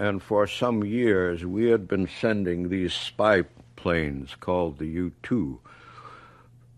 and 0.00 0.22
for 0.22 0.46
some 0.46 0.82
years 0.82 1.44
we 1.44 1.66
had 1.66 1.86
been 1.86 2.08
sending 2.08 2.70
these 2.70 2.94
spy 2.94 3.42
planes 3.76 4.34
called 4.40 4.78
the 4.78 4.86
U 4.86 5.12
2 5.22 5.60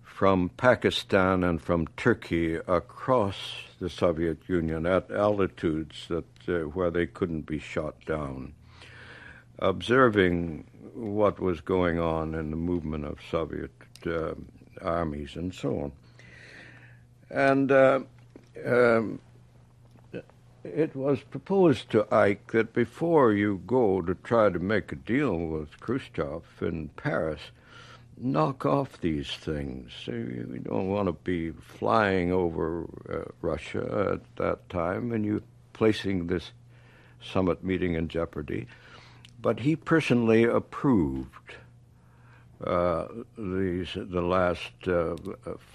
from 0.03 0.51
Pakistan 0.57 1.45
and 1.45 1.63
from 1.63 1.87
Turkey 1.97 2.55
across 2.55 3.37
the 3.79 3.89
Soviet 3.89 4.39
Union 4.49 4.87
at 4.87 5.11
altitudes 5.11 6.07
that 6.09 6.25
uh, 6.49 6.69
where 6.71 6.91
they 6.91 7.07
couldn't 7.07 7.47
be 7.47 7.61
shot 7.61 7.95
down, 8.07 8.55
observing 9.61 10.65
what 10.95 11.39
was 11.39 11.61
going 11.61 12.01
on 12.01 12.35
in 12.35 12.51
the 12.51 12.57
movement 12.57 13.05
of 13.05 13.19
Soviet 13.31 13.73
uh, 14.05 14.35
armies 14.81 15.37
and 15.37 15.55
so 15.55 15.81
on. 15.81 15.93
And 17.31 17.71
uh, 17.71 18.01
um, 18.67 19.21
it 20.65 20.95
was 20.95 21.21
proposed 21.21 21.91
to 21.91 22.07
Ike 22.15 22.53
that 22.53 22.73
before 22.73 23.33
you 23.33 23.63
go 23.67 24.01
to 24.03 24.15
try 24.15 24.51
to 24.51 24.59
make 24.59 24.93
a 24.93 24.97
deal 24.97 25.37
with 25.37 25.81
Khrushchev 25.81 26.45
in 26.61 26.89
Paris, 26.91 27.41
knock 28.17 28.65
off 28.65 29.01
these 29.01 29.31
things. 29.33 29.91
You 30.07 30.61
don't 30.63 30.89
want 30.89 31.09
to 31.09 31.13
be 31.13 31.51
flying 31.51 32.33
over 32.33 32.85
uh, 33.09 33.31
Russia 33.41 34.13
at 34.15 34.37
that 34.37 34.69
time 34.69 35.13
and 35.13 35.25
you 35.25 35.43
placing 35.73 36.27
this 36.27 36.53
summit 37.21 37.65
meeting 37.65 37.95
in 37.95 38.09
jeopardy. 38.09 38.69
But 39.41 39.61
he 39.61 39.75
personally 39.75 40.45
approved 40.45 41.57
uh, 42.65 43.09
these, 43.37 43.89
the 43.95 44.23
last 44.23 44.87
uh, 44.87 45.17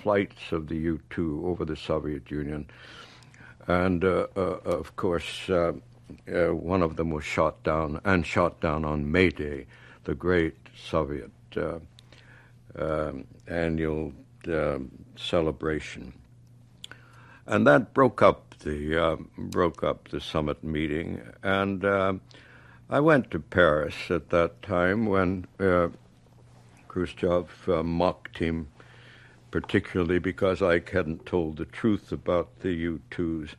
flights 0.02 0.54
of 0.54 0.70
the 0.70 0.78
U 0.78 1.02
2 1.10 1.44
over 1.46 1.66
the 1.66 1.76
Soviet 1.76 2.32
Union. 2.32 2.70
And 3.68 4.04
uh, 4.06 4.28
uh, 4.36 4.60
of 4.64 4.96
course, 4.96 5.50
uh, 5.50 5.74
one 6.26 6.82
of 6.82 6.96
them 6.96 7.12
was 7.12 7.26
shot 7.26 7.64
down 7.64 8.00
and 8.06 8.26
shot 8.26 8.62
down 8.62 8.86
on 8.86 9.12
May 9.12 9.30
Day, 9.30 9.68
the 10.06 10.16
great 10.16 10.56
Soviet 10.74 11.32
um, 11.58 13.26
annual 13.48 14.14
um, 14.48 14.92
celebration. 15.18 16.14
And 17.46 17.68
that 17.68 17.94
broke 17.94 18.22
up 18.22 18.56
the 18.60 18.98
uh, 18.98 19.16
broke 19.38 19.84
up 19.84 20.08
the 20.10 20.22
summit 20.22 20.64
meeting, 20.64 21.22
and 21.44 21.86
I 22.90 23.00
went 23.00 23.32
to 23.32 23.40
Paris 23.40 23.96
at 24.10 24.30
that 24.30 24.62
time 24.62 25.06
when 25.06 25.46
Khrushchev 26.88 27.68
mocked 27.86 28.38
him 28.40 28.68
particularly 29.52 30.20
because 30.20 30.62
Ike 30.62 30.90
hadn't 30.90 31.26
told 31.26 31.58
the 31.58 31.66
truth 31.66 32.12
about 32.12 32.60
the 32.60 32.74
U 32.74 33.02
2s. 33.12 33.56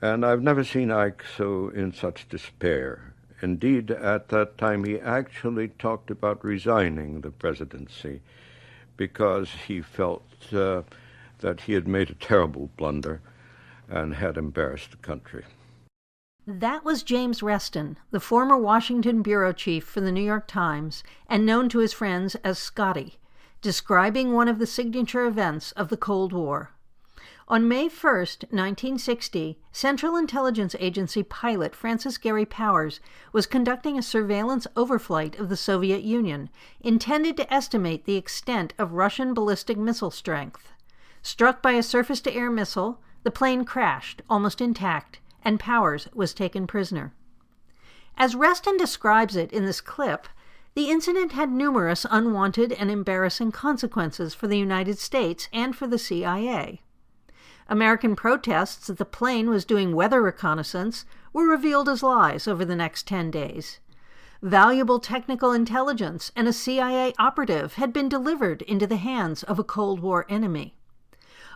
And 0.00 0.24
I've 0.24 0.42
never 0.42 0.64
seen 0.64 0.90
Ike 0.90 1.24
so 1.36 1.68
in 1.68 1.92
such 1.92 2.28
despair. 2.28 3.14
Indeed, 3.42 3.90
at 3.90 4.28
that 4.28 4.56
time, 4.56 4.84
he 4.84 4.98
actually 4.98 5.68
talked 5.68 6.10
about 6.10 6.44
resigning 6.44 7.20
the 7.20 7.30
presidency 7.30 8.22
because 8.96 9.50
he 9.66 9.82
felt 9.82 10.24
uh, 10.52 10.82
that 11.40 11.62
he 11.62 11.74
had 11.74 11.86
made 11.86 12.10
a 12.10 12.14
terrible 12.14 12.70
blunder 12.76 13.20
and 13.88 14.14
had 14.14 14.36
embarrassed 14.38 14.90
the 14.90 14.96
country. 14.96 15.44
That 16.46 16.84
was 16.84 17.02
James 17.02 17.42
Reston, 17.42 17.98
the 18.10 18.20
former 18.20 18.56
Washington 18.56 19.20
bureau 19.20 19.52
chief 19.52 19.84
for 19.84 20.00
the 20.00 20.12
New 20.12 20.22
York 20.22 20.46
Times 20.46 21.02
and 21.28 21.44
known 21.44 21.68
to 21.70 21.80
his 21.80 21.92
friends 21.92 22.36
as 22.36 22.58
Scotty 22.58 23.18
describing 23.66 24.32
one 24.32 24.46
of 24.46 24.60
the 24.60 24.64
signature 24.64 25.26
events 25.26 25.72
of 25.72 25.88
the 25.88 25.96
Cold 25.96 26.32
War. 26.32 26.70
On 27.48 27.66
May 27.66 27.88
1, 27.88 27.90
1960, 27.90 29.58
Central 29.72 30.16
Intelligence 30.16 30.76
Agency 30.78 31.24
pilot 31.24 31.74
Francis 31.74 32.16
Gary 32.16 32.46
Powers 32.46 33.00
was 33.32 33.48
conducting 33.48 33.98
a 33.98 34.02
surveillance 34.02 34.68
overflight 34.76 35.36
of 35.40 35.48
the 35.48 35.56
Soviet 35.56 36.04
Union 36.04 36.48
intended 36.80 37.36
to 37.38 37.52
estimate 37.52 38.04
the 38.04 38.14
extent 38.14 38.72
of 38.78 38.92
Russian 38.92 39.34
ballistic 39.34 39.76
missile 39.76 40.12
strength. 40.12 40.68
Struck 41.20 41.60
by 41.60 41.72
a 41.72 41.82
surface 41.82 42.20
to 42.20 42.32
air 42.32 42.52
missile, 42.52 43.00
the 43.24 43.32
plane 43.32 43.64
crashed, 43.64 44.22
almost 44.30 44.60
intact, 44.60 45.18
and 45.42 45.58
Powers 45.58 46.06
was 46.14 46.32
taken 46.32 46.68
prisoner. 46.68 47.12
As 48.16 48.36
Reston 48.36 48.76
describes 48.76 49.34
it 49.34 49.50
in 49.50 49.66
this 49.66 49.80
clip, 49.80 50.28
the 50.76 50.90
incident 50.90 51.32
had 51.32 51.50
numerous 51.50 52.04
unwanted 52.10 52.70
and 52.70 52.90
embarrassing 52.90 53.50
consequences 53.50 54.34
for 54.34 54.46
the 54.46 54.58
United 54.58 54.98
States 54.98 55.48
and 55.50 55.74
for 55.74 55.86
the 55.86 55.98
CIA. 55.98 56.82
American 57.66 58.14
protests 58.14 58.86
that 58.86 58.98
the 58.98 59.06
plane 59.06 59.48
was 59.48 59.64
doing 59.64 59.96
weather 59.96 60.20
reconnaissance 60.20 61.06
were 61.32 61.48
revealed 61.48 61.88
as 61.88 62.02
lies 62.02 62.46
over 62.46 62.62
the 62.62 62.76
next 62.76 63.06
10 63.06 63.30
days. 63.30 63.80
Valuable 64.42 65.00
technical 65.00 65.50
intelligence 65.50 66.30
and 66.36 66.46
a 66.46 66.52
CIA 66.52 67.14
operative 67.18 67.74
had 67.74 67.90
been 67.90 68.10
delivered 68.10 68.60
into 68.62 68.86
the 68.86 68.96
hands 68.96 69.42
of 69.44 69.58
a 69.58 69.64
Cold 69.64 70.00
War 70.00 70.26
enemy. 70.28 70.76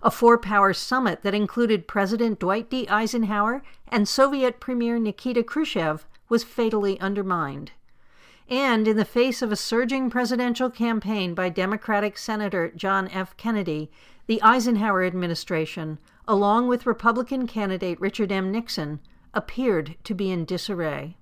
A 0.03 0.11
four 0.11 0.39
power 0.39 0.73
summit 0.73 1.21
that 1.25 1.35
included 1.35 1.87
President 1.87 2.39
Dwight 2.39 2.71
D. 2.71 2.89
Eisenhower 2.89 3.63
and 3.87 4.09
Soviet 4.09 4.61
Premier 4.61 4.99
Nikita 4.99 5.43
Khrushchev 5.43 6.07
was 6.31 6.43
fatally 6.43 6.99
undermined. 7.01 7.73
And 8.51 8.89
in 8.89 8.97
the 8.97 9.05
face 9.05 9.43
of 9.43 9.53
a 9.53 9.57
surging 9.57 10.11
presidential 10.11 10.71
campaign 10.71 11.35
by 11.35 11.51
Democratic 11.51 12.19
Senator 12.19 12.73
John 12.75 13.07
F. 13.09 13.37
Kennedy, 13.37 13.93
the 14.27 14.43
Eisenhower 14.43 15.05
administration, 15.05 16.01
along 16.27 16.67
with 16.67 16.85
Republican 16.85 17.47
candidate 17.47 18.01
Richard 18.01 18.33
M. 18.33 18.51
Nixon, 18.51 18.99
appeared 19.33 19.95
to 20.03 20.15
be 20.15 20.33
in 20.33 20.45
disarray. 20.45 21.17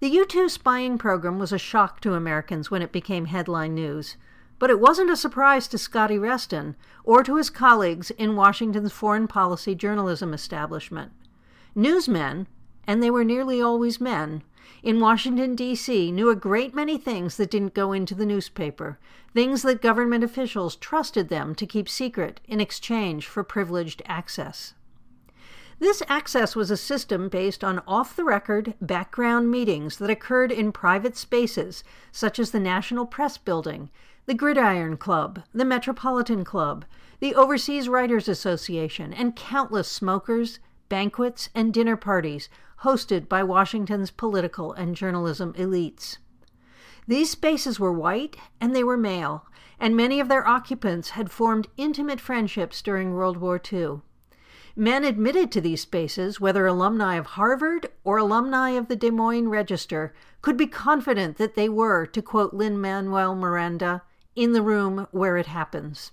The 0.00 0.10
U 0.10 0.26
2 0.26 0.50
spying 0.50 0.98
program 0.98 1.38
was 1.38 1.52
a 1.52 1.58
shock 1.58 2.00
to 2.02 2.12
Americans 2.12 2.70
when 2.70 2.82
it 2.82 2.92
became 2.92 3.26
headline 3.26 3.74
news, 3.74 4.18
but 4.58 4.68
it 4.68 4.80
wasn't 4.80 5.10
a 5.10 5.16
surprise 5.16 5.66
to 5.68 5.78
Scotty 5.78 6.18
Reston 6.18 6.76
or 7.04 7.22
to 7.22 7.36
his 7.36 7.48
colleagues 7.48 8.10
in 8.10 8.36
Washington's 8.36 8.92
foreign 8.92 9.26
policy 9.26 9.74
journalism 9.74 10.34
establishment. 10.34 11.12
Newsmen, 11.74 12.46
and 12.86 13.02
they 13.02 13.10
were 13.10 13.24
nearly 13.24 13.62
always 13.62 13.98
men, 13.98 14.42
in 14.82 15.00
Washington, 15.00 15.54
D.C., 15.54 16.10
knew 16.12 16.30
a 16.30 16.36
great 16.36 16.74
many 16.74 16.98
things 16.98 17.36
that 17.36 17.50
didn't 17.50 17.74
go 17.74 17.92
into 17.92 18.14
the 18.14 18.26
newspaper, 18.26 18.98
things 19.34 19.62
that 19.62 19.82
government 19.82 20.24
officials 20.24 20.76
trusted 20.76 21.28
them 21.28 21.54
to 21.54 21.66
keep 21.66 21.88
secret 21.88 22.40
in 22.46 22.60
exchange 22.60 23.26
for 23.26 23.44
privileged 23.44 24.02
access. 24.06 24.74
This 25.80 26.02
access 26.08 26.54
was 26.54 26.70
a 26.70 26.76
system 26.76 27.30
based 27.30 27.64
on 27.64 27.82
off 27.88 28.14
the 28.14 28.24
record 28.24 28.74
background 28.82 29.50
meetings 29.50 29.96
that 29.96 30.10
occurred 30.10 30.52
in 30.52 30.72
private 30.72 31.16
spaces 31.16 31.82
such 32.12 32.38
as 32.38 32.50
the 32.50 32.60
National 32.60 33.06
Press 33.06 33.38
Building, 33.38 33.88
the 34.26 34.34
Gridiron 34.34 34.98
Club, 34.98 35.42
the 35.54 35.64
Metropolitan 35.64 36.44
Club, 36.44 36.84
the 37.18 37.34
Overseas 37.34 37.88
Writers 37.88 38.28
Association, 38.28 39.14
and 39.14 39.34
countless 39.34 39.88
smokers, 39.88 40.58
banquets, 40.90 41.48
and 41.54 41.72
dinner 41.72 41.96
parties 41.96 42.50
hosted 42.82 43.28
by 43.28 43.42
Washington's 43.42 44.10
political 44.10 44.72
and 44.72 44.96
journalism 44.96 45.52
elites. 45.54 46.18
These 47.06 47.30
spaces 47.30 47.78
were 47.80 47.92
white 47.92 48.36
and 48.60 48.74
they 48.74 48.84
were 48.84 48.96
male, 48.96 49.46
and 49.78 49.96
many 49.96 50.20
of 50.20 50.28
their 50.28 50.46
occupants 50.46 51.10
had 51.10 51.30
formed 51.30 51.68
intimate 51.76 52.20
friendships 52.20 52.82
during 52.82 53.14
World 53.14 53.36
War 53.36 53.60
II. 53.72 54.00
Men 54.76 55.04
admitted 55.04 55.50
to 55.52 55.60
these 55.60 55.80
spaces, 55.80 56.40
whether 56.40 56.66
alumni 56.66 57.16
of 57.16 57.26
Harvard 57.26 57.88
or 58.04 58.18
alumni 58.18 58.70
of 58.70 58.88
the 58.88 58.96
Des 58.96 59.10
Moines 59.10 59.48
Register, 59.48 60.14
could 60.42 60.56
be 60.56 60.66
confident 60.66 61.36
that 61.38 61.54
they 61.54 61.68
were, 61.68 62.06
to 62.06 62.22
quote 62.22 62.54
Lin 62.54 62.80
Manuel 62.80 63.34
Miranda, 63.34 64.02
in 64.36 64.52
the 64.52 64.62
room 64.62 65.06
where 65.10 65.36
it 65.36 65.46
happens. 65.46 66.12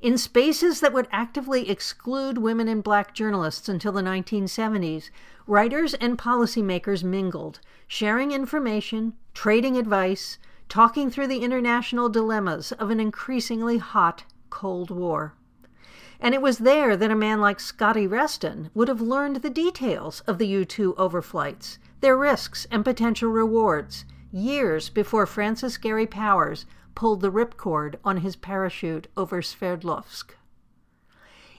In 0.00 0.16
spaces 0.16 0.78
that 0.78 0.92
would 0.92 1.08
actively 1.10 1.68
exclude 1.68 2.38
women 2.38 2.68
and 2.68 2.84
black 2.84 3.14
journalists 3.14 3.68
until 3.68 3.90
the 3.90 4.02
1970s, 4.02 5.10
writers 5.44 5.94
and 5.94 6.16
policymakers 6.16 7.02
mingled, 7.02 7.58
sharing 7.88 8.30
information, 8.30 9.14
trading 9.34 9.76
advice, 9.76 10.38
talking 10.68 11.10
through 11.10 11.26
the 11.26 11.42
international 11.42 12.08
dilemmas 12.08 12.70
of 12.72 12.90
an 12.90 13.00
increasingly 13.00 13.78
hot 13.78 14.22
Cold 14.50 14.92
War. 14.92 15.34
And 16.20 16.32
it 16.32 16.42
was 16.42 16.58
there 16.58 16.96
that 16.96 17.10
a 17.10 17.16
man 17.16 17.40
like 17.40 17.58
Scotty 17.58 18.06
Reston 18.06 18.70
would 18.74 18.86
have 18.86 19.00
learned 19.00 19.36
the 19.36 19.50
details 19.50 20.20
of 20.28 20.38
the 20.38 20.46
U 20.46 20.64
2 20.64 20.94
overflights, 20.94 21.78
their 22.00 22.16
risks 22.16 22.68
and 22.70 22.84
potential 22.84 23.30
rewards, 23.30 24.04
years 24.30 24.90
before 24.90 25.26
Francis 25.26 25.76
Gary 25.76 26.06
Powers 26.06 26.66
pulled 26.98 27.20
the 27.20 27.30
ripcord 27.30 27.94
on 28.04 28.16
his 28.16 28.34
parachute 28.34 29.06
over 29.16 29.40
Sverdlovsk. 29.40 30.32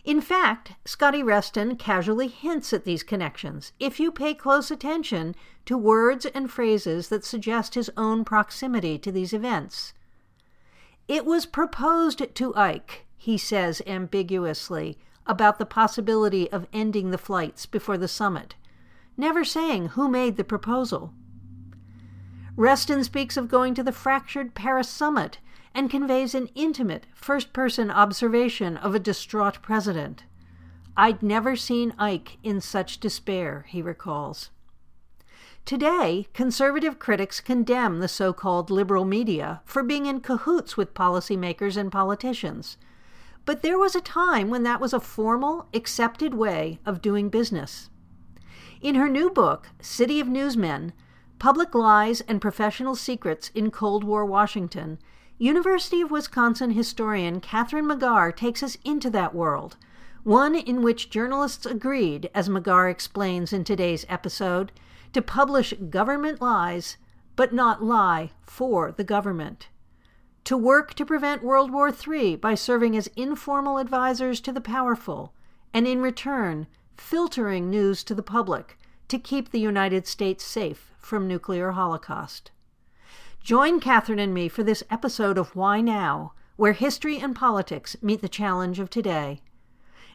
In 0.04 0.20
fact, 0.20 0.74
Scotty 0.84 1.24
Reston 1.24 1.78
casually 1.78 2.28
hints 2.28 2.74
at 2.74 2.84
these 2.84 3.04
connections 3.04 3.72
if 3.80 4.02
you 4.02 4.12
pay 4.12 4.34
close 4.34 4.70
attention 4.70 5.34
to 5.66 5.78
words 5.78 6.26
and 6.26 6.52
phrases 6.52 7.08
that 7.08 7.24
suggest 7.24 7.76
his 7.76 7.90
own 7.96 8.26
proximity 8.26 8.98
to 8.98 9.14
these 9.14 9.32
events. 9.32 9.94
It 11.08 11.24
was 11.24 11.46
proposed 11.46 12.36
to 12.36 12.56
Ike, 12.56 13.06
he 13.16 13.38
says 13.38 13.82
ambiguously, 13.88 14.98
about 15.26 15.58
the 15.58 15.66
possibility 15.66 16.52
of 16.52 16.68
ending 16.74 17.12
the 17.12 17.18
flights 17.18 17.66
before 17.66 17.98
the 17.98 18.10
summit. 18.10 18.56
never 19.16 19.46
saying 19.46 19.90
who 19.90 20.10
made 20.10 20.36
the 20.36 20.44
proposal. 20.44 21.14
Reston 22.60 23.06
speaks 23.06 23.38
of 23.38 23.48
going 23.48 23.74
to 23.76 23.84
the 23.84 23.94
fractured 23.94 24.54
Paris 24.54 24.90
summit 24.90 25.38
and 25.74 25.90
conveys 25.90 26.36
an 26.36 26.50
intimate 26.56 27.06
first 27.16 27.54
person 27.54 27.90
observation 27.90 28.76
of 28.76 28.94
a 28.94 29.00
distraught 29.00 29.62
president. 29.62 30.26
I'd 30.98 31.24
never 31.24 31.56
seen 31.56 31.94
Ike 31.98 32.38
in 32.44 32.60
such 32.60 33.00
despair, 33.00 33.66
he 33.70 33.82
recalls. 33.82 34.50
Today, 35.64 36.28
conservative 36.34 37.00
critics 37.00 37.40
condemn 37.40 38.02
the 38.02 38.10
so 38.10 38.34
called 38.34 38.70
liberal 38.70 39.06
media 39.06 39.62
for 39.64 39.82
being 39.82 40.06
in 40.06 40.20
cahoots 40.20 40.76
with 40.76 40.94
policymakers 40.94 41.78
and 41.78 41.90
politicians. 41.90 42.76
But 43.46 43.62
there 43.62 43.80
was 43.80 43.96
a 43.96 44.02
time 44.02 44.50
when 44.50 44.64
that 44.64 44.82
was 44.82 44.92
a 44.92 45.00
formal, 45.00 45.70
accepted 45.74 46.34
way 46.34 46.80
of 46.86 47.02
doing 47.02 47.30
business. 47.30 47.90
In 48.82 48.96
her 48.96 49.08
new 49.08 49.30
book, 49.30 49.70
City 49.80 50.20
of 50.20 50.28
Newsmen 50.28 50.92
Public 51.40 51.74
Lies 51.74 52.20
and 52.20 52.42
Professional 52.42 52.98
Secrets 52.98 53.50
in 53.56 53.72
Cold 53.72 54.04
War 54.04 54.26
Washington, 54.26 55.00
University 55.38 56.02
of 56.02 56.12
Wisconsin 56.12 56.72
historian 56.72 57.40
Kathryn 57.40 57.90
McGarr 57.90 58.36
takes 58.36 58.62
us 58.62 58.78
into 58.84 59.10
that 59.12 59.34
world, 59.34 59.78
one 60.24 60.54
in 60.54 60.82
which 60.82 61.10
journalists 61.10 61.66
agreed, 61.66 62.30
as 62.36 62.50
McGarr 62.50 62.92
explains 62.92 63.54
in 63.54 63.64
today's 63.64 64.06
episode, 64.10 64.74
to 65.14 65.22
publish 65.22 65.74
government 65.90 66.42
lies, 66.42 66.98
but 67.38 67.54
not 67.54 67.82
lie 67.82 68.32
for 68.42 68.92
the 68.92 69.06
government. 69.06 69.70
To 70.44 70.58
work 70.58 70.94
to 70.96 71.06
prevent 71.06 71.42
World 71.42 71.72
War 71.72 71.90
III 71.90 72.36
by 72.36 72.54
serving 72.54 72.98
as 72.98 73.08
informal 73.16 73.78
advisors 73.78 74.42
to 74.42 74.52
the 74.52 74.60
powerful, 74.60 75.34
and 75.74 75.88
in 75.88 76.02
return, 76.02 76.68
filtering 76.98 77.70
news 77.70 78.04
to 78.04 78.14
the 78.14 78.22
public 78.22 78.78
to 79.08 79.18
keep 79.18 79.52
the 79.52 79.62
United 79.62 80.06
States 80.06 80.44
safe 80.44 80.89
from 81.00 81.28
nuclear 81.28 81.72
holocaust. 81.72 82.52
Join 83.42 83.80
Kathryn 83.80 84.20
and 84.20 84.34
me 84.34 84.50
for 84.50 84.64
this 84.64 84.84
episode 84.90 85.38
of 85.38 85.56
Why 85.56 85.82
Now, 85.82 86.34
where 86.56 86.74
history 86.74 87.20
and 87.20 87.36
politics 87.36 87.96
meet 88.02 88.22
the 88.22 88.30
challenge 88.30 88.80
of 88.80 88.90
today. 88.90 89.42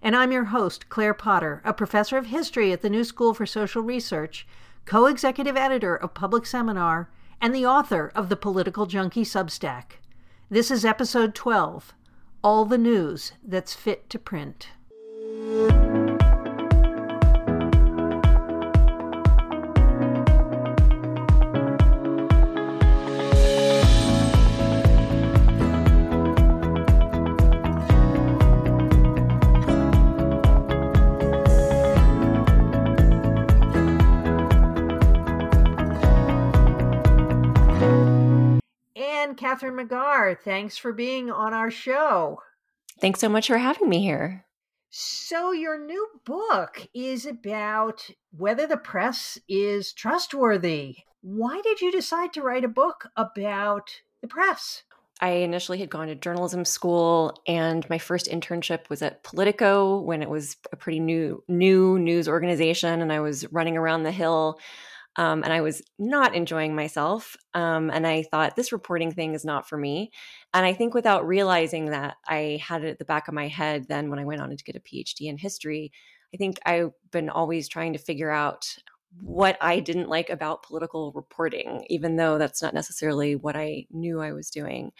And 0.03 0.15
I'm 0.15 0.31
your 0.31 0.45
host, 0.45 0.89
Claire 0.91 1.15
Potter, 1.15 1.63
a 1.65 1.73
professor 1.73 2.19
of 2.19 2.27
history 2.27 2.73
at 2.73 2.83
the 2.83 2.91
New 2.91 3.05
School 3.05 3.33
for 3.33 3.47
Social 3.47 3.83
Research 3.83 4.47
co 4.85 5.07
executive 5.07 5.57
editor 5.57 5.97
of 5.97 6.15
Public 6.15 6.45
Seminar, 6.45 7.09
and 7.41 7.55
the 7.55 7.67
author 7.67 8.13
of 8.15 8.29
the 8.29 8.37
Political 8.37 8.87
Junkie 8.87 9.25
Substack. 9.25 9.99
This 10.51 10.71
is 10.71 10.85
episode 10.85 11.35
12 11.35 11.95
All 12.43 12.65
the 12.65 12.79
News 12.79 13.33
That's 13.43 13.75
Fit 13.75 14.11
to 14.11 14.19
Print. 14.19 14.69
Kathryn 39.45 39.79
McGarr, 39.79 40.39
thanks 40.41 40.79
for 40.79 40.95
being 40.95 41.31
on 41.31 41.53
our 41.53 41.71
show. 41.71 42.41
Thanks 42.99 43.21
so 43.21 43.29
much 43.29 43.49
for 43.49 43.59
having 43.59 43.91
me 43.91 44.01
here. 44.01 44.47
So, 44.89 45.53
your 45.53 45.79
new 45.79 46.09
book 46.25 46.89
is 46.95 47.27
about 47.27 48.09
whether 48.31 48.67
the 48.67 48.79
press 48.79 49.37
is 49.47 49.93
trustworthy. 49.93 50.97
Why 51.21 51.61
did 51.63 51.83
you 51.83 51.93
decide 51.93 52.33
to 52.33 52.43
write 52.43 52.65
a 52.65 52.69
book 52.69 53.11
about 53.19 53.91
the 54.23 54.29
press? 54.29 54.85
I 55.21 55.31
initially 55.31 55.77
had 55.77 55.91
gone 55.91 56.07
to 56.07 56.15
journalism 56.15 56.65
school 56.65 57.39
and 57.47 57.89
my 57.91 57.99
first 57.99 58.31
internship 58.31 58.89
was 58.89 59.03
at 59.03 59.25
Politico 59.25 60.01
when 60.01 60.23
it 60.23 60.31
was 60.31 60.57
a 60.73 60.77
pretty 60.77 61.01
new 61.01 61.45
new 61.49 61.99
news 61.99 62.29
organization 62.29 63.03
and 63.03 63.13
I 63.13 63.21
was 63.21 63.51
running 63.53 63.77
around 63.77 64.05
the 64.05 64.11
hill 64.11 64.59
um, 65.17 65.43
and 65.45 65.53
I 65.53 65.61
was 65.61 65.83
not 65.99 66.35
enjoying 66.35 66.75
myself. 66.75 67.37
Um, 67.55 67.91
and 67.91 68.07
I 68.07 68.25
thought, 68.25 68.57
this 68.57 68.73
reporting 68.73 69.13
thing 69.13 69.35
is 69.35 69.45
not 69.45 69.69
for 69.69 69.79
me. 69.79 70.11
And 70.53 70.67
I 70.67 70.73
think 70.73 70.95
without 70.95 71.27
realizing 71.27 71.87
that, 71.87 72.17
I 72.27 72.61
had 72.63 72.85
it 72.85 72.91
at 72.91 72.99
the 72.99 73.05
back 73.05 73.29
of 73.29 73.35
my 73.35 73.49
head 73.49 73.87
then 73.89 74.11
when 74.11 74.19
I 74.19 74.25
went 74.25 74.41
on 74.41 74.55
to 74.57 74.65
get 74.65 74.77
a 74.77 74.81
PhD 74.81 75.29
in 75.29 75.39
history. 75.39 75.93
I 76.35 76.37
think 76.37 76.59
I've 76.67 76.93
been 77.13 77.31
always 77.31 77.69
trying 77.69 77.93
to 77.93 77.99
figure 77.99 78.31
out 78.31 78.77
what 79.21 79.57
I 79.61 79.79
didn't 79.79 80.09
like 80.09 80.31
about 80.31 80.65
political 80.65 81.13
reporting, 81.13 81.87
even 81.89 82.17
though 82.17 82.39
that's 82.39 82.63
not 82.63 82.75
necessarily 82.75 83.37
what 83.37 83.55
I 83.57 83.87
knew 83.91 84.21
I 84.21 84.33
was 84.33 84.51
doing. 84.51 84.91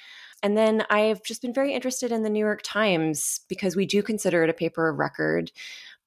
And 0.43 0.57
then 0.57 0.85
I've 0.91 1.23
just 1.25 1.43
been 1.43 1.55
very 1.55 1.73
interested 1.73 2.13
in 2.13 2.23
the 2.23 2.31
New 2.31 2.39
York 2.39 2.61
Times 2.63 3.41
because 3.49 3.75
we 3.75 3.87
do 3.87 4.03
consider 4.03 4.45
it 4.45 4.51
a 4.51 4.55
paper 4.55 4.89
of 4.89 4.99
record. 4.99 5.51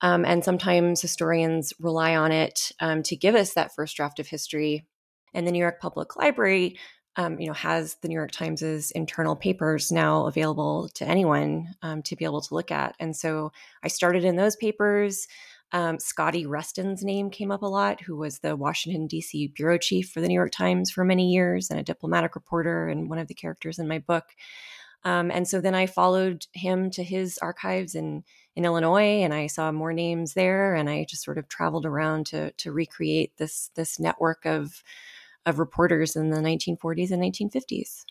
Um, 0.02 0.26
and 0.26 0.44
sometimes 0.44 1.02
historians 1.02 1.74
rely 1.80 2.16
on 2.16 2.32
it 2.32 2.72
um, 2.80 3.04
to 3.04 3.16
give 3.16 3.36
us 3.36 3.54
that 3.54 3.74
first 3.74 3.96
draft 3.96 4.20
of 4.20 4.28
history. 4.28 4.86
And 5.34 5.48
the 5.48 5.52
New 5.52 5.60
York 5.60 5.80
Public 5.82 6.16
Library, 6.16 6.78
um, 7.16 7.40
you 7.40 7.48
know, 7.48 7.54
has 7.54 7.96
the 8.02 8.08
New 8.08 8.16
York 8.16 8.32
Times's 8.32 8.92
internal 8.92 9.36
papers 9.36 9.92
now 9.92 10.28
available 10.28 10.90
to 10.96 11.06
anyone 11.06 11.74
um, 11.82 12.04
to 12.04 12.16
be 12.16 12.26
able 12.26 12.42
to 12.42 12.54
look 12.54 12.72
at. 12.72 12.96
And 13.00 13.16
so 13.16 13.52
I 13.84 13.88
started 13.88 14.24
in 14.24 14.36
those 14.36 14.56
papers. 14.56 15.28
Um, 15.74 16.00
Scotty 16.00 16.46
Reston's 16.46 17.04
name 17.04 17.30
came 17.30 17.52
up 17.52 17.62
a 17.62 17.68
lot, 17.68 18.00
who 18.02 18.16
was 18.16 18.40
the 18.40 18.56
Washington, 18.56 19.08
D.C. 19.08 19.48
bureau 19.56 19.78
chief 19.78 20.10
for 20.10 20.22
the 20.22 20.28
New 20.28 20.34
York 20.34 20.52
Times 20.52 20.92
for 20.92 21.04
many 21.04 21.30
years 21.30 21.70
and 21.70 21.80
a 21.80 21.84
diplomatic 21.84 22.36
reporter 22.36 22.88
and 22.88 23.10
one 23.10 23.20
of 23.20 23.28
the 23.28 23.34
characters 23.34 23.78
in 23.80 23.88
my 23.88 24.00
book. 24.00 24.26
Um, 25.04 25.30
and 25.32 25.48
so 25.48 25.60
then 25.60 25.76
I 25.76 25.86
followed 25.86 26.46
him 26.54 26.90
to 26.92 27.04
his 27.04 27.38
archives 27.40 27.96
in 27.96 28.24
in 28.57 28.65
Illinois, 28.65 29.21
and 29.21 29.36
I 29.36 29.45
saw 29.45 29.71
more 29.71 29.94
names 29.94 30.33
there, 30.33 30.74
and 30.74 30.89
I 30.89 31.06
just 31.07 31.24
sort 31.24 31.38
of 31.38 31.48
traveled 31.48 31.86
around 31.86 32.25
to 32.27 32.51
to 32.54 32.71
recreate 32.71 33.38
this 33.38 33.69
this 33.75 34.00
network 34.00 34.48
of 34.48 34.83
of 35.45 35.59
reporters 35.59 36.15
in 36.15 36.31
the 36.31 36.42
1940s 36.42 37.12
and 37.12 37.21
1950s. 37.21 38.04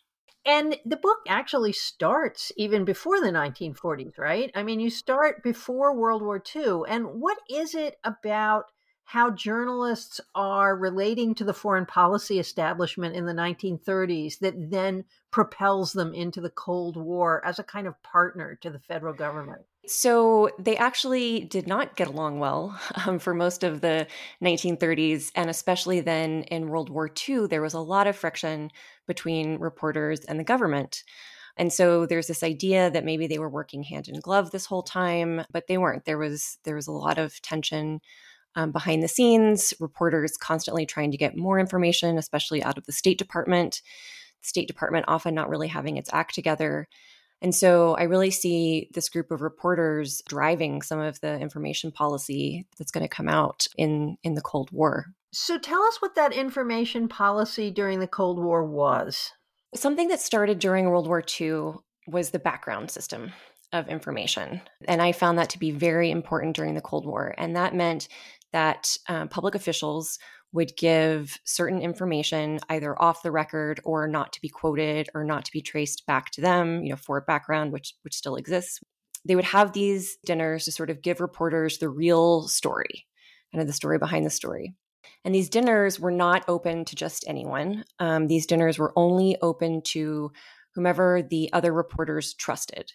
And 0.47 0.79
the 0.87 0.97
book 0.97 1.19
actually 1.27 1.73
starts 1.73 2.53
even 2.57 2.85
before 2.85 3.21
the 3.21 3.33
1940s, 3.33 4.17
right? 4.17 4.53
I 4.55 4.63
mean, 4.63 4.79
you 4.79 4.89
start 4.89 5.43
before 5.43 5.97
World 5.97 6.23
War 6.23 6.41
II. 6.55 6.83
And 6.89 7.21
what 7.21 7.39
is 7.51 7.75
it 7.75 7.97
about 8.05 8.67
how 9.03 9.31
journalists 9.31 10.21
are 10.37 10.77
relating 10.77 11.35
to 11.35 11.45
the 11.45 11.55
foreign 11.55 11.87
policy 11.87 12.39
establishment 12.39 13.17
in 13.17 13.27
the 13.27 13.33
1930s 13.33 14.39
that 14.39 14.71
then 14.71 15.05
propels 15.33 15.93
them 15.93 16.15
into 16.15 16.41
the 16.41 16.51
Cold 16.51 16.97
War 16.97 17.45
as 17.45 17.59
a 17.59 17.65
kind 17.65 17.89
of 17.89 18.01
partner 18.05 18.57
to 18.63 18.71
the 18.71 18.79
federal 18.79 19.15
government? 19.15 19.63
So 19.87 20.51
they 20.59 20.77
actually 20.77 21.41
did 21.41 21.67
not 21.67 21.97
get 21.97 22.09
along 22.09 22.39
well 22.39 22.79
um, 23.07 23.19
for 23.19 23.35
most 23.35 23.65
of 23.65 23.81
the 23.81 24.07
1930s. 24.43 25.31
And 25.35 25.49
especially 25.49 26.01
then 26.01 26.43
in 26.45 26.69
World 26.69 26.91
War 26.91 27.11
II, 27.29 27.47
there 27.47 27.63
was 27.63 27.75
a 27.75 27.81
lot 27.81 28.07
of 28.07 28.17
friction 28.17 28.71
between 29.07 29.59
reporters 29.59 30.21
and 30.21 30.39
the 30.39 30.45
government. 30.45 31.05
And 31.57 31.73
so 31.73 32.05
there's 32.05 32.27
this 32.27 32.43
idea 32.43 32.91
that 32.91 33.05
maybe 33.05 33.27
they 33.27 33.39
were 33.39 33.49
working 33.49 33.83
hand 33.83 34.09
in 34.09 34.21
glove 34.21 34.51
this 34.51 34.67
whole 34.67 34.83
time, 34.83 35.43
but 35.51 35.67
they 35.69 35.79
weren't. 35.79 36.05
There 36.05 36.19
was 36.19 36.59
there 36.65 36.77
was 36.77 36.87
a 36.87 36.93
lot 36.93 37.19
of 37.19 37.41
tension 37.41 38.01
um, 38.57 38.73
behind 38.73 39.03
the 39.03 39.09
scenes, 39.09 39.73
reporters 39.81 40.37
constantly 40.37 40.85
trying 40.85 41.11
to 41.13 41.17
get 41.17 41.37
more 41.37 41.59
information, 41.59 42.19
especially 42.19 42.63
out 42.63 42.79
of 42.79 42.85
the 42.87 42.93
State 42.93 43.19
Department. 43.19 43.81
State 44.43 44.69
Department 44.69 45.07
often 45.09 45.35
not 45.35 45.49
really 45.49 45.69
having 45.69 45.97
its 45.97 46.11
act 46.13 46.35
together. 46.35 46.89
And 47.43 47.55
so 47.55 47.95
I 47.95 48.05
really 48.05 48.31
see 48.31 48.89
this 48.95 49.09
group 49.09 49.31
of 49.31 49.43
reporters 49.43 50.23
driving 50.27 50.83
some 50.83 51.01
of 51.01 51.21
the 51.21 51.39
information 51.39 51.93
policy 51.93 52.67
that's 52.79 52.91
going 52.91 53.05
to 53.05 53.15
come 53.15 53.29
out 53.29 53.67
in, 53.77 54.17
in 54.23 54.35
the 54.35 54.41
Cold 54.41 54.71
War. 54.73 55.07
So 55.33 55.59
tell 55.59 55.83
us 55.83 56.01
what 56.01 56.15
that 56.15 56.33
information 56.33 57.09
policy 57.09 57.71
during 57.71 58.01
the 58.01 58.07
Cold 58.07 58.39
War 58.39 58.65
was. 58.65 59.33
Something 59.75 60.09
that 60.09 60.21
started 60.21 60.59
during 60.59 60.89
World 60.89 61.07
War 61.07 61.23
II 61.41 61.75
was 62.07 62.31
the 62.31 62.39
background 62.39 62.91
system 62.91 63.33
of 63.73 63.89
information. 63.89 64.63
And 64.89 65.03
I 65.03 65.13
found 65.13 65.39
that 65.39 65.51
to 65.51 65.59
be 65.59 65.71
very 65.73 66.11
important 66.11 66.57
during 66.57 66.75
the 66.75 66.81
Cold 66.81 67.05
War. 67.05 67.35
And 67.37 67.55
that 67.57 67.75
meant 67.75 68.09
that 68.53 68.97
um, 69.09 69.29
public 69.29 69.55
officials 69.55 70.19
would 70.57 70.77
give 70.77 71.39
certain 71.45 71.81
information 71.81 72.59
either 72.71 73.01
off 73.01 73.23
the 73.23 73.31
record 73.31 73.79
or 73.85 74.09
not 74.09 74.33
to 74.33 74.41
be 74.41 74.49
quoted 74.49 75.09
or 75.15 75.23
not 75.23 75.45
to 75.45 75.53
be 75.53 75.61
traced 75.61 76.05
back 76.07 76.31
to 76.31 76.41
them, 76.41 76.83
you 76.83 76.91
know, 76.91 76.97
for 76.97 77.21
background, 77.21 77.73
which 77.73 77.95
which 78.03 78.15
still 78.15 78.37
exists. 78.37 78.81
They 79.25 79.37
would 79.37 79.45
have 79.45 79.73
these 79.73 80.17
dinners 80.25 80.65
to 80.65 80.73
sort 80.73 80.91
of 80.91 81.03
give 81.03 81.21
reporters 81.21 81.79
the 81.79 81.89
real 81.89 82.49
story, 82.49 83.07
kind 83.53 83.61
of 83.61 83.67
the 83.67 83.73
story 83.73 83.99
behind 83.99 84.25
the 84.25 84.31
story. 84.31 84.75
And 85.25 85.35
these 85.35 85.51
dinners 85.51 86.01
were 86.01 86.11
not 86.11 86.45
open 86.49 86.85
to 86.87 86.97
just 86.97 87.25
anyone. 87.29 87.85
Um, 87.99 88.27
these 88.27 88.47
dinners 88.47 88.79
were 88.79 88.93
only 88.97 89.37
open 89.43 89.83
to 89.93 90.33
whomever 90.75 91.23
the 91.23 91.51
other 91.53 91.73
reporters 91.73 92.35
trusted. 92.35 92.93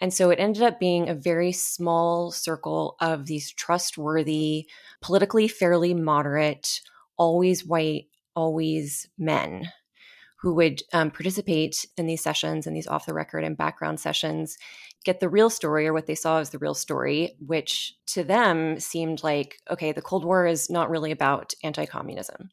And 0.00 0.12
so 0.12 0.30
it 0.30 0.40
ended 0.40 0.62
up 0.62 0.80
being 0.80 1.08
a 1.08 1.14
very 1.14 1.52
small 1.52 2.30
circle 2.30 2.96
of 3.00 3.26
these 3.26 3.52
trustworthy, 3.52 4.68
politically 5.00 5.48
fairly 5.48 5.94
moderate, 5.94 6.80
always 7.16 7.64
white, 7.64 8.06
always 8.34 9.08
men 9.16 9.70
who 10.44 10.54
would 10.54 10.82
um, 10.92 11.10
participate 11.10 11.86
in 11.96 12.06
these 12.06 12.22
sessions 12.22 12.66
and 12.66 12.76
these 12.76 12.86
off 12.86 13.06
the 13.06 13.14
record 13.14 13.44
and 13.44 13.56
background 13.56 13.98
sessions 13.98 14.58
get 15.02 15.20
the 15.20 15.28
real 15.28 15.48
story 15.48 15.86
or 15.86 15.92
what 15.94 16.06
they 16.06 16.14
saw 16.14 16.38
as 16.38 16.50
the 16.50 16.58
real 16.58 16.74
story, 16.74 17.34
which 17.38 17.94
to 18.06 18.24
them 18.24 18.78
seemed 18.78 19.22
like, 19.22 19.58
okay, 19.70 19.92
the 19.92 20.02
Cold 20.02 20.24
War 20.24 20.46
is 20.46 20.68
not 20.68 20.90
really 20.90 21.12
about 21.12 21.54
anti 21.62 21.86
communism. 21.86 22.50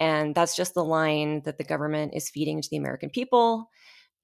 And 0.00 0.34
that's 0.34 0.56
just 0.56 0.74
the 0.74 0.84
line 0.84 1.42
that 1.44 1.58
the 1.58 1.64
government 1.64 2.12
is 2.14 2.30
feeding 2.30 2.62
to 2.62 2.70
the 2.70 2.76
American 2.76 3.10
people. 3.10 3.70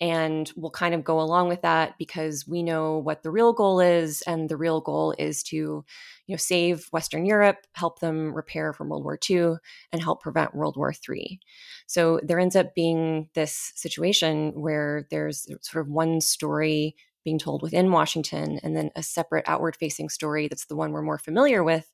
And 0.00 0.50
we'll 0.56 0.70
kind 0.70 0.94
of 0.94 1.04
go 1.04 1.20
along 1.20 1.48
with 1.48 1.62
that 1.62 1.94
because 1.98 2.46
we 2.48 2.62
know 2.62 2.98
what 2.98 3.22
the 3.22 3.30
real 3.30 3.52
goal 3.52 3.80
is. 3.80 4.22
And 4.22 4.48
the 4.48 4.56
real 4.56 4.80
goal 4.80 5.14
is 5.18 5.42
to, 5.44 5.56
you 5.56 5.84
know, 6.28 6.36
save 6.36 6.86
Western 6.90 7.24
Europe, 7.24 7.58
help 7.72 8.00
them 8.00 8.34
repair 8.34 8.72
from 8.72 8.88
World 8.88 9.04
War 9.04 9.18
II, 9.30 9.54
and 9.92 10.02
help 10.02 10.20
prevent 10.20 10.54
World 10.54 10.76
War 10.76 10.92
III. 10.92 11.38
So 11.86 12.20
there 12.22 12.40
ends 12.40 12.56
up 12.56 12.74
being 12.74 13.28
this 13.34 13.72
situation 13.76 14.52
where 14.54 15.06
there's 15.10 15.46
sort 15.62 15.86
of 15.86 15.92
one 15.92 16.20
story 16.20 16.96
being 17.24 17.38
told 17.38 17.62
within 17.62 17.90
Washington, 17.90 18.60
and 18.62 18.76
then 18.76 18.90
a 18.96 19.02
separate 19.02 19.44
outward 19.48 19.76
facing 19.76 20.08
story 20.08 20.46
that's 20.46 20.66
the 20.66 20.76
one 20.76 20.92
we're 20.92 21.02
more 21.02 21.18
familiar 21.18 21.64
with, 21.64 21.90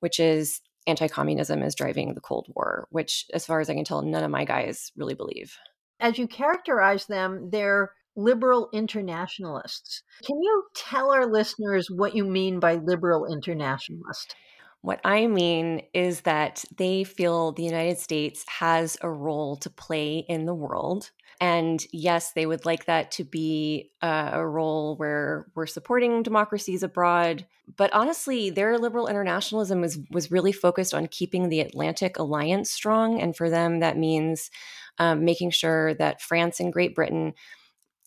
which 0.00 0.20
is 0.20 0.60
anti 0.86 1.08
communism 1.08 1.62
is 1.62 1.74
driving 1.74 2.14
the 2.14 2.20
Cold 2.20 2.46
War, 2.54 2.86
which, 2.90 3.26
as 3.32 3.46
far 3.46 3.60
as 3.60 3.70
I 3.70 3.74
can 3.74 3.84
tell, 3.84 4.02
none 4.02 4.24
of 4.24 4.30
my 4.30 4.44
guys 4.44 4.92
really 4.96 5.14
believe. 5.14 5.56
As 6.00 6.18
you 6.18 6.26
characterize 6.26 7.06
them, 7.06 7.50
they're 7.50 7.92
liberal 8.16 8.68
internationalists. 8.72 10.02
Can 10.24 10.40
you 10.40 10.64
tell 10.74 11.10
our 11.10 11.26
listeners 11.26 11.88
what 11.90 12.14
you 12.14 12.24
mean 12.24 12.60
by 12.60 12.76
liberal 12.76 13.26
internationalist? 13.26 14.36
What 14.82 15.00
I 15.02 15.26
mean 15.26 15.82
is 15.94 16.20
that 16.22 16.64
they 16.76 17.04
feel 17.04 17.52
the 17.52 17.62
United 17.62 17.98
States 17.98 18.44
has 18.48 18.98
a 19.00 19.08
role 19.08 19.56
to 19.56 19.70
play 19.70 20.24
in 20.28 20.44
the 20.44 20.54
world 20.54 21.10
and 21.40 21.84
yes, 21.92 22.32
they 22.32 22.46
would 22.46 22.64
like 22.64 22.86
that 22.86 23.10
to 23.12 23.24
be 23.24 23.90
uh, 24.02 24.30
a 24.32 24.46
role 24.46 24.96
where 24.96 25.46
we're 25.54 25.66
supporting 25.66 26.22
democracies 26.22 26.82
abroad. 26.82 27.46
But 27.76 27.92
honestly, 27.92 28.50
their 28.50 28.78
liberal 28.78 29.08
internationalism 29.08 29.80
was 29.80 29.98
was 30.10 30.30
really 30.30 30.52
focused 30.52 30.94
on 30.94 31.08
keeping 31.08 31.48
the 31.48 31.60
Atlantic 31.60 32.18
alliance 32.18 32.70
strong, 32.70 33.20
and 33.20 33.36
for 33.36 33.50
them, 33.50 33.80
that 33.80 33.96
means 33.96 34.50
um, 34.98 35.24
making 35.24 35.50
sure 35.50 35.94
that 35.94 36.22
France 36.22 36.60
and 36.60 36.72
Great 36.72 36.94
Britain, 36.94 37.34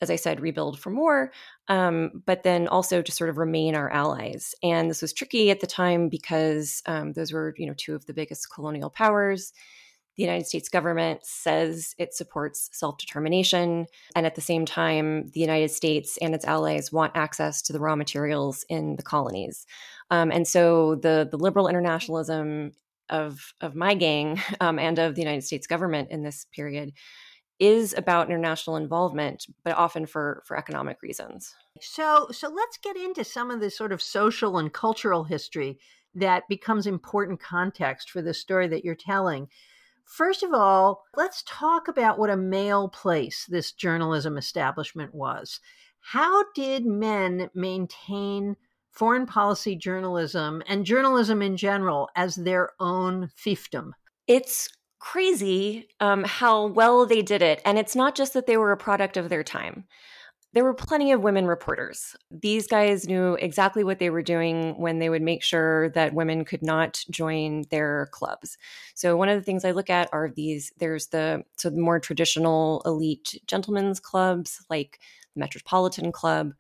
as 0.01 0.09
I 0.09 0.15
said, 0.15 0.39
rebuild 0.39 0.79
for 0.79 0.89
more, 0.89 1.31
um, 1.67 2.23
but 2.25 2.43
then 2.43 2.67
also 2.67 3.01
to 3.01 3.11
sort 3.11 3.29
of 3.29 3.37
remain 3.37 3.75
our 3.75 3.89
allies. 3.89 4.55
And 4.63 4.89
this 4.89 5.01
was 5.01 5.11
tricky 5.11 5.51
at 5.51 5.59
the 5.59 5.67
time 5.67 6.07
because 6.07 6.81
um, 6.85 7.13
those 7.13 7.33
were, 7.33 7.53
you 7.57 7.65
know, 7.65 7.75
two 7.75 7.95
of 7.95 8.05
the 8.05 8.13
biggest 8.13 8.53
colonial 8.53 8.89
powers 8.89 9.51
the 10.17 10.23
United 10.23 10.47
States 10.47 10.67
government 10.67 11.19
says 11.23 11.93
it 11.99 12.13
supports 12.13 12.69
self 12.73 12.97
determination. 12.97 13.85
And 14.15 14.25
at 14.25 14.35
the 14.35 14.41
same 14.41 14.65
time, 14.65 15.29
the 15.29 15.39
United 15.39 15.69
States 15.69 16.17
and 16.21 16.33
its 16.33 16.45
allies 16.45 16.91
want 16.91 17.15
access 17.15 17.61
to 17.63 17.73
the 17.73 17.79
raw 17.79 17.95
materials 17.95 18.65
in 18.67 18.95
the 18.95 19.03
colonies. 19.03 19.65
Um, 20.09 20.31
and 20.31 20.47
so 20.47 20.95
the, 20.95 21.27
the 21.29 21.37
liberal 21.37 21.67
internationalism 21.67 22.71
of, 23.09 23.53
of 23.61 23.75
my 23.75 23.93
gang 23.93 24.41
um, 24.59 24.79
and 24.79 24.97
of 24.97 25.15
the 25.15 25.21
United 25.21 25.43
States 25.43 25.67
government 25.67 26.09
in 26.09 26.23
this 26.23 26.45
period 26.51 26.93
is 27.59 27.95
about 27.97 28.29
international 28.29 28.75
involvement, 28.75 29.47
but 29.63 29.75
often 29.75 30.05
for, 30.05 30.43
for 30.45 30.57
economic 30.57 31.01
reasons. 31.01 31.55
So, 31.81 32.27
so 32.31 32.49
let's 32.49 32.77
get 32.77 32.95
into 32.95 33.23
some 33.23 33.49
of 33.49 33.59
the 33.59 33.71
sort 33.71 33.91
of 33.91 34.01
social 34.01 34.57
and 34.57 34.71
cultural 34.71 35.23
history 35.23 35.79
that 36.13 36.47
becomes 36.47 36.87
important 36.87 37.39
context 37.39 38.09
for 38.11 38.21
the 38.21 38.33
story 38.33 38.67
that 38.67 38.83
you're 38.83 38.95
telling. 38.95 39.47
First 40.07 40.41
of 40.41 40.53
all, 40.53 41.03
let's 41.15 41.43
talk 41.45 41.89
about 41.89 42.17
what 42.17 42.29
a 42.29 42.37
male 42.37 42.87
place 42.87 43.45
this 43.49 43.73
journalism 43.73 44.37
establishment 44.37 45.13
was. 45.13 45.59
How 45.99 46.45
did 46.55 46.85
men 46.85 47.49
maintain 47.53 48.55
foreign 48.91 49.25
policy 49.25 49.75
journalism 49.75 50.63
and 50.65 50.85
journalism 50.85 51.41
in 51.41 51.57
general 51.57 52.09
as 52.15 52.35
their 52.35 52.71
own 52.79 53.29
fiefdom? 53.37 53.91
It's 54.27 54.69
crazy 54.99 55.89
um, 55.99 56.23
how 56.23 56.67
well 56.67 57.05
they 57.05 57.21
did 57.21 57.41
it. 57.41 57.61
And 57.65 57.77
it's 57.77 57.95
not 57.95 58.15
just 58.15 58.33
that 58.33 58.47
they 58.47 58.57
were 58.57 58.71
a 58.71 58.77
product 58.77 59.17
of 59.17 59.27
their 59.27 59.43
time 59.43 59.85
there 60.53 60.63
were 60.63 60.73
plenty 60.73 61.11
of 61.11 61.21
women 61.21 61.45
reporters. 61.45 62.15
These 62.31 62.67
guys 62.67 63.07
knew 63.07 63.33
exactly 63.35 63.83
what 63.83 63.99
they 63.99 64.09
were 64.09 64.21
doing 64.21 64.79
when 64.79 64.99
they 64.99 65.09
would 65.09 65.21
make 65.21 65.43
sure 65.43 65.89
that 65.89 66.13
women 66.13 66.45
could 66.45 66.63
not 66.63 67.03
join 67.11 67.65
their 67.69 68.07
clubs. 68.11 68.57
So 68.95 69.17
one 69.17 69.29
of 69.29 69.37
the 69.37 69.43
things 69.43 69.65
I 69.65 69.71
look 69.71 69.89
at 69.89 70.09
are 70.13 70.31
these 70.35 70.71
there's 70.77 71.07
the 71.07 71.43
so 71.57 71.69
the 71.69 71.79
more 71.79 71.99
traditional 71.99 72.81
elite 72.85 73.41
gentlemen's 73.45 73.99
clubs 73.99 74.65
like 74.69 74.99
the 75.35 75.41
Metropolitan 75.41 76.11
Club, 76.11 76.53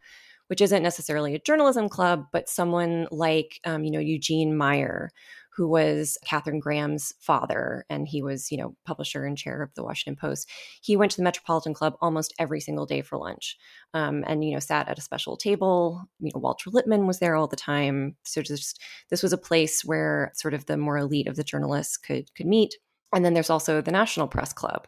which 0.47 0.61
isn't 0.61 0.83
necessarily 0.83 1.33
a 1.33 1.39
journalism 1.39 1.87
club, 1.87 2.25
but 2.31 2.49
someone 2.49 3.07
like 3.09 3.59
um, 3.63 3.83
you 3.83 3.91
know 3.91 3.99
Eugene 3.99 4.55
Meyer 4.55 5.11
who 5.57 5.67
was 5.67 6.19
Katharine 6.23 6.59
Graham's 6.59 7.15
father, 7.19 7.83
and 7.89 8.07
he 8.07 8.21
was, 8.21 8.51
you 8.51 8.59
know, 8.59 8.75
publisher 8.85 9.25
and 9.25 9.35
chair 9.35 9.63
of 9.63 9.73
the 9.73 9.83
Washington 9.83 10.15
Post. 10.15 10.47
He 10.81 10.95
went 10.95 11.11
to 11.13 11.17
the 11.17 11.23
Metropolitan 11.23 11.73
Club 11.73 11.95
almost 11.99 12.35
every 12.37 12.61
single 12.61 12.85
day 12.85 13.01
for 13.01 13.17
lunch, 13.17 13.57
um, 13.95 14.23
and 14.27 14.45
you 14.45 14.53
know, 14.53 14.59
sat 14.59 14.87
at 14.87 14.99
a 14.99 15.01
special 15.01 15.35
table. 15.35 16.03
You 16.19 16.29
know, 16.33 16.39
Walter 16.39 16.69
Lippmann 16.69 17.07
was 17.07 17.17
there 17.17 17.35
all 17.35 17.47
the 17.47 17.55
time. 17.55 18.15
So 18.23 18.43
just 18.43 18.79
this 19.09 19.23
was 19.23 19.33
a 19.33 19.37
place 19.37 19.83
where 19.83 20.31
sort 20.35 20.53
of 20.53 20.67
the 20.67 20.77
more 20.77 20.99
elite 20.99 21.27
of 21.27 21.35
the 21.35 21.43
journalists 21.43 21.97
could 21.97 22.33
could 22.35 22.45
meet. 22.45 22.75
And 23.15 23.25
then 23.25 23.33
there's 23.33 23.49
also 23.49 23.81
the 23.81 23.91
National 23.91 24.27
Press 24.27 24.53
Club, 24.53 24.85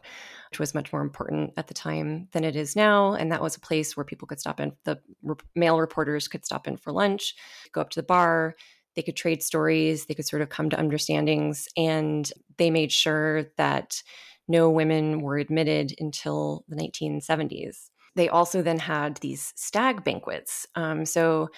which 0.50 0.60
was 0.60 0.74
much 0.74 0.92
more 0.92 1.02
important 1.02 1.52
at 1.56 1.68
the 1.68 1.74
time 1.74 2.28
than 2.32 2.44
it 2.44 2.54
is 2.54 2.76
now. 2.76 3.14
And 3.14 3.32
that 3.32 3.42
was 3.42 3.56
a 3.56 3.60
place 3.60 3.96
where 3.96 4.04
people 4.04 4.28
could 4.28 4.38
stop 4.38 4.60
in. 4.60 4.72
The 4.84 5.00
re- 5.22 5.36
male 5.56 5.80
reporters 5.80 6.28
could 6.28 6.44
stop 6.44 6.68
in 6.68 6.76
for 6.76 6.92
lunch, 6.92 7.34
go 7.72 7.80
up 7.80 7.90
to 7.90 7.98
the 7.98 8.06
bar, 8.06 8.56
they 8.96 9.02
could 9.02 9.16
trade 9.16 9.42
stories, 9.42 10.06
they 10.06 10.14
could 10.14 10.26
sort 10.26 10.42
of 10.42 10.48
come 10.48 10.70
to 10.70 10.78
understandings, 10.78 11.68
and 11.76 12.30
they 12.58 12.70
made 12.70 12.92
sure 12.92 13.44
that 13.56 14.02
no 14.48 14.68
women 14.68 15.20
were 15.20 15.38
admitted 15.38 15.94
until 15.98 16.64
the 16.68 16.76
1970s. 16.76 17.90
They 18.16 18.28
also 18.28 18.62
then 18.62 18.78
had 18.78 19.16
these 19.18 19.52
stag 19.56 20.02
banquets. 20.02 20.66
Um, 20.74 21.06
so 21.06 21.48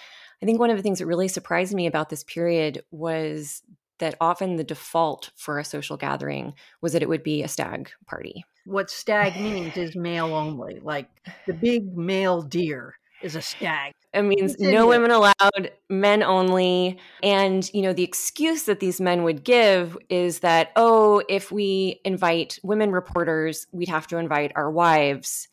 I 0.41 0.45
think 0.45 0.59
one 0.59 0.69
of 0.69 0.77
the 0.77 0.83
things 0.83 0.99
that 0.99 1.07
really 1.07 1.27
surprised 1.27 1.73
me 1.73 1.87
about 1.87 2.09
this 2.09 2.23
period 2.23 2.83
was 2.91 3.63
that 3.99 4.15
often 4.21 4.57
the 4.57 4.63
default 4.63 5.31
for 5.35 5.57
a 5.57 5.65
social 5.65 5.97
gathering 5.97 6.53
was 6.81 6.93
that 6.93 7.01
it 7.01 7.09
would 7.09 7.23
be 7.23 7.41
a 7.41 7.47
stag 7.47 7.89
party. 8.05 8.43
What 8.65 8.89
stag 8.89 9.35
means 9.41 9.77
is 9.77 9.95
male 9.95 10.33
only, 10.33 10.79
like 10.81 11.09
the 11.47 11.53
big 11.53 11.97
male 11.97 12.41
deer 12.41 12.95
is 13.23 13.35
a 13.35 13.41
stag. 13.41 13.93
It 14.13 14.21
means 14.21 14.59
no 14.59 14.87
women 14.87 15.09
allowed, 15.09 15.71
men 15.89 16.21
only. 16.21 16.99
And, 17.23 17.67
you 17.73 17.81
know, 17.81 17.93
the 17.93 18.03
excuse 18.03 18.63
that 18.63 18.79
these 18.79 19.01
men 19.01 19.23
would 19.23 19.43
give 19.43 19.97
is 20.09 20.39
that, 20.39 20.71
oh, 20.75 21.23
if 21.27 21.51
we 21.51 21.99
invite 22.05 22.59
women 22.61 22.91
reporters, 22.91 23.65
we'd 23.71 23.89
have 23.89 24.05
to 24.07 24.17
invite 24.17 24.51
our 24.55 24.69
wives. 24.69 25.47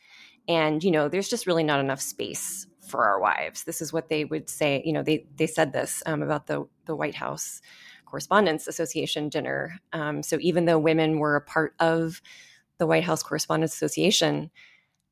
And, 0.46 0.84
you 0.84 0.90
know, 0.90 1.08
there's 1.08 1.28
just 1.28 1.46
really 1.46 1.64
not 1.64 1.80
enough 1.80 2.00
space 2.00 2.66
for 2.86 3.04
our 3.04 3.20
wives. 3.20 3.64
This 3.64 3.80
is 3.80 3.92
what 3.92 4.08
they 4.08 4.24
would 4.24 4.50
say. 4.50 4.82
You 4.84 4.92
know, 4.92 5.02
they, 5.02 5.26
they 5.36 5.46
said 5.46 5.72
this 5.72 6.02
um, 6.04 6.22
about 6.22 6.46
the, 6.46 6.66
the 6.86 6.96
White 6.96 7.14
House 7.14 7.62
Correspondents 8.04 8.66
Association 8.66 9.28
dinner. 9.28 9.78
Um, 9.92 10.22
so 10.22 10.36
even 10.40 10.64
though 10.64 10.78
women 10.78 11.18
were 11.18 11.36
a 11.36 11.40
part 11.40 11.74
of 11.78 12.20
the 12.78 12.86
White 12.86 13.04
House 13.04 13.22
Correspondents 13.22 13.74
Association, 13.74 14.50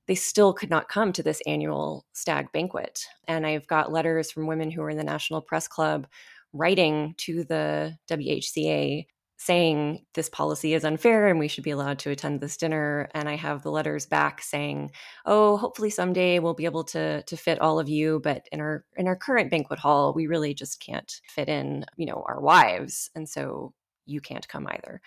they 0.08 0.14
still 0.14 0.52
could 0.54 0.70
not 0.70 0.88
come 0.88 1.12
to 1.12 1.22
this 1.22 1.42
annual 1.46 2.06
stag 2.14 2.50
banquet. 2.50 3.04
And 3.28 3.46
I've 3.46 3.66
got 3.68 3.92
letters 3.92 4.32
from 4.32 4.46
women 4.46 4.70
who 4.70 4.82
are 4.82 4.90
in 4.90 4.96
the 4.96 5.04
National 5.04 5.42
Press 5.42 5.68
Club 5.68 6.08
writing 6.52 7.14
to 7.18 7.44
the 7.44 7.96
WHCA 8.10 9.06
saying 9.40 10.04
this 10.14 10.28
policy 10.28 10.74
is 10.74 10.84
unfair 10.84 11.28
and 11.28 11.38
we 11.38 11.46
should 11.46 11.62
be 11.62 11.70
allowed 11.70 11.98
to 12.00 12.10
attend 12.10 12.40
this 12.40 12.56
dinner. 12.56 13.08
And 13.14 13.28
i 13.28 13.36
have 13.36 13.62
the 13.62 13.70
letters 13.70 14.04
back 14.04 14.42
saying 14.42 14.90
oh 15.26 15.56
hopefully 15.56 15.90
someday 15.90 16.40
we'll 16.40 16.54
be 16.54 16.64
able 16.64 16.82
to 16.84 17.22
to 17.22 17.36
fit 17.36 17.60
all 17.60 17.78
of 17.78 17.88
you 17.88 18.20
but 18.24 18.48
in 18.50 18.60
our 18.60 18.84
in 18.96 19.06
our 19.06 19.14
current 19.14 19.50
banquet 19.50 19.78
hall 19.78 20.12
we 20.12 20.26
really 20.26 20.54
just 20.54 20.80
can't 20.80 21.20
fit 21.28 21.48
in 21.48 21.84
you 21.96 22.06
know 22.06 22.24
our 22.26 22.40
wives 22.40 23.10
and 23.14 23.28
so 23.28 23.72
you 24.06 24.20
can't 24.20 24.48
come 24.48 24.66
either. 24.66 25.00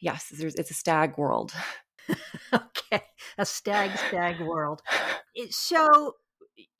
Yes 0.00 0.32
it's 0.32 0.70
a 0.70 0.74
stag 0.74 1.16
world 1.16 1.52
okay, 2.52 3.02
a 3.38 3.46
stag 3.46 3.96
stag 4.08 4.40
world. 4.40 4.82
Eh, 5.36 5.46
so 5.50 6.16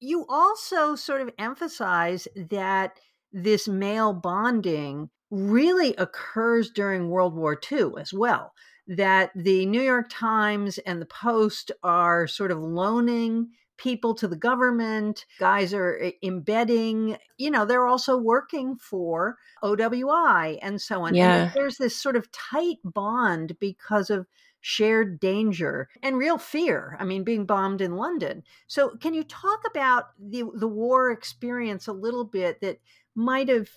you 0.01 0.27
also 0.29 0.95
sort 0.97 1.21
of 1.21 1.31
emphasize 1.39 2.29
that 2.37 2.99
this 3.33 3.69
male 3.69 4.13
bonding 4.13 5.11
really 5.31 5.95
occurs 5.97 6.71
during 6.71 7.09
World 7.09 7.35
War 7.35 7.59
II 7.71 7.93
as 7.99 8.13
well. 8.13 8.53
That 8.87 9.31
the 9.37 9.67
New 9.67 9.83
York 9.83 10.07
Times 10.11 10.79
and 10.79 11.01
the 11.01 11.07
Post 11.07 11.71
are 11.83 12.27
sort 12.27 12.51
of 12.51 12.59
loaning 12.59 13.51
people 13.81 14.15
to 14.15 14.29
the 14.29 14.37
government. 14.37 15.25
Guys 15.39 15.73
are 15.73 15.99
eh, 16.01 16.13
embedding, 16.23 17.17
you 17.39 17.51
know, 17.51 17.65
they're 17.65 17.87
also 17.87 18.17
working 18.17 18.77
for 18.77 19.37
OWI 19.63 20.59
and 20.63 20.81
so 20.81 21.03
on. 21.03 21.15
Yeah. 21.15 21.45
And 21.45 21.53
there's 21.55 21.79
this 21.79 21.97
sort 21.97 22.17
of 22.17 22.31
tight 22.33 22.79
bond 22.85 23.57
because 23.59 24.11
of 24.11 24.27
shared 24.61 25.21
danger 25.21 25.89
and 26.03 26.19
real 26.19 26.39
fear. 26.39 26.97
I 26.99 27.05
mean, 27.05 27.25
being 27.25 27.47
bombed 27.47 27.81
in 27.81 27.97
London. 27.97 28.43
So, 28.67 28.97
can 28.97 29.15
you 29.15 29.25
talk 29.25 29.61
about 29.67 30.07
the 30.19 30.45
the 30.55 30.69
war 30.69 31.11
experience 31.11 31.87
a 31.87 31.93
little 31.93 32.25
bit 32.25 32.61
that 32.61 32.79
might 33.15 33.49
have 33.49 33.69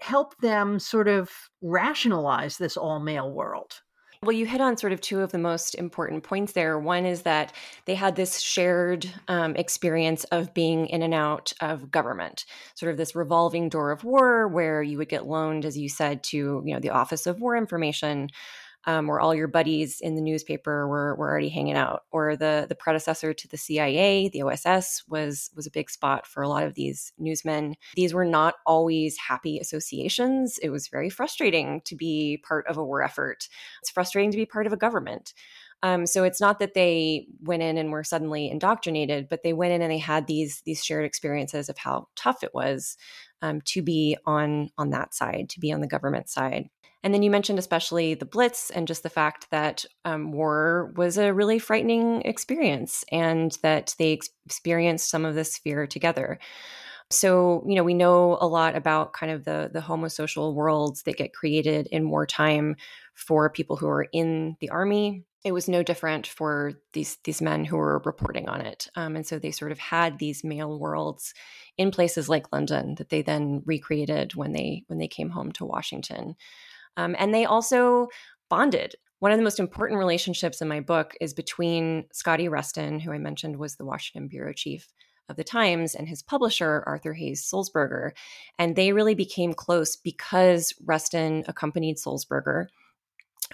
helped 0.00 0.40
them 0.40 0.78
sort 0.78 1.08
of 1.08 1.30
rationalize 1.60 2.58
this 2.58 2.76
all 2.76 3.00
male 3.00 3.30
world? 3.30 3.80
Well, 4.22 4.32
you 4.32 4.46
hit 4.46 4.60
on 4.60 4.76
sort 4.76 4.92
of 4.92 5.00
two 5.00 5.20
of 5.20 5.30
the 5.30 5.38
most 5.38 5.74
important 5.74 6.22
points 6.22 6.52
there. 6.52 6.78
One 6.78 7.04
is 7.04 7.22
that 7.22 7.52
they 7.84 7.94
had 7.94 8.16
this 8.16 8.40
shared 8.40 9.08
um, 9.28 9.54
experience 9.56 10.24
of 10.24 10.54
being 10.54 10.86
in 10.86 11.02
and 11.02 11.14
out 11.14 11.52
of 11.60 11.90
government, 11.90 12.44
sort 12.74 12.90
of 12.90 12.96
this 12.96 13.14
revolving 13.14 13.68
door 13.68 13.92
of 13.92 14.04
war 14.04 14.48
where 14.48 14.82
you 14.82 14.98
would 14.98 15.10
get 15.10 15.26
loaned, 15.26 15.64
as 15.64 15.76
you 15.76 15.88
said, 15.88 16.22
to 16.24 16.62
you 16.64 16.74
know 16.74 16.80
the 16.80 16.90
Office 16.90 17.26
of 17.26 17.40
War 17.40 17.56
Information 17.56 18.30
um, 18.86 19.06
where 19.08 19.20
all 19.20 19.34
your 19.34 19.48
buddies 19.48 20.00
in 20.00 20.14
the 20.14 20.20
newspaper 20.22 20.86
were, 20.86 21.14
were 21.16 21.28
already 21.28 21.48
hanging 21.48 21.76
out, 21.76 22.02
or 22.10 22.36
the 22.36 22.66
the 22.68 22.74
predecessor 22.74 23.34
to 23.34 23.48
the 23.48 23.56
CIA, 23.56 24.28
the 24.28 24.42
OSS, 24.42 25.04
was 25.08 25.50
was 25.54 25.66
a 25.66 25.70
big 25.70 25.90
spot 25.90 26.26
for 26.26 26.42
a 26.42 26.48
lot 26.48 26.62
of 26.62 26.74
these 26.74 27.12
newsmen. 27.18 27.74
These 27.94 28.14
were 28.14 28.24
not 28.24 28.54
always 28.64 29.16
happy 29.18 29.58
associations. 29.58 30.58
It 30.62 30.70
was 30.70 30.88
very 30.88 31.10
frustrating 31.10 31.82
to 31.84 31.96
be 31.96 32.42
part 32.46 32.66
of 32.68 32.76
a 32.76 32.84
war 32.84 33.02
effort. 33.02 33.48
It's 33.82 33.90
frustrating 33.90 34.30
to 34.30 34.36
be 34.36 34.46
part 34.46 34.66
of 34.66 34.72
a 34.72 34.76
government. 34.76 35.34
Um, 35.82 36.06
so 36.06 36.24
it's 36.24 36.40
not 36.40 36.58
that 36.58 36.74
they 36.74 37.26
went 37.42 37.62
in 37.62 37.76
and 37.78 37.92
were 37.92 38.04
suddenly 38.04 38.50
indoctrinated, 38.50 39.28
but 39.28 39.42
they 39.42 39.52
went 39.52 39.72
in 39.72 39.82
and 39.82 39.90
they 39.90 39.98
had 39.98 40.26
these 40.26 40.62
these 40.64 40.84
shared 40.84 41.04
experiences 41.04 41.68
of 41.68 41.78
how 41.78 42.08
tough 42.16 42.42
it 42.42 42.54
was 42.54 42.96
um, 43.42 43.60
to 43.66 43.82
be 43.82 44.16
on 44.26 44.70
on 44.78 44.90
that 44.90 45.14
side, 45.14 45.48
to 45.50 45.60
be 45.60 45.72
on 45.72 45.80
the 45.80 45.86
government 45.86 46.28
side. 46.28 46.68
And 47.02 47.14
then 47.14 47.22
you 47.22 47.30
mentioned 47.30 47.60
especially 47.60 48.14
the 48.14 48.24
Blitz 48.24 48.70
and 48.70 48.88
just 48.88 49.04
the 49.04 49.10
fact 49.10 49.48
that 49.50 49.84
um, 50.04 50.32
war 50.32 50.92
was 50.96 51.18
a 51.18 51.32
really 51.32 51.60
frightening 51.60 52.22
experience 52.22 53.04
and 53.12 53.56
that 53.62 53.94
they 53.98 54.14
ex- 54.14 54.30
experienced 54.44 55.08
some 55.08 55.24
of 55.24 55.36
this 55.36 55.56
fear 55.56 55.86
together. 55.86 56.40
So, 57.10 57.62
you 57.64 57.76
know, 57.76 57.84
we 57.84 57.94
know 57.94 58.36
a 58.40 58.48
lot 58.48 58.74
about 58.74 59.12
kind 59.12 59.30
of 59.30 59.44
the 59.44 59.70
the 59.72 59.80
homosocial 59.80 60.54
worlds 60.54 61.04
that 61.04 61.16
get 61.16 61.32
created 61.32 61.86
in 61.92 62.10
wartime 62.10 62.74
for 63.14 63.50
people 63.50 63.76
who 63.76 63.86
are 63.86 64.08
in 64.12 64.56
the 64.58 64.70
army. 64.70 65.22
It 65.46 65.54
was 65.54 65.68
no 65.68 65.84
different 65.84 66.26
for 66.26 66.72
these 66.92 67.18
these 67.22 67.40
men 67.40 67.64
who 67.64 67.76
were 67.76 68.02
reporting 68.04 68.48
on 68.48 68.62
it, 68.62 68.88
um, 68.96 69.14
and 69.14 69.24
so 69.24 69.38
they 69.38 69.52
sort 69.52 69.70
of 69.70 69.78
had 69.78 70.18
these 70.18 70.42
male 70.42 70.76
worlds 70.76 71.34
in 71.78 71.92
places 71.92 72.28
like 72.28 72.52
London 72.52 72.96
that 72.96 73.10
they 73.10 73.22
then 73.22 73.62
recreated 73.64 74.34
when 74.34 74.50
they 74.50 74.82
when 74.88 74.98
they 74.98 75.06
came 75.06 75.30
home 75.30 75.52
to 75.52 75.64
Washington. 75.64 76.34
Um, 76.96 77.14
and 77.16 77.32
they 77.32 77.44
also 77.44 78.08
bonded. 78.50 78.96
One 79.20 79.30
of 79.30 79.38
the 79.38 79.44
most 79.44 79.60
important 79.60 80.00
relationships 80.00 80.60
in 80.60 80.66
my 80.66 80.80
book 80.80 81.14
is 81.20 81.32
between 81.32 82.06
Scotty 82.12 82.48
Reston, 82.48 82.98
who 82.98 83.12
I 83.12 83.18
mentioned 83.18 83.56
was 83.56 83.76
the 83.76 83.86
Washington 83.86 84.26
bureau 84.26 84.52
chief 84.52 84.92
of 85.28 85.36
the 85.36 85.44
Times, 85.44 85.94
and 85.94 86.08
his 86.08 86.24
publisher, 86.24 86.82
Arthur 86.88 87.14
Hays 87.14 87.48
Sulzberger. 87.48 88.10
And 88.58 88.74
they 88.74 88.92
really 88.92 89.14
became 89.14 89.54
close 89.54 89.94
because 89.94 90.74
Reston 90.84 91.44
accompanied 91.46 91.98
Sulzberger 91.98 92.66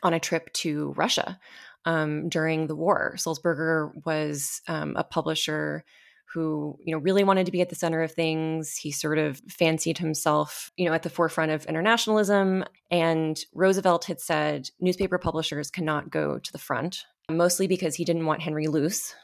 on 0.03 0.15
a 0.15 0.21
trip 0.21 0.53
to 0.55 0.93
Russia 0.97 1.39
um, 1.85 2.29
during 2.29 2.67
the 2.67 2.77
war. 2.77 3.15
Sulzberger 3.17 3.93
was 4.05 4.61
um, 4.69 4.95
a 4.97 5.05
publisher 5.05 5.85
who 6.33 6.79
you 6.83 6.93
know 6.93 6.99
really 6.99 7.25
wanted 7.25 7.47
to 7.47 7.53
be 7.53 7.61
at 7.61 7.69
the 7.69 7.75
center 7.75 8.03
of 8.03 8.13
things 8.13 8.77
he 8.77 8.91
sort 8.91 9.19
of 9.19 9.41
fancied 9.49 9.99
himself 9.99 10.71
you 10.77 10.87
know 10.87 10.95
at 10.95 11.03
the 11.03 11.11
forefront 11.11 11.51
of 11.51 11.67
internationalism 11.67 12.65
and 12.91 13.45
roosevelt 13.53 14.07
had 14.07 14.19
said 14.19 14.71
newspaper 14.81 15.19
publishers 15.19 15.71
cannot 15.71 16.11
go 16.11 16.39
to 16.39 16.53
the 16.53 16.59
front 16.59 17.05
mostly 17.31 17.67
because 17.67 17.95
he 17.95 18.05
didn't 18.05 18.25
want 18.25 18.41
henry 18.41 18.67
luce 18.67 19.15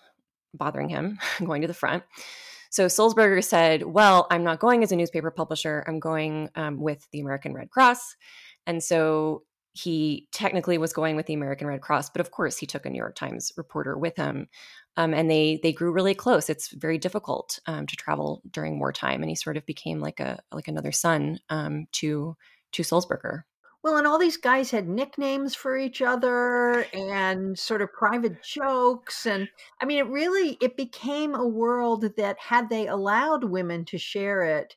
bothering 0.52 0.90
him 0.90 1.18
going 1.44 1.62
to 1.62 1.68
the 1.68 1.74
front 1.74 2.02
so 2.70 2.86
Sulzberger 2.86 3.42
said, 3.42 3.82
Well, 3.82 4.26
I'm 4.30 4.44
not 4.44 4.60
going 4.60 4.82
as 4.82 4.92
a 4.92 4.96
newspaper 4.96 5.30
publisher. 5.30 5.84
I'm 5.86 6.00
going 6.00 6.50
um, 6.54 6.78
with 6.78 7.08
the 7.12 7.20
American 7.20 7.54
Red 7.54 7.70
Cross. 7.70 8.16
And 8.66 8.82
so 8.82 9.44
he 9.78 10.28
technically 10.32 10.78
was 10.78 10.92
going 10.92 11.16
with 11.16 11.26
the 11.26 11.34
American 11.34 11.66
Red 11.66 11.80
Cross, 11.80 12.10
but 12.10 12.20
of 12.20 12.30
course 12.30 12.58
he 12.58 12.66
took 12.66 12.86
a 12.86 12.90
New 12.90 12.98
York 12.98 13.14
Times 13.14 13.52
reporter 13.56 13.96
with 13.96 14.16
him 14.16 14.48
um, 14.98 15.14
and 15.14 15.30
they 15.30 15.60
they 15.62 15.72
grew 15.72 15.92
really 15.92 16.14
close. 16.14 16.50
It's 16.50 16.72
very 16.72 16.98
difficult 16.98 17.60
um, 17.66 17.86
to 17.86 17.96
travel 17.96 18.42
during 18.50 18.80
wartime, 18.80 19.22
and 19.22 19.30
he 19.30 19.36
sort 19.36 19.56
of 19.56 19.64
became 19.64 20.00
like 20.00 20.18
a 20.18 20.40
like 20.52 20.66
another 20.66 20.90
son 20.90 21.38
um, 21.48 21.86
to 21.92 22.36
to 22.72 22.82
Sulzberger. 22.82 23.44
Well, 23.84 23.96
and 23.96 24.08
all 24.08 24.18
these 24.18 24.36
guys 24.36 24.72
had 24.72 24.88
nicknames 24.88 25.54
for 25.54 25.76
each 25.78 26.02
other 26.02 26.84
and 26.92 27.56
sort 27.56 27.80
of 27.80 27.92
private 27.92 28.42
jokes 28.42 29.24
and 29.24 29.48
I 29.80 29.84
mean 29.84 29.98
it 29.98 30.08
really 30.08 30.58
it 30.60 30.76
became 30.76 31.36
a 31.36 31.46
world 31.46 32.04
that 32.16 32.36
had 32.40 32.68
they 32.68 32.88
allowed 32.88 33.44
women 33.44 33.84
to 33.86 33.98
share 33.98 34.42
it, 34.42 34.74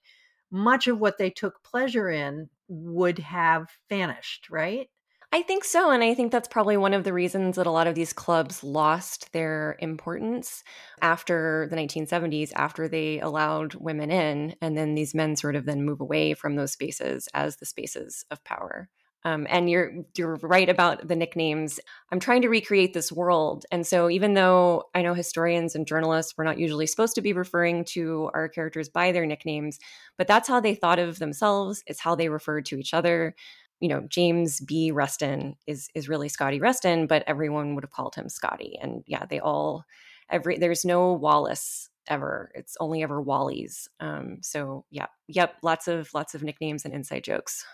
much 0.52 0.88
of 0.88 1.00
what 1.00 1.18
they 1.18 1.32
took 1.32 1.64
pleasure 1.64 2.12
in 2.12 2.48
would 2.72 3.20
have 3.20 3.68
vanished, 3.90 4.50
right? 4.50 4.88
I 5.34 5.42
think 5.42 5.64
so. 5.64 5.92
And 5.92 6.04
I 6.04 6.14
think 6.14 6.32
that's 6.32 6.48
probably 6.48 6.76
one 6.76 6.94
of 6.94 7.04
the 7.04 7.14
reasons 7.14 7.56
that 7.56 7.68
a 7.68 7.72
lot 7.72 7.88
of 7.88 7.96
these 7.96 8.12
clubs 8.12 8.64
lost 8.64 9.32
their 9.32 9.78
importance 9.80 10.64
after 11.02 11.68
the 11.70 11.76
1970s, 11.78 12.52
after 12.56 12.88
they 12.88 13.20
allowed 13.20 13.76
women 13.76 14.12
in. 14.12 14.56
And 14.62 14.78
then 14.78 14.96
these 14.96 15.16
men 15.16 15.38
sort 15.38 15.56
of 15.56 15.66
then 15.66 15.84
move 15.84 16.02
away 16.02 16.34
from 16.34 16.56
those 16.56 16.74
spaces 16.74 17.30
as 17.34 17.58
the 17.58 17.66
spaces 17.66 18.26
of 18.30 18.44
power. 18.44 18.90
Um, 19.24 19.46
and 19.50 19.70
you're 19.70 19.92
you're 20.18 20.36
right 20.38 20.68
about 20.68 21.08
the 21.08 21.16
nicknames. 21.16 21.80
I'm 22.12 22.20
trying 22.20 22.42
to 22.42 22.50
recreate 22.50 22.94
this 22.94 23.12
world, 23.12 23.66
and 23.72 23.86
so 23.86 24.10
even 24.10 24.34
though 24.34 24.86
I 24.96 25.02
know 25.02 25.14
historians 25.14 25.76
and 25.76 25.86
journalists 25.86 26.36
were 26.38 26.44
not 26.44 26.58
usually 26.58 26.88
supposed 26.88 27.16
to 27.16 27.22
be 27.22 27.34
referring 27.34 27.86
to 27.86 28.32
our 28.34 28.50
characters 28.50 28.90
by 28.90 29.12
their 29.12 29.26
nicknames, 29.26 29.80
but 30.18 30.28
that's 30.28 30.48
how 30.48 30.60
they 30.60 30.74
thought 30.74 31.00
of 31.00 31.20
themselves. 31.20 31.84
It's 31.86 32.00
how 32.00 32.16
they 32.16 32.30
referred 32.30 32.66
to 32.68 32.78
each 32.78 32.94
other 32.94 33.36
you 33.82 33.90
know, 33.90 34.02
James 34.08 34.62
B. 34.62 34.92
Reston 34.92 35.56
is 35.68 35.90
is 35.96 36.08
really 36.08 36.30
Scotty 36.30 36.60
Reston, 36.60 37.08
but 37.08 37.24
everyone 37.28 37.76
would 37.76 37.84
have 37.84 37.92
called 37.92 38.16
him 38.16 38.30
Scotty. 38.30 38.78
And 38.80 39.04
yeah, 39.08 39.26
they 39.26 39.40
all 39.40 39.84
every 40.30 40.58
there's 40.58 40.86
no 40.86 41.14
Wallace 41.14 41.90
ever. 42.08 42.52
It's 42.54 42.78
only 42.80 43.04
ever 43.04 43.20
Wally's. 43.20 43.90
Um, 44.00 44.38
so 44.42 44.86
yeah, 44.92 45.08
yep, 45.28 45.56
lots 45.64 45.88
of 45.88 46.14
lots 46.14 46.36
of 46.36 46.44
nicknames 46.44 46.86
and 46.86 46.94
inside 46.94 47.24
jokes. 47.24 47.66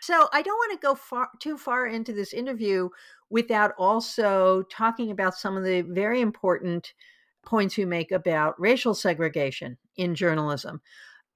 So 0.00 0.28
I 0.32 0.42
don't 0.42 0.56
want 0.56 0.80
to 0.80 0.86
go 0.86 0.94
far 0.94 1.30
too 1.40 1.56
far 1.56 1.86
into 1.86 2.12
this 2.12 2.32
interview 2.32 2.88
without 3.30 3.72
also 3.78 4.62
talking 4.70 5.10
about 5.10 5.34
some 5.34 5.56
of 5.56 5.64
the 5.64 5.82
very 5.82 6.20
important 6.20 6.94
points 7.44 7.78
you 7.78 7.86
make 7.86 8.12
about 8.12 8.60
racial 8.60 8.94
segregation 8.94 9.76
in 9.96 10.14
journalism 10.14 10.80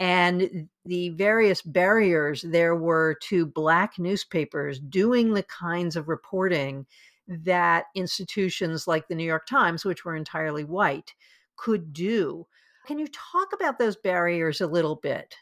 and 0.02 0.68
the 0.84 1.10
various 1.10 1.62
barriers 1.62 2.42
there 2.42 2.74
were 2.74 3.14
to 3.22 3.46
black 3.46 4.00
newspapers 4.00 4.80
doing 4.80 5.32
the 5.32 5.44
kinds 5.44 5.94
of 5.94 6.08
reporting 6.08 6.86
that 7.28 7.84
institutions 7.94 8.88
like 8.88 9.06
the 9.06 9.14
New 9.14 9.24
York 9.24 9.46
Times, 9.46 9.84
which 9.84 10.04
were 10.04 10.16
entirely 10.16 10.64
white, 10.64 11.14
could 11.54 11.92
do. 11.92 12.44
Can 12.84 12.98
you 12.98 13.06
talk 13.06 13.52
about 13.52 13.78
those 13.78 13.94
barriers 13.94 14.60
a 14.60 14.66
little 14.66 14.96
bit? 14.96 15.36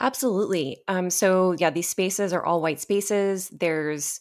Absolutely. 0.00 0.78
Um, 0.88 1.10
so, 1.10 1.52
yeah, 1.58 1.70
these 1.70 1.88
spaces 1.88 2.32
are 2.32 2.44
all 2.44 2.60
white 2.60 2.80
spaces. 2.80 3.48
There's 3.50 4.20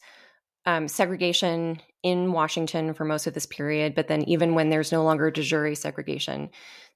um, 0.65 0.88
segregation 0.88 1.82
in 2.04 2.32
Washington 2.32 2.93
for 2.93 3.06
most 3.06 3.28
of 3.28 3.34
this 3.34 3.45
period, 3.45 3.95
but 3.95 4.08
then 4.08 4.23
even 4.23 4.56
when 4.56 4.69
there's 4.69 4.91
no 4.91 5.04
longer 5.04 5.32
de 5.32 5.41
jure 5.41 5.76
segregation, 5.76 6.49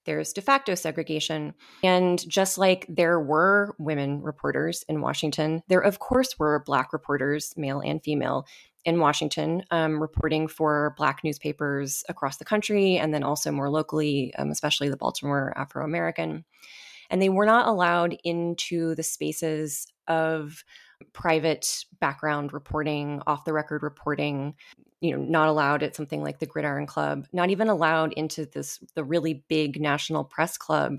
there's 0.05 0.31
de 0.31 0.41
facto 0.41 0.73
segregation. 0.73 1.53
And 1.83 2.27
just 2.29 2.57
like 2.57 2.85
there 2.87 3.19
were 3.19 3.75
women 3.77 4.21
reporters 4.21 4.83
in 4.87 5.01
Washington, 5.01 5.63
there, 5.67 5.81
of 5.81 5.99
course, 5.99 6.39
were 6.39 6.63
Black 6.65 6.93
reporters, 6.93 7.53
male 7.57 7.81
and 7.81 8.01
female, 8.01 8.45
in 8.85 9.01
Washington, 9.01 9.63
um, 9.69 10.01
reporting 10.01 10.47
for 10.47 10.95
Black 10.97 11.19
newspapers 11.21 12.05
across 12.07 12.37
the 12.37 12.45
country 12.45 12.97
and 12.97 13.13
then 13.13 13.21
also 13.21 13.51
more 13.51 13.69
locally, 13.69 14.33
um, 14.37 14.49
especially 14.49 14.87
the 14.87 14.95
Baltimore 14.95 15.53
Afro 15.57 15.83
American. 15.83 16.45
And 17.09 17.21
they 17.21 17.29
were 17.29 17.45
not 17.45 17.67
allowed 17.67 18.17
into 18.23 18.95
the 18.95 19.03
spaces 19.03 19.87
of 20.07 20.63
private 21.13 21.85
background 21.99 22.53
reporting, 22.53 23.21
off 23.27 23.45
the 23.45 23.53
record 23.53 23.83
reporting, 23.83 24.55
you 24.99 25.15
know, 25.15 25.23
not 25.23 25.47
allowed 25.47 25.83
at 25.83 25.95
something 25.95 26.23
like 26.23 26.39
the 26.39 26.45
Gridiron 26.45 26.87
Club, 26.87 27.27
not 27.31 27.49
even 27.49 27.69
allowed 27.69 28.13
into 28.13 28.45
this 28.45 28.79
the 28.95 29.03
really 29.03 29.45
big 29.47 29.79
national 29.79 30.23
press 30.23 30.57
club 30.57 30.97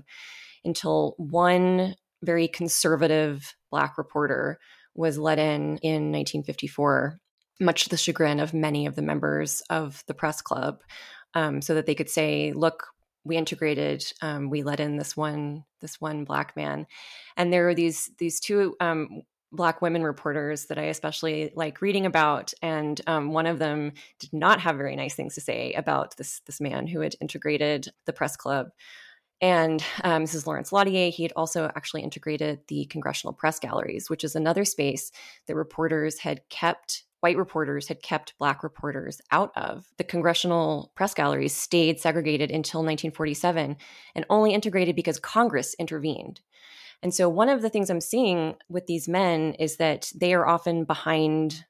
until 0.63 1.15
one 1.17 1.95
very 2.23 2.47
conservative 2.47 3.55
black 3.71 3.97
reporter 3.97 4.59
was 4.95 5.17
let 5.17 5.39
in 5.39 5.77
in 5.77 6.11
1954 6.11 7.19
much 7.61 7.83
to 7.83 7.89
the 7.89 7.97
chagrin 7.97 8.39
of 8.39 8.53
many 8.53 8.85
of 8.85 8.95
the 8.95 9.01
members 9.01 9.61
of 9.69 10.03
the 10.07 10.13
press 10.13 10.41
club 10.41 10.81
um, 11.33 11.61
so 11.61 11.75
that 11.75 11.85
they 11.85 11.95
could 11.95 12.09
say 12.09 12.53
look 12.53 12.87
we 13.23 13.37
integrated 13.37 14.03
um, 14.21 14.49
we 14.49 14.63
let 14.63 14.79
in 14.79 14.97
this 14.97 15.15
one 15.15 15.63
this 15.81 15.99
one 15.99 16.23
black 16.23 16.55
man 16.55 16.87
and 17.37 17.51
there 17.51 17.67
are 17.69 17.75
these 17.75 18.09
these 18.17 18.39
two 18.39 18.75
um, 18.79 19.21
black 19.51 19.81
women 19.81 20.03
reporters 20.03 20.65
that 20.67 20.77
i 20.77 20.83
especially 20.83 21.51
like 21.55 21.81
reading 21.81 22.05
about 22.05 22.53
and 22.61 23.01
um, 23.07 23.31
one 23.31 23.45
of 23.45 23.59
them 23.59 23.91
did 24.19 24.31
not 24.31 24.59
have 24.59 24.77
very 24.77 24.95
nice 24.95 25.15
things 25.15 25.35
to 25.35 25.41
say 25.41 25.73
about 25.73 26.15
this 26.17 26.41
this 26.45 26.61
man 26.61 26.87
who 26.87 27.01
had 27.01 27.15
integrated 27.21 27.89
the 28.05 28.13
press 28.13 28.35
club 28.35 28.69
and 29.41 29.83
um, 30.03 30.23
this 30.23 30.33
is 30.33 30.45
Lawrence 30.45 30.71
Lautier. 30.71 31.11
He 31.11 31.23
had 31.23 31.31
also 31.35 31.71
actually 31.75 32.01
integrated 32.01 32.59
the 32.67 32.85
congressional 32.85 33.33
press 33.33 33.57
galleries, 33.57 34.09
which 34.09 34.25
is 34.25 34.35
another 34.35 34.65
space 34.65 35.11
that 35.47 35.55
reporters 35.55 36.19
had 36.19 36.41
kept 36.49 37.03
white 37.21 37.37
reporters 37.37 37.87
had 37.87 38.01
kept 38.01 38.37
black 38.37 38.63
reporters 38.63 39.21
out 39.31 39.51
of. 39.55 39.85
The 39.97 40.03
congressional 40.03 40.91
press 40.95 41.13
galleries 41.13 41.55
stayed 41.55 41.99
segregated 41.99 42.51
until 42.51 42.79
1947 42.79 43.77
and 44.15 44.25
only 44.29 44.53
integrated 44.53 44.95
because 44.95 45.19
Congress 45.19 45.75
intervened. 45.79 46.41
And 47.01 47.13
so, 47.13 47.29
one 47.29 47.49
of 47.49 47.61
the 47.61 47.69
things 47.69 47.89
I'm 47.89 48.01
seeing 48.01 48.55
with 48.67 48.87
these 48.87 49.07
men 49.07 49.53
is 49.53 49.77
that 49.77 50.11
they 50.13 50.33
are 50.33 50.47
often 50.47 50.83
behind 50.83 51.65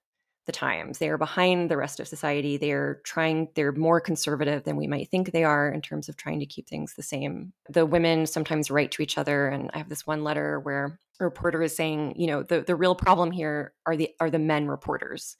the 0.49 0.53
times. 0.53 0.97
They 0.97 1.09
are 1.09 1.17
behind 1.19 1.69
the 1.69 1.77
rest 1.77 1.99
of 1.99 2.07
society. 2.07 2.57
They're 2.57 3.01
trying, 3.03 3.49
they're 3.53 3.71
more 3.71 4.01
conservative 4.01 4.63
than 4.63 4.77
we 4.77 4.87
might 4.87 5.07
think 5.07 5.31
they 5.31 5.43
are 5.43 5.69
in 5.69 5.79
terms 5.79 6.09
of 6.09 6.17
trying 6.17 6.39
to 6.39 6.47
keep 6.47 6.67
things 6.67 6.95
the 6.95 7.03
same. 7.03 7.53
The 7.69 7.85
women 7.85 8.25
sometimes 8.25 8.71
write 8.71 8.89
to 8.93 9.03
each 9.03 9.19
other. 9.19 9.47
And 9.47 9.69
I 9.75 9.77
have 9.77 9.89
this 9.89 10.07
one 10.07 10.23
letter 10.23 10.59
where 10.59 10.97
a 11.19 11.23
reporter 11.23 11.61
is 11.61 11.75
saying, 11.75 12.15
you 12.15 12.25
know, 12.25 12.41
the, 12.41 12.61
the 12.61 12.75
real 12.75 12.95
problem 12.95 13.29
here 13.29 13.73
are 13.85 13.95
the 13.95 14.09
are 14.19 14.31
the 14.31 14.39
men 14.39 14.67
reporters. 14.67 15.37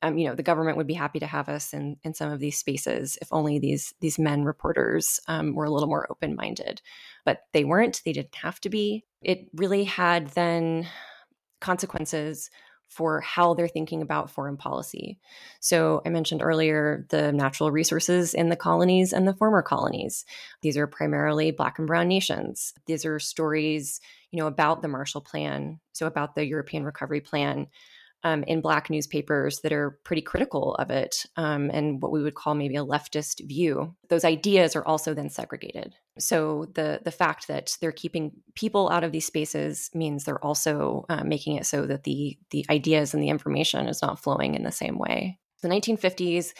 Um, 0.00 0.16
you 0.16 0.28
know, 0.28 0.34
the 0.34 0.42
government 0.42 0.78
would 0.78 0.86
be 0.86 0.94
happy 0.94 1.18
to 1.18 1.26
have 1.26 1.50
us 1.50 1.74
in 1.74 1.98
in 2.04 2.14
some 2.14 2.32
of 2.32 2.40
these 2.40 2.56
spaces 2.56 3.18
if 3.20 3.28
only 3.30 3.58
these 3.58 3.92
these 4.00 4.18
men 4.18 4.44
reporters 4.44 5.20
um, 5.28 5.54
were 5.54 5.66
a 5.66 5.70
little 5.70 5.88
more 5.88 6.10
open 6.10 6.36
minded, 6.36 6.80
but 7.26 7.40
they 7.52 7.64
weren't. 7.64 8.00
They 8.06 8.14
didn't 8.14 8.36
have 8.36 8.60
to 8.60 8.70
be. 8.70 9.04
It 9.20 9.48
really 9.52 9.84
had 9.84 10.28
then 10.28 10.86
consequences 11.60 12.48
for 12.88 13.20
how 13.20 13.54
they're 13.54 13.68
thinking 13.68 14.02
about 14.02 14.30
foreign 14.30 14.56
policy. 14.56 15.18
So, 15.60 16.02
I 16.04 16.08
mentioned 16.08 16.42
earlier 16.42 17.06
the 17.10 17.32
natural 17.32 17.70
resources 17.70 18.34
in 18.34 18.48
the 18.48 18.56
colonies 18.56 19.12
and 19.12 19.28
the 19.28 19.34
former 19.34 19.62
colonies. 19.62 20.24
These 20.62 20.76
are 20.76 20.86
primarily 20.86 21.50
Black 21.50 21.78
and 21.78 21.86
Brown 21.86 22.08
nations. 22.08 22.74
These 22.86 23.04
are 23.04 23.18
stories, 23.18 24.00
you 24.30 24.38
know, 24.38 24.46
about 24.46 24.82
the 24.82 24.88
Marshall 24.88 25.20
Plan, 25.20 25.80
so 25.92 26.06
about 26.06 26.34
the 26.34 26.46
European 26.46 26.84
Recovery 26.84 27.20
Plan, 27.20 27.66
um, 28.24 28.42
in 28.44 28.60
Black 28.60 28.90
newspapers 28.90 29.60
that 29.60 29.72
are 29.72 29.98
pretty 30.04 30.22
critical 30.22 30.74
of 30.76 30.90
it 30.90 31.24
um, 31.36 31.70
and 31.72 32.02
what 32.02 32.12
we 32.12 32.22
would 32.22 32.34
call 32.34 32.54
maybe 32.54 32.76
a 32.76 32.84
leftist 32.84 33.46
view. 33.46 33.94
Those 34.08 34.24
ideas 34.24 34.74
are 34.74 34.86
also 34.86 35.14
then 35.14 35.30
segregated. 35.30 35.94
So 36.18 36.66
the 36.74 37.00
the 37.04 37.12
fact 37.12 37.46
that 37.48 37.76
they're 37.80 37.92
keeping 37.92 38.32
people 38.54 38.90
out 38.90 39.04
of 39.04 39.12
these 39.12 39.26
spaces 39.26 39.90
means 39.94 40.24
they're 40.24 40.44
also 40.44 41.04
uh, 41.08 41.22
making 41.24 41.56
it 41.56 41.66
so 41.66 41.86
that 41.86 42.04
the 42.04 42.36
the 42.50 42.66
ideas 42.70 43.14
and 43.14 43.22
the 43.22 43.28
information 43.28 43.86
is 43.86 44.02
not 44.02 44.20
flowing 44.20 44.54
in 44.54 44.64
the 44.64 44.72
same 44.72 44.98
way. 44.98 45.38
The 45.62 45.68
1950s, 45.68 46.54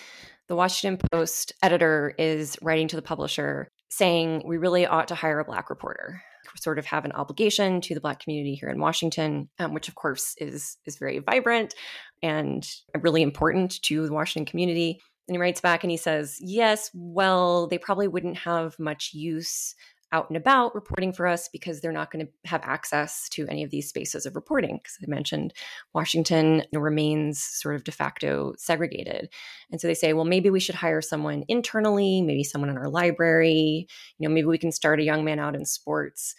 the 0.49 0.57
Washington 0.57 0.99
Post 1.13 1.53
editor 1.63 2.15
is 2.19 2.57
writing 2.63 2.89
to 2.89 2.97
the 2.97 3.03
publisher 3.03 3.69
saying 3.91 4.43
we 4.45 4.59
really 4.59 4.87
ought 4.87 5.09
to 5.09 5.15
hire 5.15 5.41
a 5.41 5.45
black 5.45 5.71
reporter 5.71 6.23
sort 6.57 6.79
of 6.79 6.87
have 6.87 7.05
an 7.05 7.13
obligation 7.13 7.81
to 7.83 7.95
the 7.95 8.01
Black 8.01 8.21
community 8.21 8.55
here 8.55 8.69
in 8.69 8.81
Washington, 8.81 9.49
um, 9.59 9.75
which 9.75 9.89
of 9.89 9.95
course 9.95 10.35
is 10.39 10.77
is 10.85 10.99
very 10.99 11.19
vibrant 11.19 11.75
and 12.23 12.69
really 13.01 13.23
important 13.23 13.81
to 13.83 14.07
the 14.07 14.13
Washington 14.13 14.49
community. 14.49 15.01
And 15.27 15.35
he 15.35 15.41
writes 15.41 15.61
back 15.61 15.85
and 15.85 15.91
he 15.91 15.97
says, 15.97 16.39
"Yes, 16.41 16.91
well, 16.95 17.67
they 17.67 17.79
probably 17.79 18.09
wouldn't 18.09 18.39
have 18.39 18.79
much 18.79 19.13
use." 19.13 19.75
Out 20.13 20.31
and 20.31 20.37
about 20.37 20.75
reporting 20.75 21.13
for 21.13 21.27
us 21.27 21.49
because 21.49 21.81
they're 21.81 21.93
not 21.93 22.11
going 22.11 22.27
to 22.27 22.33
have 22.49 22.63
access 22.65 23.29
to 23.31 23.47
any 23.49 23.63
of 23.63 23.71
these 23.71 23.89
spaces 23.89 24.27
of 24.27 24.35
reporting. 24.35 24.79
Because 24.83 24.99
I 25.03 25.11
mentioned 25.11 25.53
Washington 25.95 26.63
remains 26.73 27.43
sort 27.43 27.75
of 27.75 27.85
de 27.85 27.93
facto 27.93 28.55
segregated. 28.57 29.29
And 29.71 29.81
so 29.81 29.87
they 29.87 29.95
say, 29.95 30.13
well, 30.13 30.25
maybe 30.25 30.51
we 30.51 30.61
should 30.61 30.75
hire 30.75 31.03
someone 31.03 31.45
internally, 31.49 32.23
maybe 32.23 32.45
someone 32.45 32.71
in 32.71 32.79
our 32.79 32.89
library, 32.89 33.87
you 34.19 34.29
know, 34.29 34.33
maybe 34.35 34.47
we 34.47 34.59
can 34.59 34.73
start 34.73 35.01
a 35.01 35.05
young 35.05 35.25
man 35.25 35.39
out 35.39 35.55
in 35.55 35.65
sports 35.65 36.35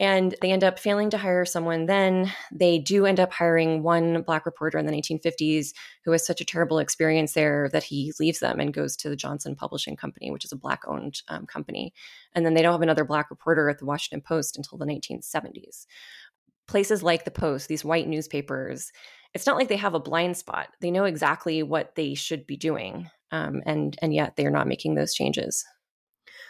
and 0.00 0.34
they 0.40 0.50
end 0.50 0.64
up 0.64 0.78
failing 0.78 1.10
to 1.10 1.18
hire 1.18 1.44
someone 1.44 1.86
then. 1.86 2.32
They 2.50 2.78
do 2.78 3.06
end 3.06 3.20
up 3.20 3.32
hiring 3.32 3.82
one 3.82 4.22
black 4.22 4.46
reporter 4.46 4.78
in 4.78 4.86
the 4.86 4.92
1950s 4.92 5.74
who 6.04 6.12
has 6.12 6.26
such 6.26 6.40
a 6.40 6.44
terrible 6.44 6.78
experience 6.78 7.34
there 7.34 7.68
that 7.72 7.84
he 7.84 8.12
leaves 8.18 8.40
them 8.40 8.58
and 8.58 8.74
goes 8.74 8.96
to 8.96 9.08
the 9.08 9.16
johnson 9.16 9.54
publishing 9.54 9.96
company 9.96 10.30
which 10.30 10.44
is 10.44 10.52
a 10.52 10.56
black 10.56 10.82
owned 10.88 11.22
um, 11.28 11.46
company. 11.46 11.92
And 12.34 12.44
then 12.44 12.54
they 12.54 12.62
don't 12.62 12.72
have 12.72 12.82
another 12.82 13.04
black 13.04 13.30
reporter 13.30 13.68
at 13.68 13.78
the 13.78 13.86
washington 13.86 14.22
post 14.22 14.56
until 14.56 14.78
the 14.78 14.86
1970s 14.86 15.86
places 16.66 17.02
like 17.02 17.24
the 17.24 17.30
post 17.30 17.68
these 17.68 17.84
white 17.84 18.08
newspapers 18.08 18.90
it's 19.34 19.46
not 19.46 19.56
like 19.56 19.68
they 19.68 19.76
have 19.76 19.94
a 19.94 20.00
blind 20.00 20.36
spot. 20.36 20.70
They 20.80 20.90
know 20.90 21.04
exactly 21.04 21.62
what 21.62 21.94
they 21.94 22.14
should 22.14 22.46
be 22.46 22.56
doing 22.56 23.08
um, 23.30 23.62
and 23.64 23.96
and 24.02 24.12
yet 24.12 24.36
they 24.36 24.46
are 24.46 24.50
not 24.50 24.66
making 24.66 24.94
those 24.94 25.14
changes. 25.14 25.64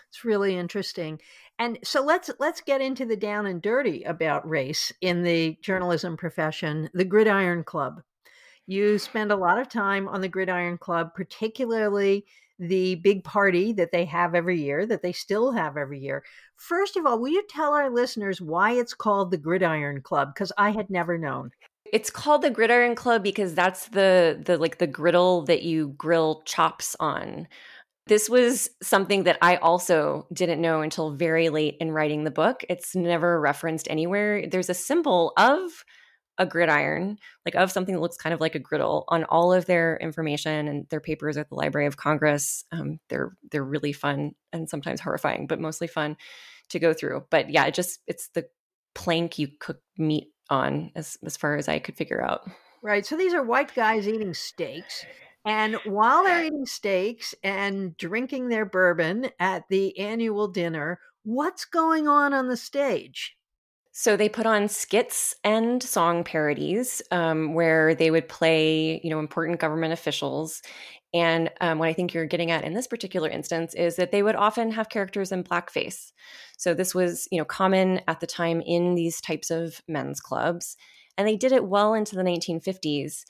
It's 0.08 0.24
really 0.24 0.56
interesting. 0.56 1.20
And 1.60 1.78
so 1.84 2.02
let's 2.02 2.30
let's 2.38 2.62
get 2.62 2.80
into 2.80 3.04
the 3.04 3.18
down 3.18 3.44
and 3.44 3.60
dirty 3.60 4.02
about 4.04 4.48
race 4.48 4.90
in 5.02 5.22
the 5.22 5.58
journalism 5.60 6.16
profession, 6.16 6.88
the 6.94 7.04
Gridiron 7.04 7.64
Club. 7.64 8.00
You 8.66 8.98
spend 8.98 9.30
a 9.30 9.36
lot 9.36 9.60
of 9.60 9.68
time 9.68 10.08
on 10.08 10.22
the 10.22 10.28
Gridiron 10.28 10.78
Club, 10.78 11.14
particularly 11.14 12.24
the 12.58 12.94
big 12.96 13.24
party 13.24 13.74
that 13.74 13.92
they 13.92 14.06
have 14.06 14.34
every 14.34 14.58
year, 14.58 14.86
that 14.86 15.02
they 15.02 15.12
still 15.12 15.52
have 15.52 15.76
every 15.76 16.00
year. 16.00 16.24
First 16.56 16.96
of 16.96 17.04
all, 17.04 17.18
will 17.18 17.28
you 17.28 17.44
tell 17.50 17.74
our 17.74 17.90
listeners 17.90 18.40
why 18.40 18.72
it's 18.72 18.94
called 18.94 19.30
the 19.30 19.38
Gridiron 19.38 20.00
Club? 20.00 20.32
Because 20.32 20.52
I 20.56 20.70
had 20.70 20.88
never 20.88 21.18
known. 21.18 21.50
It's 21.92 22.10
called 22.10 22.40
the 22.40 22.50
Gridiron 22.50 22.94
Club 22.94 23.22
because 23.22 23.54
that's 23.54 23.88
the 23.88 24.40
the 24.42 24.56
like 24.56 24.78
the 24.78 24.86
griddle 24.86 25.42
that 25.42 25.62
you 25.62 25.88
grill 25.98 26.40
chops 26.46 26.96
on. 27.00 27.48
This 28.06 28.28
was 28.28 28.70
something 28.82 29.24
that 29.24 29.38
I 29.40 29.56
also 29.56 30.26
didn't 30.32 30.60
know 30.60 30.80
until 30.80 31.12
very 31.12 31.48
late 31.48 31.76
in 31.80 31.92
writing 31.92 32.24
the 32.24 32.30
book. 32.30 32.64
It's 32.68 32.96
never 32.96 33.40
referenced 33.40 33.88
anywhere. 33.88 34.46
There's 34.48 34.70
a 34.70 34.74
symbol 34.74 35.32
of 35.36 35.84
a 36.38 36.46
gridiron, 36.46 37.18
like 37.44 37.54
of 37.54 37.70
something 37.70 37.94
that 37.94 38.00
looks 38.00 38.16
kind 38.16 38.32
of 38.32 38.40
like 38.40 38.54
a 38.54 38.58
griddle, 38.58 39.04
on 39.08 39.24
all 39.24 39.52
of 39.52 39.66
their 39.66 39.98
information 39.98 40.68
and 40.68 40.88
their 40.88 41.00
papers 41.00 41.36
at 41.36 41.50
the 41.50 41.54
Library 41.54 41.86
of 41.86 41.98
Congress. 41.98 42.64
Um, 42.72 42.98
they're 43.10 43.36
they're 43.50 43.62
really 43.62 43.92
fun 43.92 44.32
and 44.52 44.68
sometimes 44.68 45.00
horrifying, 45.00 45.46
but 45.46 45.60
mostly 45.60 45.86
fun 45.86 46.16
to 46.70 46.78
go 46.78 46.94
through. 46.94 47.26
But 47.30 47.50
yeah, 47.50 47.66
it 47.66 47.74
just 47.74 48.00
it's 48.06 48.28
the 48.28 48.46
plank 48.94 49.38
you 49.38 49.48
cook 49.60 49.80
meat 49.98 50.28
on, 50.48 50.90
as 50.96 51.18
as 51.24 51.36
far 51.36 51.56
as 51.56 51.68
I 51.68 51.78
could 51.78 51.96
figure 51.96 52.24
out. 52.24 52.50
Right. 52.82 53.04
So 53.04 53.16
these 53.16 53.34
are 53.34 53.42
white 53.42 53.74
guys 53.74 54.08
eating 54.08 54.32
steaks. 54.32 55.04
And 55.44 55.76
while 55.84 56.24
they're 56.24 56.44
eating 56.44 56.66
steaks 56.66 57.34
and 57.42 57.96
drinking 57.96 58.48
their 58.48 58.66
bourbon 58.66 59.30
at 59.38 59.64
the 59.70 59.98
annual 59.98 60.48
dinner, 60.48 61.00
what's 61.22 61.64
going 61.64 62.08
on 62.08 62.34
on 62.34 62.48
the 62.48 62.56
stage? 62.56 63.36
So 63.92 64.16
they 64.16 64.28
put 64.28 64.46
on 64.46 64.68
skits 64.68 65.34
and 65.42 65.82
song 65.82 66.24
parodies 66.24 67.02
um, 67.10 67.54
where 67.54 67.94
they 67.94 68.10
would 68.10 68.28
play, 68.28 69.00
you 69.02 69.10
know, 69.10 69.18
important 69.18 69.60
government 69.60 69.92
officials. 69.92 70.62
And 71.12 71.50
um, 71.60 71.78
what 71.78 71.88
I 71.88 71.92
think 71.92 72.14
you're 72.14 72.26
getting 72.26 72.50
at 72.52 72.62
in 72.62 72.74
this 72.74 72.86
particular 72.86 73.28
instance 73.28 73.74
is 73.74 73.96
that 73.96 74.12
they 74.12 74.22
would 74.22 74.36
often 74.36 74.70
have 74.72 74.90
characters 74.90 75.32
in 75.32 75.42
blackface. 75.42 76.12
So 76.56 76.72
this 76.72 76.94
was, 76.94 77.26
you 77.32 77.38
know, 77.38 77.44
common 77.44 78.00
at 78.06 78.20
the 78.20 78.26
time 78.26 78.60
in 78.60 78.94
these 78.94 79.20
types 79.20 79.50
of 79.50 79.80
men's 79.88 80.20
clubs, 80.20 80.76
and 81.18 81.26
they 81.26 81.36
did 81.36 81.52
it 81.52 81.66
well 81.66 81.94
into 81.94 82.14
the 82.14 82.22
1950s. 82.22 83.24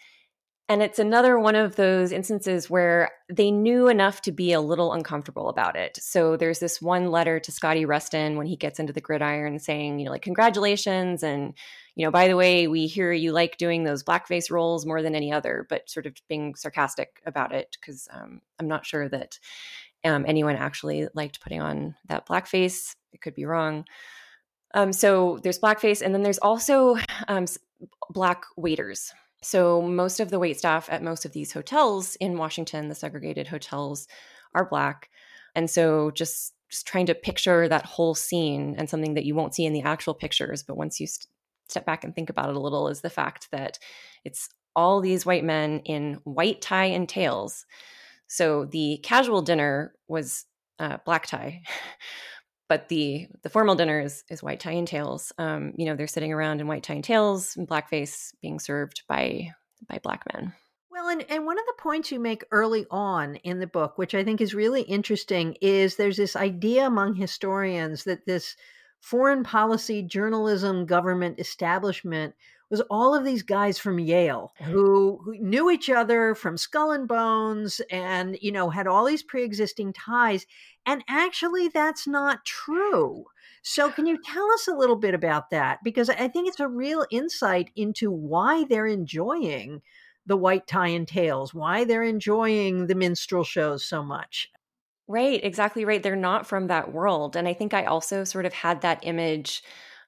And 0.71 0.85
it's 0.85 1.01
another 1.01 1.37
one 1.37 1.57
of 1.57 1.75
those 1.75 2.13
instances 2.13 2.71
where 2.71 3.11
they 3.29 3.51
knew 3.51 3.89
enough 3.89 4.23
to 4.23 4.31
be 4.31 4.53
a 4.53 4.61
little 4.61 4.93
uncomfortable 4.93 5.49
about 5.49 5.75
it. 5.75 5.99
So 6.01 6.37
there's 6.37 6.61
this 6.61 6.81
one 6.81 7.11
letter 7.11 7.41
to 7.41 7.51
Scotty 7.51 7.85
Reston 7.85 8.37
when 8.37 8.47
he 8.47 8.55
gets 8.55 8.79
into 8.79 8.93
the 8.93 9.01
gridiron 9.01 9.59
saying, 9.59 9.99
you 9.99 10.05
know, 10.05 10.13
like, 10.13 10.23
congratulations. 10.23 11.25
And, 11.25 11.55
you 11.97 12.05
know, 12.05 12.13
by 12.13 12.29
the 12.29 12.37
way, 12.37 12.69
we 12.69 12.87
hear 12.87 13.11
you 13.11 13.33
like 13.33 13.57
doing 13.57 13.83
those 13.83 14.05
blackface 14.05 14.49
roles 14.49 14.87
more 14.87 15.03
than 15.03 15.17
any 15.17 15.33
other, 15.33 15.67
but 15.69 15.91
sort 15.91 16.07
of 16.07 16.15
being 16.29 16.55
sarcastic 16.55 17.21
about 17.27 17.53
it 17.53 17.77
because 17.81 18.07
um, 18.13 18.41
I'm 18.61 18.69
not 18.69 18.87
sure 18.87 19.09
that 19.09 19.41
um, 20.05 20.25
anyone 20.25 20.55
actually 20.55 21.09
liked 21.15 21.41
putting 21.41 21.61
on 21.61 21.97
that 22.07 22.29
blackface. 22.29 22.95
It 23.13 23.21
could 23.21 23.35
be 23.35 23.45
wrong. 23.45 23.87
Um, 24.73 24.93
so 24.93 25.41
there's 25.43 25.59
blackface, 25.59 26.01
and 26.01 26.15
then 26.15 26.23
there's 26.23 26.39
also 26.39 26.97
um, 27.27 27.47
black 28.09 28.45
waiters 28.57 29.13
so, 29.43 29.81
most 29.81 30.21
of 30.21 30.31
the 30.31 30.39
wait 30.39 30.59
staff 30.59 30.89
at 30.91 31.03
most 31.03 31.25
of 31.25 31.33
these 31.33 31.53
hotels 31.53 32.15
in 32.17 32.37
Washington, 32.37 32.89
the 32.89 32.95
segregated 32.95 33.47
hotels, 33.47 34.07
are 34.55 34.69
Black. 34.69 35.09
And 35.55 35.71
so, 35.71 36.11
just, 36.11 36.55
just 36.69 36.87
trying 36.87 37.07
to 37.07 37.15
picture 37.15 37.67
that 37.67 37.87
whole 37.87 38.15
scene 38.15 38.75
and 38.77 38.89
something 38.91 39.15
that 39.15 39.25
you 39.25 39.35
won't 39.35 39.55
see 39.55 39.65
in 39.65 39.73
the 39.73 39.83
actual 39.83 40.15
pictures, 40.15 40.63
but 40.63 40.77
once 40.77 41.01
you 41.01 41.07
st- 41.07 41.27
step 41.69 41.87
back 41.87 42.05
and 42.05 42.15
think 42.15 42.29
about 42.29 42.51
it 42.51 42.57
a 42.57 42.61
little, 42.61 42.89
is 42.89 43.01
the 43.01 43.09
fact 43.09 43.49
that 43.51 43.79
it's 44.25 44.51
all 44.77 45.01
these 45.01 45.25
white 45.25 45.45
men 45.45 45.81
in 45.87 46.21
white 46.25 46.61
tie 46.61 46.85
and 46.85 47.09
tails. 47.09 47.65
So, 48.27 48.67
the 48.67 48.99
casual 49.03 49.41
dinner 49.41 49.95
was 50.07 50.45
uh, 50.79 50.99
black 51.07 51.27
tie. 51.27 51.63
but 52.71 52.89
the 52.89 53.27
the 53.43 53.51
formal 53.51 53.75
dinner 53.75 54.01
is, 54.01 54.23
is 54.31 54.45
white 54.45 54.61
tie 54.61 54.71
and 54.71 54.87
tails. 54.87 55.33
Um, 55.39 55.73
you 55.77 55.87
know, 55.87 55.97
they're 55.97 56.07
sitting 56.07 56.33
around 56.33 56.61
in 56.61 56.69
white 56.69 56.85
tie 56.85 56.95
and 56.95 57.03
tails 57.03 57.57
and 57.57 57.67
blackface 57.67 58.33
being 58.41 58.61
served 58.61 59.03
by 59.09 59.51
by 59.89 59.99
black 59.99 60.23
men. 60.33 60.53
Well, 60.89 61.09
and, 61.09 61.29
and 61.29 61.45
one 61.45 61.59
of 61.59 61.65
the 61.67 61.83
points 61.83 62.13
you 62.13 62.21
make 62.21 62.45
early 62.53 62.87
on 62.89 63.35
in 63.37 63.59
the 63.59 63.67
book, 63.67 63.99
which 63.99 64.15
I 64.15 64.23
think 64.23 64.41
is 64.41 64.55
really 64.55 64.83
interesting, 64.83 65.57
is 65.61 65.97
there's 65.97 66.17
this 66.17 66.37
idea 66.37 66.87
among 66.87 67.17
historians 67.17 68.05
that 68.05 68.25
this 68.25 68.55
foreign 69.01 69.43
policy, 69.43 70.03
journalism, 70.03 70.87
government 70.87 71.41
establishment 71.41 72.35
was 72.71 72.81
all 72.83 73.17
of 73.17 73.25
these 73.25 73.43
guys 73.43 73.79
from 73.79 73.99
Yale 73.99 74.53
who, 74.63 75.21
who, 75.25 75.37
knew 75.41 75.71
each 75.71 75.91
other 75.91 76.37
from 76.37 76.57
Skull 76.57 76.93
and 76.93 77.09
Bones 77.09 77.81
and, 77.91 78.39
you 78.41 78.53
know, 78.53 78.71
had 78.71 78.87
all 78.87 79.05
these 79.05 79.25
pre 79.25 79.43
existing 79.43 79.93
ties. 79.93 80.47
And 80.87 81.05
actually, 81.09 81.69
that's 81.69 82.07
not 82.07 82.45
true. 82.45 83.25
So, 83.63 83.91
can 83.91 84.07
you 84.07 84.19
tell 84.23 84.51
us 84.53 84.67
a 84.67 84.75
little 84.75 84.97
bit 84.97 85.15
about 85.15 85.51
that? 85.51 85.81
Because 85.85 86.09
I 86.09 86.29
think 86.29 86.49
it's 86.49 86.61
a 86.61 86.69
real 86.69 87.05
insight 87.11 87.71
into 87.77 88.11
why 88.11 88.65
they're 88.65 88.87
enjoying 88.87 89.83
the 90.27 90.37
white 90.37 90.67
tie 90.67 90.89
and 90.89 91.07
tails, 91.07 91.53
why 91.53 91.85
they're 91.85 92.03
enjoying 92.03 92.87
the 92.87 92.95
minstrel 92.95 93.45
shows 93.45 93.85
so 93.85 94.03
much. 94.03 94.49
Right, 95.07 95.43
exactly 95.43 95.85
right. 95.85 96.03
They're 96.03 96.17
not 96.17 96.47
from 96.47 96.69
that 96.69 96.93
world. 96.93 97.37
And 97.37 97.49
I 97.49 97.53
think 97.53 97.75
I 97.75 97.85
also 97.85 98.25
sort 98.25 98.47
of 98.47 98.53
had 98.53 98.83
that 98.83 99.01
image 99.03 99.63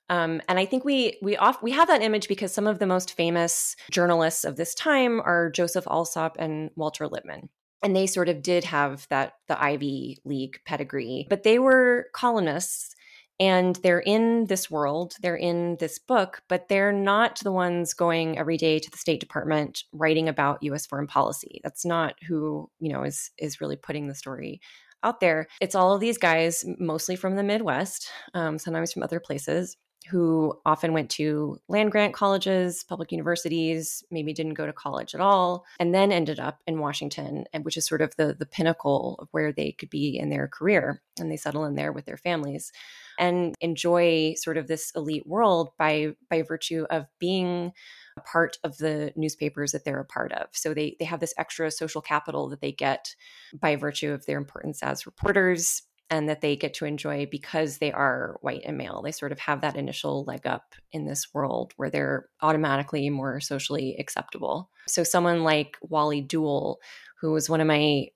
um, 0.09 0.43
and 0.47 0.59
I 0.59 0.67
think 0.67 0.85
we 0.85 1.19
we 1.23 1.39
off 1.39 1.63
we 1.63 1.71
have 1.73 1.89
that 1.89 2.03
image 2.03 2.29
because 2.29 2.53
some 2.53 2.67
of 2.67 2.79
the 2.79 2.87
most 2.87 3.15
famous 3.15 3.77
journalists 3.91 4.45
of 4.45 4.57
this 4.57 4.75
time 4.75 5.21
are 5.21 5.51
Joseph 5.51 5.87
Alsop 5.87 6.37
and 6.39 6.71
Walter 6.77 7.09
Lippmann. 7.09 7.49
And 7.83 7.97
they 7.97 8.07
sort 8.07 8.29
of 8.29 8.42
did 8.42 8.64
have 8.64 9.07
that 9.11 9.35
the 9.49 9.62
Ivy 9.62 10.18
League 10.25 10.61
pedigree, 10.64 11.27
but 11.29 11.42
they 11.42 11.59
were 11.59 12.07
columnists 12.12 12.95
and 13.40 13.75
they're 13.77 13.99
in 13.99 14.47
this 14.47 14.71
world, 14.71 15.14
they're 15.21 15.35
in 15.35 15.77
this 15.81 15.99
book, 15.99 16.42
but 16.49 16.68
they're 16.68 16.92
not 16.92 17.40
the 17.40 17.51
ones 17.51 17.92
going 17.92 18.38
every 18.38 18.57
day 18.57 18.79
to 18.79 18.90
the 18.90 18.99
State 18.99 19.18
Department 19.21 19.83
writing 19.92 20.29
about 20.29 20.62
US 20.62 20.87
foreign 20.87 21.09
policy. 21.09 21.61
That's 21.64 21.85
not 21.85 22.14
who, 22.29 22.71
you 22.79 22.92
know, 22.92 23.03
is 23.03 23.31
is 23.38 23.61
really 23.61 23.77
putting 23.77 24.07
the 24.07 24.14
story 24.14 24.61
out 25.03 25.18
there. 25.18 25.49
It's 25.61 25.75
all 25.75 25.95
of 25.95 26.01
these 26.01 26.18
guys, 26.18 26.64
mostly 26.79 27.16
from 27.16 27.35
the 27.35 27.42
Midwest, 27.42 28.09
um, 28.35 28.59
sometimes 28.59 28.92
from 28.92 29.03
other 29.03 29.18
places, 29.18 29.77
who 30.11 30.59
often 30.67 30.93
went 30.93 31.11
to 31.11 31.59
land 31.69 31.93
grant 31.93 32.15
colleges, 32.15 32.85
public 32.85 33.12
universities, 33.12 34.03
maybe 34.11 34.33
didn't 34.33 34.55
go 34.55 34.67
to 34.67 34.73
college 34.73 35.15
at 35.15 35.21
all, 35.21 35.65
and 35.79 35.95
then 35.95 36.12
ended 36.12 36.41
up 36.41 36.61
in 36.67 36.79
Washington, 36.79 37.45
and 37.53 37.65
which 37.65 37.77
is 37.77 37.87
sort 37.87 38.03
of 38.03 38.15
the 38.17 38.35
the 38.38 38.47
pinnacle 38.47 39.17
of 39.21 39.29
where 39.33 39.53
they 39.53 39.73
could 39.73 39.91
be 39.91 40.19
in 40.19 40.31
their 40.31 40.49
career. 40.49 41.03
And 41.19 41.31
they 41.31 41.37
settle 41.37 41.65
in 41.65 41.75
there 41.75 41.93
with 41.93 42.07
their 42.07 42.17
families 42.17 42.73
and 43.19 43.55
enjoy 43.61 44.35
sort 44.37 44.57
of 44.57 44.67
this 44.67 44.93
elite 44.97 45.27
world 45.27 45.71
by 45.79 46.15
by 46.31 46.43
virtue 46.43 46.87
of 46.91 47.07
being 47.19 47.73
a 48.17 48.21
part 48.21 48.59
of 48.65 48.77
the 48.79 49.12
newspapers 49.17 49.73
that 49.73 49.85
they're 49.85 50.01
a 50.01 50.05
part 50.05 50.33
of. 50.33 50.49
So 50.53 50.75
they 50.75 50.97
they 50.99 51.05
have 51.05 51.21
this 51.21 51.35
extra 51.38 51.71
social 51.71 52.03
capital 52.03 52.49
that 52.49 52.61
they 52.61 52.73
get 52.73 53.15
by 53.55 53.77
virtue 53.77 54.12
of 54.12 54.27
their 54.27 54.38
importance 54.38 54.83
as 54.83 55.07
reporters 55.07 55.83
and 56.12 56.29
that 56.29 56.42
they 56.42 56.55
get 56.55 56.75
to 56.75 56.85
enjoy 56.85 57.27
because 57.31 57.79
they 57.79 57.90
are 57.90 58.37
white 58.42 58.61
and 58.66 58.77
male. 58.77 59.01
They 59.03 59.12
sort 59.12 59.33
of 59.33 59.38
have 59.38 59.62
that 59.62 59.77
initial 59.77 60.25
leg 60.25 60.46
up 60.46 60.75
in 60.92 61.07
this 61.07 61.33
world 61.33 61.72
where 61.77 61.88
they're 61.88 62.27
automatically 62.42 63.09
more 63.09 63.40
socially 63.40 63.96
acceptable. 63.98 64.68
So 64.87 65.05
someone 65.05 65.42
like 65.42 65.79
Wally 65.81 66.22
Deuel, 66.22 66.77
who 67.22 67.33
was 67.33 67.48
one 67.48 67.62
of 67.62 67.66
my 67.66 68.09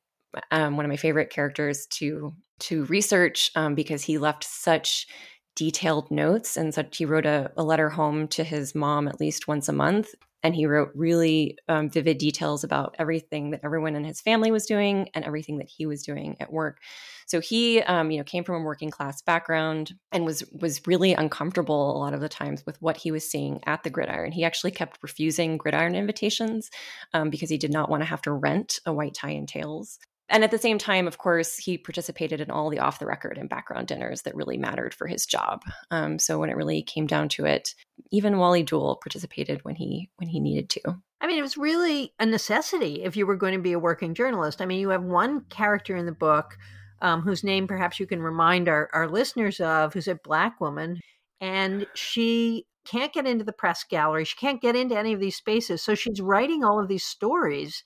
um, 0.50 0.76
one 0.76 0.84
of 0.84 0.90
my 0.90 0.98
favorite 0.98 1.30
characters 1.30 1.86
to 1.92 2.34
to 2.58 2.84
research 2.84 3.50
um, 3.56 3.74
because 3.74 4.02
he 4.02 4.18
left 4.18 4.44
such 4.44 5.06
detailed 5.54 6.10
notes 6.10 6.58
and 6.58 6.74
such 6.74 6.98
he 6.98 7.06
wrote 7.06 7.24
a, 7.24 7.50
a 7.56 7.64
letter 7.64 7.88
home 7.88 8.28
to 8.28 8.44
his 8.44 8.74
mom 8.74 9.08
at 9.08 9.20
least 9.20 9.48
once 9.48 9.70
a 9.70 9.72
month 9.72 10.14
and 10.46 10.54
he 10.54 10.66
wrote 10.66 10.92
really 10.94 11.58
um, 11.68 11.90
vivid 11.90 12.18
details 12.18 12.62
about 12.62 12.94
everything 13.00 13.50
that 13.50 13.62
everyone 13.64 13.96
in 13.96 14.04
his 14.04 14.20
family 14.20 14.52
was 14.52 14.64
doing 14.64 15.08
and 15.12 15.24
everything 15.24 15.58
that 15.58 15.68
he 15.68 15.86
was 15.86 16.04
doing 16.04 16.36
at 16.38 16.52
work. 16.52 16.78
So 17.26 17.40
he, 17.40 17.82
um, 17.82 18.12
you 18.12 18.18
know, 18.18 18.22
came 18.22 18.44
from 18.44 18.62
a 18.62 18.64
working 18.64 18.92
class 18.92 19.20
background 19.22 19.94
and 20.12 20.24
was 20.24 20.44
was 20.52 20.86
really 20.86 21.14
uncomfortable 21.14 21.96
a 21.96 21.98
lot 21.98 22.14
of 22.14 22.20
the 22.20 22.28
times 22.28 22.64
with 22.64 22.80
what 22.80 22.96
he 22.96 23.10
was 23.10 23.28
seeing 23.28 23.60
at 23.66 23.82
the 23.82 23.90
Gridiron. 23.90 24.30
He 24.30 24.44
actually 24.44 24.70
kept 24.70 25.02
refusing 25.02 25.56
Gridiron 25.56 25.96
invitations 25.96 26.70
um, 27.12 27.28
because 27.28 27.50
he 27.50 27.58
did 27.58 27.72
not 27.72 27.90
want 27.90 28.02
to 28.02 28.08
have 28.08 28.22
to 28.22 28.32
rent 28.32 28.78
a 28.86 28.92
white 28.92 29.14
tie 29.14 29.30
and 29.30 29.48
tails 29.48 29.98
and 30.28 30.42
at 30.42 30.50
the 30.50 30.58
same 30.58 30.78
time, 30.78 31.06
of 31.06 31.18
course, 31.18 31.56
he 31.56 31.78
participated 31.78 32.40
in 32.40 32.50
all 32.50 32.68
the 32.68 32.80
off 32.80 32.98
the 32.98 33.06
record 33.06 33.38
and 33.38 33.48
background 33.48 33.86
dinners 33.86 34.22
that 34.22 34.34
really 34.34 34.56
mattered 34.56 34.92
for 34.92 35.06
his 35.06 35.24
job. 35.24 35.62
Um, 35.90 36.18
so 36.18 36.38
when 36.38 36.50
it 36.50 36.56
really 36.56 36.82
came 36.82 37.06
down 37.06 37.28
to 37.30 37.44
it, 37.44 37.74
even 38.10 38.38
Wally 38.38 38.64
Deuel 38.64 39.00
participated 39.00 39.64
when 39.64 39.76
he 39.76 40.10
when 40.16 40.28
he 40.28 40.40
needed 40.40 40.68
to. 40.70 40.96
I 41.20 41.26
mean, 41.26 41.38
it 41.38 41.42
was 41.42 41.56
really 41.56 42.12
a 42.18 42.26
necessity 42.26 43.02
if 43.04 43.16
you 43.16 43.26
were 43.26 43.36
going 43.36 43.54
to 43.54 43.62
be 43.62 43.72
a 43.72 43.78
working 43.78 44.14
journalist. 44.14 44.60
I 44.60 44.66
mean, 44.66 44.80
you 44.80 44.90
have 44.90 45.02
one 45.02 45.42
character 45.48 45.96
in 45.96 46.06
the 46.06 46.12
book 46.12 46.56
um, 47.00 47.22
whose 47.22 47.44
name 47.44 47.66
perhaps 47.66 48.00
you 48.00 48.06
can 48.06 48.22
remind 48.22 48.68
our, 48.68 48.90
our 48.92 49.08
listeners 49.08 49.60
of, 49.60 49.94
who's 49.94 50.08
a 50.08 50.14
black 50.16 50.60
woman, 50.60 51.00
and 51.40 51.86
she 51.94 52.66
can't 52.86 53.12
get 53.12 53.26
into 53.26 53.44
the 53.44 53.52
press 53.52 53.84
gallery. 53.84 54.24
She 54.24 54.36
can't 54.36 54.62
get 54.62 54.76
into 54.76 54.96
any 54.96 55.12
of 55.12 55.20
these 55.20 55.36
spaces. 55.36 55.82
So 55.82 55.94
she's 55.94 56.20
writing 56.20 56.64
all 56.64 56.80
of 56.80 56.88
these 56.88 57.04
stories 57.04 57.82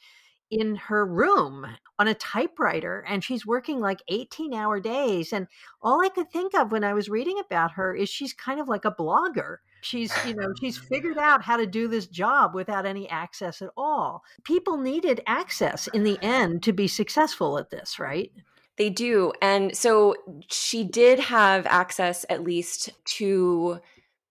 in 0.51 0.75
her 0.75 1.07
room 1.07 1.67
on 1.99 2.09
a 2.09 2.15
typewriter 2.15 3.05
and 3.07 3.23
she's 3.23 3.47
working 3.47 3.79
like 3.79 4.03
18 4.09 4.53
hour 4.53 4.81
days 4.81 5.33
and 5.33 5.47
all 5.83 6.05
i 6.05 6.09
could 6.09 6.31
think 6.31 6.55
of 6.55 6.73
when 6.73 6.85
i 6.85 6.93
was 6.93 7.09
reading 7.09 7.39
about 7.39 7.73
her 7.73 7.95
is 7.95 8.09
she's 8.09 8.33
kind 8.33 8.61
of 8.61 8.69
like 8.69 8.85
a 8.85 8.93
blogger. 8.93 9.57
She's 9.83 10.13
you 10.27 10.35
know 10.35 10.53
she's 10.61 10.79
figured 10.79 11.19
out 11.21 11.43
how 11.43 11.57
to 11.57 11.67
do 11.67 11.89
this 11.89 12.07
job 12.07 12.55
without 12.55 12.87
any 12.87 13.09
access 13.09 13.63
at 13.63 13.71
all. 13.77 14.23
People 14.45 14.77
needed 14.77 15.23
access 15.27 15.87
in 15.89 16.05
the 16.05 16.19
end 16.23 16.63
to 16.65 16.73
be 16.73 16.89
successful 16.89 17.59
at 17.59 17.71
this 17.71 17.99
right? 17.99 18.33
They 18.77 18.91
do 18.91 19.33
and 19.43 19.77
so 19.77 20.15
she 20.49 20.85
did 20.85 21.19
have 21.19 21.67
access 21.67 22.25
at 22.31 22.45
least 22.45 22.91
to 23.17 23.81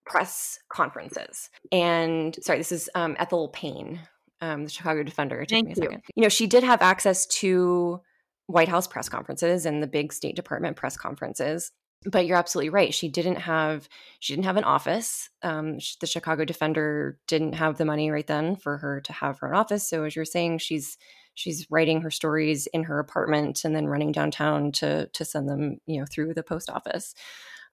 press 0.06 0.60
conferences 0.70 1.52
and 1.72 2.36
sorry 2.42 2.58
this 2.58 2.72
is 2.72 2.90
um, 2.96 3.16
ethel 3.20 3.50
payne 3.50 4.00
um, 4.42 4.64
the 4.64 4.70
Chicago 4.70 5.04
Defender. 5.04 5.46
Thank 5.48 5.68
me 5.68 5.74
a 5.74 5.76
second. 5.76 6.02
You 6.16 6.24
know, 6.24 6.30
she 6.30 6.48
did 6.48 6.64
have 6.64 6.82
access 6.82 7.26
to 7.28 8.02
White 8.48 8.70
House 8.70 8.88
press 8.88 9.10
conferences 9.10 9.66
and 9.66 9.82
the 9.84 9.88
big 9.88 10.14
State 10.14 10.36
Department 10.36 10.76
press 10.76 10.98
conferences. 10.98 11.72
But 12.06 12.26
you're 12.26 12.38
absolutely 12.38 12.70
right. 12.70 12.94
She 12.94 13.10
didn't 13.10 13.36
have 13.36 13.90
she 14.22 14.34
didn't 14.34 14.46
have 14.46 14.56
an 14.56 14.64
office. 14.64 15.30
Um, 15.44 15.80
the 16.00 16.08
Chicago 16.08 16.46
Defender 16.46 17.20
didn't 17.28 17.54
have 17.54 17.78
the 17.78 17.84
money 17.84 18.10
right 18.10 18.26
then 18.26 18.56
for 18.56 18.78
her 18.78 19.02
to 19.02 19.12
have 19.12 19.40
her 19.40 19.50
own 19.50 19.60
office. 19.60 19.88
So 19.88 20.06
as 20.06 20.16
you're 20.16 20.24
saying, 20.24 20.60
she's 20.60 20.98
she's 21.34 21.68
writing 21.70 22.02
her 22.02 22.12
stories 22.12 22.68
in 22.68 22.84
her 22.84 23.00
apartment 23.00 23.66
and 23.66 23.76
then 23.76 23.88
running 23.88 24.14
downtown 24.14 24.72
to 24.74 25.08
to 25.08 25.26
send 25.26 25.50
them 25.50 25.80
you 25.86 26.00
know 26.00 26.06
through 26.10 26.34
the 26.34 26.44
post 26.44 26.70
office 26.70 27.14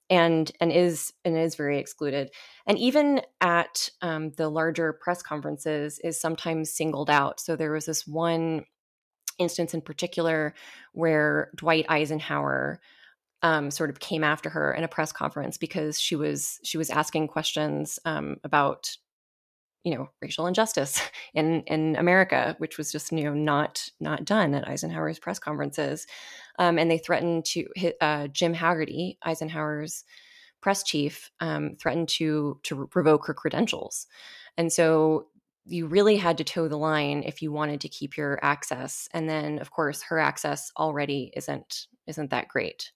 and 0.08 0.50
and 0.60 0.72
is 0.72 1.12
and 1.24 1.36
is 1.36 1.54
very 1.54 1.78
excluded. 1.78 2.30
And 2.66 2.78
even 2.78 3.22
at 3.40 3.90
um, 4.02 4.30
the 4.32 4.48
larger 4.48 4.92
press 4.92 5.22
conferences 5.22 5.98
is 6.02 6.20
sometimes 6.20 6.70
singled 6.70 7.10
out. 7.10 7.40
So 7.40 7.56
there 7.56 7.72
was 7.72 7.86
this 7.86 8.06
one 8.06 8.64
instance 9.38 9.74
in 9.74 9.82
particular 9.82 10.54
where 10.92 11.50
dwight 11.56 11.86
eisenhower 11.88 12.80
um, 13.42 13.70
sort 13.70 13.90
of 13.90 14.00
came 14.00 14.24
after 14.24 14.48
her 14.48 14.72
in 14.72 14.82
a 14.82 14.88
press 14.88 15.12
conference 15.12 15.58
because 15.58 16.00
she 16.00 16.16
was 16.16 16.58
she 16.64 16.78
was 16.78 16.90
asking 16.90 17.28
questions 17.28 17.98
um, 18.04 18.36
about 18.44 18.96
you 19.86 19.94
know 19.94 20.10
racial 20.20 20.48
injustice 20.48 21.00
in 21.34 21.62
in 21.62 21.94
America, 21.96 22.56
which 22.58 22.76
was 22.76 22.90
just 22.90 23.12
you 23.12 23.22
know 23.22 23.32
not 23.32 23.88
not 24.00 24.24
done 24.24 24.52
at 24.52 24.68
Eisenhower's 24.68 25.20
press 25.20 25.38
conferences, 25.38 26.06
um, 26.58 26.76
and 26.76 26.90
they 26.90 26.98
threatened 26.98 27.44
to 27.46 27.66
hit 27.76 27.96
uh, 28.00 28.26
Jim 28.26 28.52
Hagerty, 28.52 29.16
Eisenhower's 29.22 30.04
press 30.60 30.82
chief, 30.82 31.30
um, 31.38 31.76
threatened 31.80 32.08
to 32.08 32.58
to 32.64 32.90
revoke 32.96 33.26
her 33.28 33.34
credentials, 33.34 34.08
and 34.58 34.72
so 34.72 35.28
you 35.64 35.86
really 35.86 36.16
had 36.16 36.38
to 36.38 36.44
toe 36.44 36.68
the 36.68 36.76
line 36.76 37.22
if 37.24 37.40
you 37.40 37.52
wanted 37.52 37.80
to 37.80 37.88
keep 37.88 38.16
your 38.16 38.40
access, 38.42 39.08
and 39.14 39.28
then 39.28 39.60
of 39.60 39.70
course 39.70 40.02
her 40.02 40.18
access 40.18 40.72
already 40.76 41.32
isn't 41.36 41.86
isn't 42.08 42.30
that 42.30 42.48
great. 42.48 42.90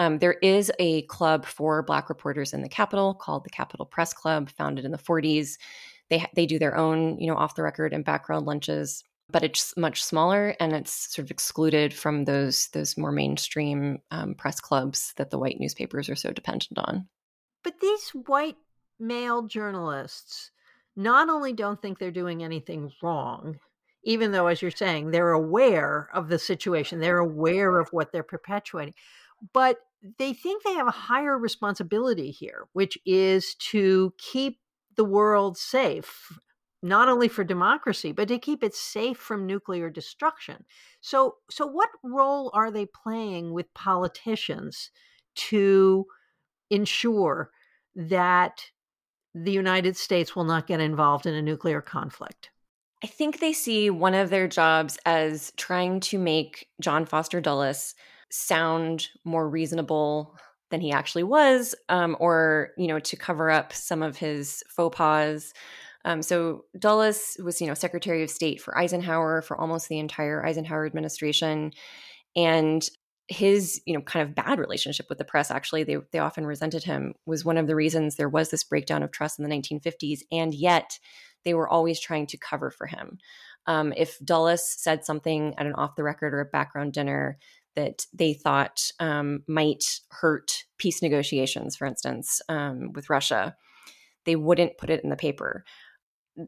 Um, 0.00 0.18
there 0.18 0.32
is 0.42 0.72
a 0.80 1.02
club 1.02 1.46
for 1.46 1.80
Black 1.80 2.08
reporters 2.08 2.52
in 2.52 2.62
the 2.62 2.68
Capitol 2.68 3.14
called 3.14 3.44
the 3.44 3.50
Capitol 3.50 3.86
Press 3.86 4.12
Club, 4.12 4.50
founded 4.50 4.84
in 4.84 4.90
the 4.90 4.98
40s. 4.98 5.56
They 6.18 6.26
they 6.34 6.46
do 6.46 6.58
their 6.58 6.76
own, 6.76 7.18
you 7.18 7.26
know, 7.26 7.36
off 7.36 7.54
the 7.54 7.62
record 7.62 7.92
and 7.92 8.04
background 8.04 8.46
lunches, 8.46 9.02
but 9.30 9.42
it's 9.42 9.76
much 9.76 10.02
smaller 10.02 10.54
and 10.60 10.72
it's 10.72 11.14
sort 11.14 11.24
of 11.26 11.30
excluded 11.30 11.92
from 11.92 12.24
those 12.24 12.68
those 12.68 12.96
more 12.96 13.12
mainstream 13.12 13.98
um, 14.10 14.34
press 14.34 14.60
clubs 14.60 15.12
that 15.16 15.30
the 15.30 15.38
white 15.38 15.58
newspapers 15.58 16.08
are 16.08 16.16
so 16.16 16.32
dependent 16.32 16.78
on. 16.78 17.08
But 17.62 17.80
these 17.80 18.10
white 18.10 18.56
male 19.00 19.42
journalists 19.42 20.50
not 20.96 21.28
only 21.28 21.52
don't 21.52 21.80
think 21.82 21.98
they're 21.98 22.10
doing 22.10 22.44
anything 22.44 22.92
wrong 23.02 23.58
even 24.04 24.32
though, 24.32 24.46
as 24.46 24.60
you're 24.62 24.70
saying, 24.70 25.10
they're 25.10 25.32
aware 25.32 26.08
of 26.12 26.28
the 26.28 26.38
situation, 26.38 27.00
they're 27.00 27.18
aware 27.18 27.78
of 27.78 27.88
what 27.90 28.12
they're 28.12 28.22
perpetuating. 28.22 28.94
But 29.52 29.78
they 30.18 30.34
think 30.34 30.62
they 30.62 30.74
have 30.74 30.86
a 30.86 30.92
higher 30.92 31.38
responsibility 31.38 32.30
here, 32.30 32.66
which 32.72 32.98
is 33.06 33.54
to 33.70 34.12
keep 34.18 34.58
the 34.96 35.04
world 35.04 35.56
safe, 35.56 36.38
not 36.82 37.08
only 37.08 37.28
for 37.28 37.44
democracy, 37.44 38.12
but 38.12 38.28
to 38.28 38.38
keep 38.38 38.62
it 38.62 38.74
safe 38.74 39.18
from 39.18 39.46
nuclear 39.46 39.90
destruction. 39.90 40.64
So, 41.00 41.36
so 41.50 41.66
what 41.66 41.90
role 42.02 42.50
are 42.54 42.70
they 42.70 42.86
playing 42.86 43.52
with 43.52 43.72
politicians 43.74 44.90
to 45.36 46.06
ensure 46.70 47.50
that 47.96 48.66
the 49.34 49.52
United 49.52 49.96
States 49.96 50.36
will 50.36 50.44
not 50.44 50.66
get 50.66 50.80
involved 50.80 51.26
in 51.26 51.34
a 51.34 51.42
nuclear 51.42 51.80
conflict? 51.80 52.50
I 53.02 53.06
think 53.06 53.38
they 53.38 53.52
see 53.52 53.90
one 53.90 54.14
of 54.14 54.30
their 54.30 54.48
jobs 54.48 54.98
as 55.04 55.52
trying 55.56 56.00
to 56.00 56.18
make 56.18 56.68
John 56.80 57.04
Foster 57.04 57.40
Dulles 57.40 57.94
sound 58.30 59.08
more 59.24 59.48
reasonable 59.48 60.36
than 60.74 60.80
he 60.80 60.90
actually 60.90 61.22
was, 61.22 61.72
um, 61.88 62.16
or 62.18 62.70
you 62.76 62.88
know, 62.88 62.98
to 62.98 63.16
cover 63.16 63.48
up 63.48 63.72
some 63.72 64.02
of 64.02 64.16
his 64.16 64.64
faux 64.68 64.96
pas. 64.96 65.52
Um, 66.04 66.20
so 66.20 66.64
Dulles 66.76 67.36
was, 67.42 67.60
you 67.60 67.68
know, 67.68 67.74
Secretary 67.74 68.24
of 68.24 68.28
State 68.28 68.60
for 68.60 68.76
Eisenhower 68.76 69.40
for 69.40 69.56
almost 69.56 69.88
the 69.88 70.00
entire 70.00 70.44
Eisenhower 70.44 70.84
administration, 70.84 71.70
and 72.34 72.86
his, 73.28 73.80
you 73.86 73.94
know, 73.94 74.02
kind 74.02 74.28
of 74.28 74.34
bad 74.34 74.58
relationship 74.58 75.06
with 75.08 75.18
the 75.18 75.24
press. 75.24 75.52
Actually, 75.52 75.84
they 75.84 75.98
they 76.10 76.18
often 76.18 76.44
resented 76.44 76.82
him. 76.82 77.14
Was 77.24 77.44
one 77.44 77.56
of 77.56 77.68
the 77.68 77.76
reasons 77.76 78.16
there 78.16 78.28
was 78.28 78.50
this 78.50 78.64
breakdown 78.64 79.04
of 79.04 79.12
trust 79.12 79.38
in 79.38 79.48
the 79.48 79.54
1950s, 79.54 80.22
and 80.32 80.52
yet 80.52 80.98
they 81.44 81.54
were 81.54 81.68
always 81.68 82.00
trying 82.00 82.26
to 82.26 82.36
cover 82.36 82.72
for 82.72 82.88
him. 82.88 83.18
Um, 83.66 83.94
if 83.96 84.18
Dulles 84.24 84.68
said 84.68 85.04
something 85.04 85.54
at 85.56 85.66
an 85.66 85.74
off 85.74 85.94
the 85.94 86.02
record 86.02 86.34
or 86.34 86.40
a 86.40 86.46
background 86.46 86.94
dinner 86.94 87.38
that 87.76 88.06
they 88.12 88.34
thought 88.34 88.90
um, 89.00 89.42
might 89.48 89.84
hurt 90.10 90.64
peace 90.78 91.02
negotiations, 91.02 91.76
for 91.76 91.86
instance, 91.86 92.40
um, 92.48 92.92
with 92.92 93.10
Russia, 93.10 93.56
they 94.24 94.36
wouldn't 94.36 94.78
put 94.78 94.90
it 94.90 95.02
in 95.04 95.10
the 95.10 95.16
paper. 95.16 95.64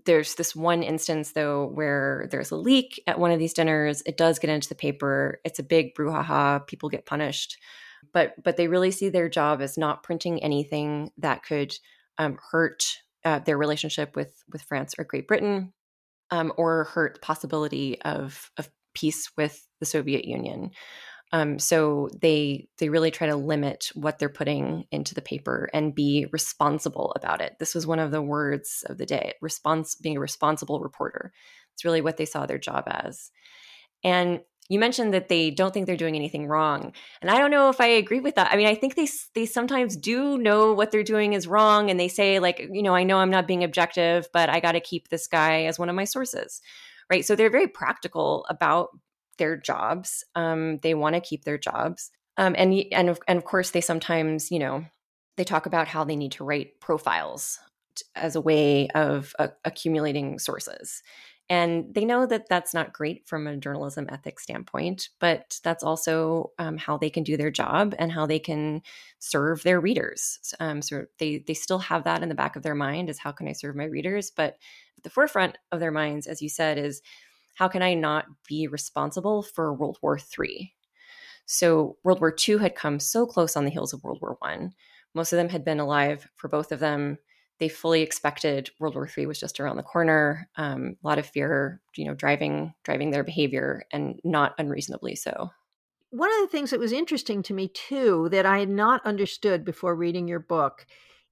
There's 0.05 0.35
this 0.35 0.57
one 0.57 0.83
instance, 0.83 1.33
though, 1.33 1.67
where 1.67 2.27
there's 2.31 2.51
a 2.51 2.57
leak 2.57 3.01
at 3.07 3.21
one 3.21 3.31
of 3.31 3.39
these 3.39 3.53
dinners. 3.53 4.03
It 4.05 4.17
does 4.17 4.39
get 4.39 4.51
into 4.51 4.69
the 4.69 4.75
paper. 4.75 5.41
It's 5.45 5.61
a 5.61 5.65
big 5.65 5.95
brouhaha. 5.95 6.67
People 6.67 6.89
get 6.89 7.07
punished, 7.07 7.57
but 8.13 8.35
but 8.43 8.57
they 8.57 8.67
really 8.67 8.91
see 8.91 9.11
their 9.11 9.29
job 9.29 9.63
as 9.63 9.79
not 9.79 10.03
printing 10.03 10.43
anything 10.43 11.11
that 11.19 11.45
could 11.45 11.73
um, 12.19 12.37
hurt 12.51 12.85
uh, 13.25 13.39
their 13.41 13.59
relationship 13.59 14.17
with 14.17 14.43
with 14.53 14.63
France 14.63 14.95
or 14.99 15.05
Great 15.05 15.29
Britain, 15.29 15.73
um, 16.31 16.53
or 16.57 16.85
hurt 16.85 17.15
the 17.15 17.21
possibility 17.21 18.01
of 18.03 18.51
of 18.57 18.69
peace 18.95 19.31
with 19.37 19.69
the 19.79 19.87
Soviet 19.87 20.25
Union. 20.25 20.71
Um, 21.33 21.59
so 21.59 22.09
they 22.21 22.69
they 22.79 22.89
really 22.89 23.11
try 23.11 23.27
to 23.27 23.37
limit 23.37 23.91
what 23.95 24.19
they're 24.19 24.29
putting 24.29 24.85
into 24.93 25.15
the 25.15 25.23
paper 25.23 25.69
and 25.75 25.95
be 25.95 26.27
responsible 26.33 27.13
about 27.17 27.41
it. 27.41 27.57
This 27.59 27.75
was 27.75 27.87
one 27.87 27.99
of 27.99 28.13
the 28.13 28.23
words 28.23 28.85
of 28.89 28.99
the 28.99 29.07
day: 29.07 29.35
response, 29.41 29.97
being 29.97 30.17
a 30.17 30.21
responsible 30.21 30.81
reporter. 30.81 31.33
It's 31.75 31.85
really 31.85 32.01
what 32.01 32.17
they 32.17 32.27
saw 32.27 32.47
their 32.47 32.59
job 32.59 32.85
as. 32.87 33.31
And 34.05 34.41
you 34.69 34.79
mentioned 34.79 35.15
that 35.15 35.29
they 35.29 35.51
don't 35.51 35.73
think 35.75 35.87
they're 35.87 35.97
doing 35.97 36.17
anything 36.17 36.47
wrong, 36.47 36.93
and 37.21 37.31
I 37.31 37.39
don't 37.39 37.51
know 37.51 37.71
if 37.71 37.81
I 37.81 37.87
agree 37.87 38.21
with 38.21 38.37
that. 38.37 38.53
I 38.53 38.57
mean, 38.57 38.69
I 38.69 38.77
think 38.77 38.95
they 38.95 39.09
they 39.35 39.47
sometimes 39.47 39.97
do 39.97 40.39
know 40.39 40.75
what 40.75 40.93
they're 40.93 41.03
doing 41.03 41.33
is 41.33 41.49
wrong, 41.49 41.91
and 41.91 41.99
they 41.99 42.09
say 42.09 42.39
like, 42.39 42.69
you 42.73 42.83
know, 42.83 42.95
I 42.95 43.03
know 43.03 43.19
I'm 43.19 43.31
not 43.31 43.49
being 43.49 43.65
objective, 43.65 44.29
but 44.33 44.49
I 44.49 44.61
got 44.61 44.73
to 44.73 44.81
keep 44.81 45.09
this 45.09 45.27
guy 45.27 45.65
as 45.65 45.79
one 45.79 45.89
of 45.89 45.97
my 45.97 46.05
sources, 46.05 46.63
right? 47.11 47.25
So 47.25 47.35
they're 47.35 47.51
very 47.51 47.69
practical 47.69 48.47
about 48.49 48.91
their 49.39 49.57
jobs. 49.57 50.25
Um, 50.35 50.79
they 50.79 50.95
want 50.95 51.15
to 51.15 51.21
keep 51.21 51.45
their 51.45 51.59
jobs. 51.59 52.11
Um, 52.37 52.55
and 52.59 52.75
and 52.93 53.09
of, 53.09 53.21
and 53.27 53.39
of 53.39 53.45
course, 53.45 53.71
they 53.71 53.81
sometimes, 53.81 54.51
you 54.51 54.59
know, 54.59 54.85
they 55.37 55.45
talk 55.45 55.67
about 55.67 55.89
how 55.89 56.05
they 56.05 56.17
need 56.17 56.33
to 56.33 56.45
write 56.45 56.81
profiles 56.81 57.59
as 58.15 58.37
a 58.37 58.41
way 58.41 58.89
of 58.89 59.35
uh, 59.39 59.49
accumulating 59.65 60.39
sources. 60.39 61.03
And 61.49 61.95
they 61.95 62.05
know 62.05 62.27
that 62.27 62.49
that's 62.49 62.75
not 62.75 62.93
great 62.93 63.27
from 63.29 63.47
a 63.47 63.57
journalism 63.57 64.09
ethics 64.11 64.43
standpoint, 64.43 65.11
but 65.21 65.61
that's 65.63 65.85
also 65.85 66.51
um, 66.59 66.77
how 66.77 66.99
they 66.99 67.09
can 67.09 67.23
do 67.23 67.37
their 67.37 67.53
job 67.53 67.95
and 68.01 68.11
how 68.11 68.27
they 68.27 68.41
can 68.41 68.83
serve 69.21 69.63
their 69.63 69.81
readers. 69.81 70.41
Um, 70.59 70.83
so 70.83 71.05
they 71.19 71.39
they 71.47 71.55
still 71.55 71.79
have 71.79 72.03
that 72.05 72.23
in 72.25 72.29
the 72.29 72.35
back 72.35 72.57
of 72.57 72.65
their 72.65 72.75
mind: 72.75 73.09
is 73.09 73.19
how 73.19 73.31
can 73.31 73.47
I 73.47 73.53
serve 73.53 73.77
my 73.77 73.85
readers? 73.85 74.33
But 74.33 74.59
at 74.97 75.05
the 75.05 75.11
forefront 75.11 75.57
of 75.71 75.79
their 75.79 75.93
minds, 75.93 76.27
as 76.27 76.43
you 76.43 76.49
said, 76.49 76.79
is 76.79 77.01
how 77.57 77.69
can 77.69 77.83
I 77.83 77.95
not 77.95 78.27
be 78.47 78.69
responsible 78.69 79.43
for 79.43 79.75
World 79.75 79.99
War 80.03 80.19
III? 80.19 80.73
So 81.47 81.97
World 82.05 82.21
War 82.21 82.35
II 82.47 82.59
had 82.59 82.75
come 82.75 83.01
so 83.01 83.25
close 83.27 83.57
on 83.57 83.65
the 83.65 83.71
heels 83.71 83.93
of 83.93 84.05
World 84.05 84.19
War 84.21 84.37
One. 84.41 84.73
Most 85.15 85.33
of 85.33 85.39
them 85.39 85.49
had 85.49 85.65
been 85.65 85.81
alive 85.81 86.29
for 86.37 86.49
both 86.49 86.71
of 86.71 86.81
them. 86.81 87.19
They 87.59 87.71
fully 87.71 88.03
expected 88.03 88.71
World 88.79 88.95
War 88.95 89.09
III 89.09 89.27
was 89.27 89.41
just 89.41 89.59
around 89.59 89.77
the 89.77 89.83
corner. 89.83 90.51
Um, 90.57 90.97
a 91.03 91.07
lot 91.07 91.19
of 91.19 91.27
fear, 91.27 91.81
you 91.97 92.05
know, 92.05 92.15
driving 92.15 92.75
driving 92.85 93.11
their 93.11 93.25
behavior, 93.25 93.85
and 93.91 94.21
not 94.23 94.55
unreasonably 94.59 95.15
so. 95.15 95.51
One 96.11 96.31
of 96.31 96.41
the 96.41 96.49
things 96.49 96.71
that 96.71 96.81
was 96.81 96.93
interesting 96.93 97.43
to 97.45 97.55
me 97.55 97.69
too, 97.69 98.29
that 98.31 98.45
I 98.45 98.59
had 98.59 98.69
not 98.69 99.05
understood 99.07 99.65
before 99.65 99.95
reading 99.95 100.29
your 100.29 100.41
book, 100.41 100.87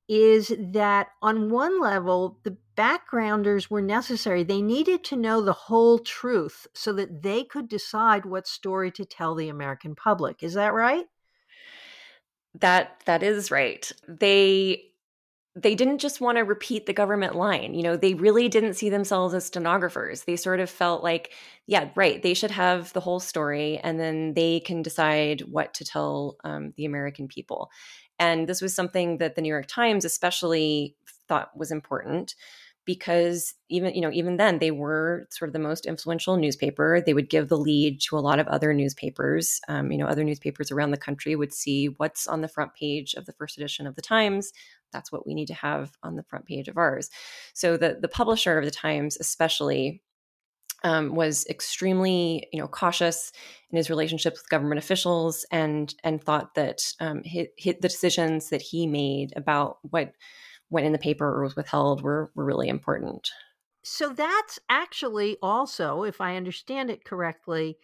is 0.08 0.52
that 0.58 1.08
on 1.20 1.50
one 1.50 1.80
level, 1.80 2.38
the 2.44 2.56
backgrounders 2.76 3.70
were 3.70 3.82
necessary. 3.82 4.42
They 4.42 4.62
needed 4.62 5.04
to 5.04 5.16
know 5.16 5.40
the 5.40 5.52
whole 5.52 5.98
truth 5.98 6.66
so 6.74 6.92
that 6.94 7.22
they 7.22 7.44
could 7.44 7.68
decide 7.68 8.24
what 8.24 8.46
story 8.46 8.90
to 8.92 9.04
tell 9.04 9.34
the 9.34 9.48
American 9.48 9.94
public. 9.94 10.42
Is 10.42 10.54
that 10.54 10.74
right? 10.74 11.06
That 12.60 13.02
that 13.06 13.22
is 13.22 13.50
right. 13.50 13.90
They 14.08 14.84
they 15.56 15.76
didn't 15.76 15.98
just 15.98 16.20
want 16.20 16.36
to 16.36 16.42
repeat 16.42 16.86
the 16.86 16.92
government 16.92 17.36
line. 17.36 17.74
You 17.74 17.84
know, 17.84 17.96
they 17.96 18.14
really 18.14 18.48
didn't 18.48 18.74
see 18.74 18.90
themselves 18.90 19.34
as 19.34 19.44
stenographers. 19.44 20.24
They 20.24 20.34
sort 20.34 20.58
of 20.58 20.68
felt 20.68 21.04
like, 21.04 21.32
yeah, 21.66 21.90
right, 21.94 22.20
they 22.20 22.34
should 22.34 22.50
have 22.50 22.92
the 22.92 23.00
whole 23.00 23.20
story 23.20 23.78
and 23.78 24.00
then 24.00 24.34
they 24.34 24.60
can 24.60 24.82
decide 24.82 25.42
what 25.42 25.72
to 25.74 25.84
tell 25.84 26.36
um, 26.42 26.72
the 26.76 26.86
American 26.86 27.28
people. 27.28 27.70
And 28.18 28.48
this 28.48 28.60
was 28.60 28.74
something 28.74 29.18
that 29.18 29.36
the 29.36 29.42
New 29.42 29.48
York 29.48 29.66
Times 29.68 30.04
especially 30.04 30.96
thought 31.28 31.56
was 31.56 31.70
important 31.70 32.34
because 32.84 33.54
even 33.68 33.94
you 33.94 34.00
know 34.00 34.10
even 34.12 34.36
then 34.36 34.58
they 34.58 34.70
were 34.70 35.26
sort 35.30 35.48
of 35.48 35.52
the 35.52 35.58
most 35.58 35.86
influential 35.86 36.36
newspaper. 36.36 37.00
They 37.00 37.14
would 37.14 37.30
give 37.30 37.48
the 37.48 37.58
lead 37.58 38.00
to 38.02 38.18
a 38.18 38.20
lot 38.20 38.38
of 38.38 38.46
other 38.48 38.72
newspapers. 38.72 39.60
Um, 39.68 39.90
you 39.90 39.98
know 39.98 40.06
other 40.06 40.24
newspapers 40.24 40.70
around 40.70 40.90
the 40.90 40.96
country 40.96 41.36
would 41.36 41.52
see 41.52 41.86
what's 41.86 42.26
on 42.26 42.40
the 42.40 42.48
front 42.48 42.74
page 42.74 43.14
of 43.14 43.26
the 43.26 43.32
first 43.32 43.56
edition 43.56 43.86
of 43.86 43.96
the 43.96 44.02
times. 44.02 44.52
That's 44.92 45.10
what 45.10 45.26
we 45.26 45.34
need 45.34 45.48
to 45.48 45.54
have 45.54 45.92
on 46.02 46.16
the 46.16 46.22
front 46.24 46.46
page 46.46 46.68
of 46.68 46.76
ours. 46.76 47.10
So 47.52 47.76
the 47.76 47.98
the 48.00 48.08
publisher 48.08 48.58
of 48.58 48.64
the 48.64 48.70
times 48.70 49.16
especially 49.20 50.02
um, 50.84 51.14
was 51.14 51.46
extremely, 51.46 52.46
you 52.52 52.60
know, 52.60 52.68
cautious 52.68 53.32
in 53.70 53.76
his 53.76 53.88
relationships 53.88 54.40
with 54.40 54.50
government 54.50 54.78
officials, 54.78 55.46
and 55.50 55.92
and 56.04 56.22
thought 56.22 56.54
that 56.54 56.82
um, 57.00 57.22
hit, 57.24 57.52
hit 57.56 57.80
the 57.80 57.88
decisions 57.88 58.50
that 58.50 58.62
he 58.62 58.86
made 58.86 59.32
about 59.34 59.78
what 59.90 60.12
went 60.70 60.86
in 60.86 60.92
the 60.92 60.98
paper 60.98 61.26
or 61.26 61.42
was 61.42 61.56
withheld 61.56 62.02
were 62.02 62.30
were 62.34 62.44
really 62.44 62.68
important. 62.68 63.30
So 63.82 64.08
that's 64.08 64.58
actually 64.70 65.36
also, 65.42 66.04
if 66.04 66.20
I 66.20 66.36
understand 66.36 66.90
it 66.90 67.04
correctly, 67.04 67.76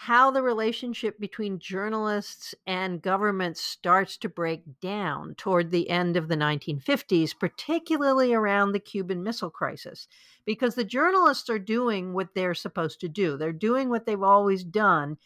how 0.00 0.30
the 0.30 0.42
relationship 0.42 1.18
between 1.18 1.58
journalists 1.58 2.54
and 2.68 3.02
government 3.02 3.56
starts 3.56 4.16
to 4.16 4.28
break 4.28 4.62
down 4.80 5.34
toward 5.34 5.72
the 5.72 5.90
end 5.90 6.16
of 6.16 6.28
the 6.28 6.36
1950s, 6.36 7.36
particularly 7.36 8.32
around 8.32 8.70
the 8.70 8.78
Cuban 8.78 9.24
Missile 9.24 9.50
Crisis, 9.50 10.06
because 10.44 10.76
the 10.76 10.84
journalists 10.84 11.50
are 11.50 11.58
doing 11.58 12.12
what 12.12 12.28
they're 12.36 12.54
supposed 12.54 13.00
to 13.00 13.08
do. 13.08 13.36
They're 13.36 13.52
doing 13.52 13.88
what 13.88 14.06
they've 14.06 14.22
always 14.22 14.62
done, 14.62 15.16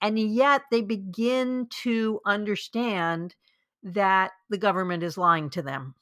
and 0.00 0.18
yet 0.18 0.62
they 0.70 0.80
begin 0.80 1.66
to 1.82 2.20
understand 2.24 3.34
that 3.82 4.30
the 4.48 4.56
government 4.56 5.02
is 5.02 5.18
lying 5.18 5.50
to 5.50 5.60
them. 5.60 5.96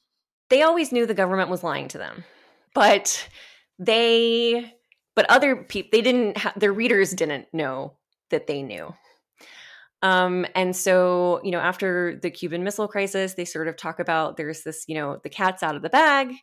They 0.52 0.60
always 0.60 0.92
knew 0.92 1.06
the 1.06 1.14
government 1.14 1.48
was 1.48 1.64
lying 1.64 1.88
to 1.88 1.98
them, 1.98 2.24
but 2.74 3.26
they 3.78 4.70
but 5.16 5.24
other 5.30 5.56
people 5.56 5.88
they 5.92 6.02
didn't 6.02 6.36
ha- 6.36 6.52
their 6.56 6.74
readers 6.74 7.12
didn't 7.12 7.46
know 7.54 7.94
that 8.28 8.46
they 8.46 8.62
knew. 8.62 8.94
Um, 10.02 10.44
and 10.54 10.76
so, 10.76 11.40
you 11.42 11.52
know, 11.52 11.58
after 11.58 12.18
the 12.20 12.30
Cuban 12.30 12.64
Missile 12.64 12.86
Crisis, 12.86 13.32
they 13.32 13.46
sort 13.46 13.66
of 13.66 13.78
talk 13.78 13.98
about 13.98 14.36
there's 14.36 14.62
this, 14.62 14.84
you 14.88 14.94
know, 14.94 15.18
the 15.22 15.30
cat's 15.30 15.62
out 15.62 15.74
of 15.74 15.80
the 15.80 15.88
bag, 15.88 16.34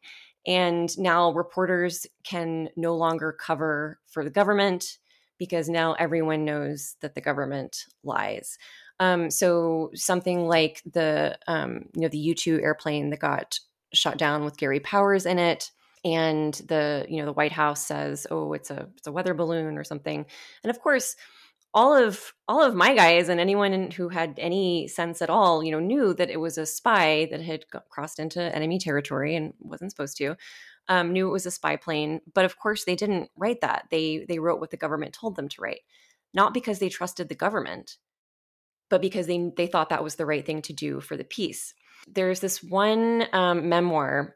and 0.48 0.90
now 0.98 1.32
reporters 1.32 2.08
can 2.24 2.70
no 2.76 2.96
longer 2.96 3.32
cover 3.32 4.00
for 4.08 4.24
the 4.24 4.32
government 4.32 4.98
because 5.38 5.70
now 5.70 5.94
everyone 6.00 6.46
knows 6.46 6.96
that 7.02 7.14
the 7.14 7.22
government 7.22 7.86
lies. 8.04 8.58
Um, 9.00 9.30
so 9.30 9.92
something 9.94 10.48
like 10.48 10.82
the, 10.92 11.38
um, 11.48 11.86
you 11.94 12.02
know, 12.02 12.08
the 12.08 12.18
U 12.18 12.34
two 12.34 12.60
airplane 12.60 13.12
that 13.12 13.20
got 13.20 13.60
shot 13.94 14.18
down 14.18 14.44
with 14.46 14.58
Gary 14.58 14.80
Powers 14.80 15.26
in 15.26 15.40
it 15.40 15.72
and 16.06 16.54
the 16.68 17.06
you 17.10 17.18
know 17.18 17.26
the 17.26 17.34
white 17.34 17.52
house 17.52 17.86
says 17.86 18.26
oh 18.32 18.54
it's 18.54 18.72
a 18.72 18.88
it's 18.98 19.08
a 19.08 19.12
weather 19.12 19.34
balloon 19.34 19.78
or 19.78 19.84
something. 19.84 20.26
And 20.64 20.72
of 20.72 20.80
course 20.80 21.16
all 21.74 21.96
of 21.96 22.34
all 22.48 22.64
of 22.64 22.74
my 22.74 22.96
guys 22.96 23.30
and 23.30 23.40
anyone 23.40 23.92
who 23.92 24.10
had 24.10 24.36
any 24.38 24.88
sense 24.88 25.22
at 25.22 25.30
all 25.30 25.64
you 25.64 25.72
know 25.72 25.80
knew 25.80 26.14
that 26.14 26.30
it 26.30 26.40
was 26.40 26.58
a 26.58 26.66
spy 26.66 27.28
that 27.32 27.42
had 27.42 27.66
crossed 27.90 28.20
into 28.20 28.56
enemy 28.56 28.80
territory 28.80 29.36
and 29.36 29.54
wasn't 29.60 29.92
supposed 29.92 30.18
to 30.18 30.36
um, 30.88 31.14
knew 31.14 31.28
it 31.28 31.32
was 31.32 31.46
a 31.46 31.52
spy 31.52 31.76
plane. 31.76 32.20
But 32.34 32.46
of 32.46 32.58
course 32.58 32.86
they 32.86 32.96
didn't 32.96 33.30
write 33.36 33.62
that. 33.62 33.86
They 33.92 34.26
they 34.28 34.40
wrote 34.40 34.60
what 34.60 34.72
the 34.72 34.78
government 34.78 35.14
told 35.14 35.36
them 35.36 35.50
to 35.50 35.62
write. 35.62 35.82
Not 36.34 36.54
because 36.54 36.80
they 36.80 36.90
trusted 36.90 37.30
the 37.30 37.36
government 37.36 37.98
but 38.90 39.02
because 39.02 39.28
they 39.28 39.52
they 39.56 39.68
thought 39.68 39.90
that 39.90 40.04
was 40.04 40.16
the 40.16 40.26
right 40.26 40.46
thing 40.46 40.62
to 40.64 40.74
do 40.74 41.00
for 41.00 41.16
the 41.16 41.24
peace 41.24 41.74
there's 42.14 42.40
this 42.40 42.64
one 42.64 43.26
um, 43.34 43.70
memoir 43.70 44.36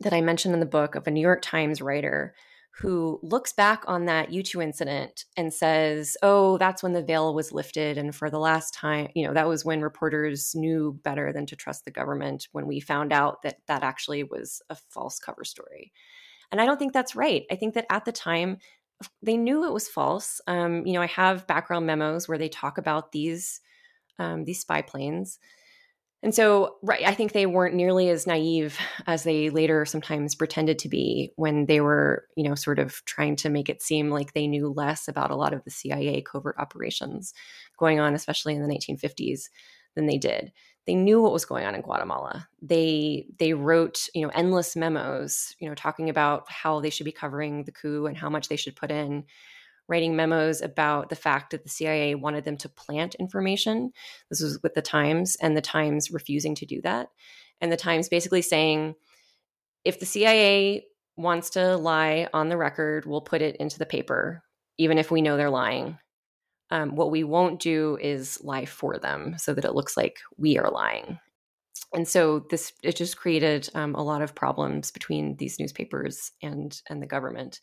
that 0.00 0.12
I 0.12 0.20
mentioned 0.20 0.54
in 0.54 0.60
the 0.60 0.66
book 0.66 0.94
of 0.94 1.06
a 1.06 1.10
New 1.10 1.20
York 1.20 1.42
Times 1.42 1.80
writer 1.80 2.34
who 2.78 3.18
looks 3.22 3.54
back 3.54 3.84
on 3.86 4.04
that 4.04 4.28
U2 4.28 4.62
incident 4.62 5.24
and 5.36 5.52
says, 5.52 6.16
Oh, 6.22 6.58
that's 6.58 6.82
when 6.82 6.92
the 6.92 7.02
veil 7.02 7.34
was 7.34 7.50
lifted. 7.50 7.96
And 7.96 8.14
for 8.14 8.28
the 8.28 8.38
last 8.38 8.74
time, 8.74 9.08
you 9.14 9.26
know, 9.26 9.32
that 9.32 9.48
was 9.48 9.64
when 9.64 9.80
reporters 9.80 10.54
knew 10.54 11.00
better 11.02 11.32
than 11.32 11.46
to 11.46 11.56
trust 11.56 11.86
the 11.86 11.90
government 11.90 12.48
when 12.52 12.66
we 12.66 12.80
found 12.80 13.14
out 13.14 13.40
that 13.42 13.56
that 13.66 13.82
actually 13.82 14.24
was 14.24 14.60
a 14.68 14.76
false 14.90 15.18
cover 15.18 15.42
story. 15.42 15.90
And 16.52 16.60
I 16.60 16.66
don't 16.66 16.78
think 16.78 16.92
that's 16.92 17.16
right. 17.16 17.44
I 17.50 17.56
think 17.56 17.74
that 17.74 17.86
at 17.90 18.04
the 18.04 18.12
time, 18.12 18.58
they 19.22 19.36
knew 19.36 19.64
it 19.64 19.72
was 19.72 19.88
false. 19.88 20.40
Um, 20.46 20.86
you 20.86 20.94
know, 20.94 21.02
I 21.02 21.06
have 21.06 21.46
background 21.46 21.86
memos 21.86 22.28
where 22.28 22.38
they 22.38 22.48
talk 22.48 22.78
about 22.78 23.12
these 23.12 23.60
um, 24.18 24.44
these 24.44 24.60
spy 24.60 24.82
planes. 24.82 25.38
And 26.26 26.34
so, 26.34 26.74
right, 26.82 27.06
I 27.06 27.14
think 27.14 27.30
they 27.30 27.46
weren't 27.46 27.76
nearly 27.76 28.08
as 28.08 28.26
naive 28.26 28.80
as 29.06 29.22
they 29.22 29.48
later 29.48 29.84
sometimes 29.84 30.34
pretended 30.34 30.76
to 30.80 30.88
be 30.88 31.30
when 31.36 31.66
they 31.66 31.80
were, 31.80 32.26
you 32.36 32.42
know, 32.42 32.56
sort 32.56 32.80
of 32.80 33.00
trying 33.04 33.36
to 33.36 33.48
make 33.48 33.68
it 33.68 33.80
seem 33.80 34.10
like 34.10 34.32
they 34.32 34.48
knew 34.48 34.66
less 34.66 35.06
about 35.06 35.30
a 35.30 35.36
lot 35.36 35.52
of 35.52 35.62
the 35.62 35.70
CIA 35.70 36.22
covert 36.22 36.56
operations 36.58 37.32
going 37.78 38.00
on, 38.00 38.12
especially 38.12 38.56
in 38.56 38.60
the 38.60 38.74
1950s, 38.74 39.42
than 39.94 40.06
they 40.06 40.18
did. 40.18 40.50
They 40.84 40.96
knew 40.96 41.22
what 41.22 41.32
was 41.32 41.44
going 41.44 41.64
on 41.64 41.76
in 41.76 41.82
Guatemala. 41.82 42.48
They 42.60 43.28
they 43.38 43.52
wrote, 43.52 44.08
you 44.12 44.22
know, 44.22 44.32
endless 44.34 44.74
memos, 44.74 45.54
you 45.60 45.68
know, 45.68 45.76
talking 45.76 46.10
about 46.10 46.50
how 46.50 46.80
they 46.80 46.90
should 46.90 47.06
be 47.06 47.12
covering 47.12 47.62
the 47.62 47.72
coup 47.72 48.06
and 48.06 48.16
how 48.16 48.30
much 48.30 48.48
they 48.48 48.56
should 48.56 48.74
put 48.74 48.90
in 48.90 49.26
writing 49.88 50.16
memos 50.16 50.60
about 50.60 51.08
the 51.08 51.16
fact 51.16 51.50
that 51.50 51.62
the 51.62 51.68
CIA 51.68 52.14
wanted 52.14 52.44
them 52.44 52.56
to 52.58 52.68
plant 52.68 53.14
information. 53.16 53.92
This 54.30 54.40
was 54.40 54.60
with 54.62 54.74
the 54.74 54.82
Times, 54.82 55.36
and 55.40 55.56
the 55.56 55.62
Times 55.62 56.10
refusing 56.10 56.54
to 56.56 56.66
do 56.66 56.80
that. 56.82 57.08
And 57.60 57.72
the 57.72 57.76
Times 57.76 58.08
basically 58.08 58.42
saying, 58.42 58.94
if 59.84 60.00
the 60.00 60.06
CIA 60.06 60.84
wants 61.16 61.50
to 61.50 61.76
lie 61.76 62.28
on 62.32 62.48
the 62.48 62.56
record, 62.56 63.06
we'll 63.06 63.20
put 63.20 63.42
it 63.42 63.56
into 63.56 63.78
the 63.78 63.86
paper, 63.86 64.42
even 64.78 64.98
if 64.98 65.10
we 65.10 65.22
know 65.22 65.36
they're 65.36 65.50
lying. 65.50 65.98
Um, 66.70 66.96
what 66.96 67.12
we 67.12 67.22
won't 67.22 67.60
do 67.60 67.96
is 68.00 68.42
lie 68.42 68.64
for 68.64 68.98
them 68.98 69.38
so 69.38 69.54
that 69.54 69.64
it 69.64 69.74
looks 69.74 69.96
like 69.96 70.18
we 70.36 70.58
are 70.58 70.70
lying. 70.70 71.20
And 71.94 72.06
so 72.06 72.40
this 72.50 72.72
it 72.82 72.96
just 72.96 73.16
created 73.16 73.68
um, 73.74 73.94
a 73.94 74.02
lot 74.02 74.22
of 74.22 74.34
problems 74.34 74.90
between 74.90 75.36
these 75.36 75.60
newspapers 75.60 76.32
and 76.42 76.78
and 76.90 77.00
the 77.00 77.06
government. 77.06 77.60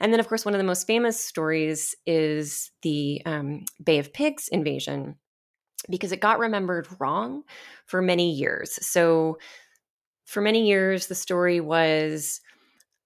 And 0.00 0.12
then, 0.12 0.20
of 0.20 0.28
course, 0.28 0.44
one 0.44 0.54
of 0.54 0.58
the 0.58 0.64
most 0.64 0.86
famous 0.86 1.22
stories 1.22 1.94
is 2.06 2.70
the 2.82 3.22
um, 3.26 3.64
Bay 3.82 3.98
of 3.98 4.12
Pigs 4.12 4.48
invasion, 4.48 5.16
because 5.88 6.12
it 6.12 6.20
got 6.20 6.38
remembered 6.38 6.88
wrong 6.98 7.42
for 7.86 8.00
many 8.00 8.32
years. 8.32 8.78
So, 8.86 9.38
for 10.24 10.40
many 10.40 10.66
years, 10.66 11.06
the 11.06 11.14
story 11.14 11.60
was 11.60 12.40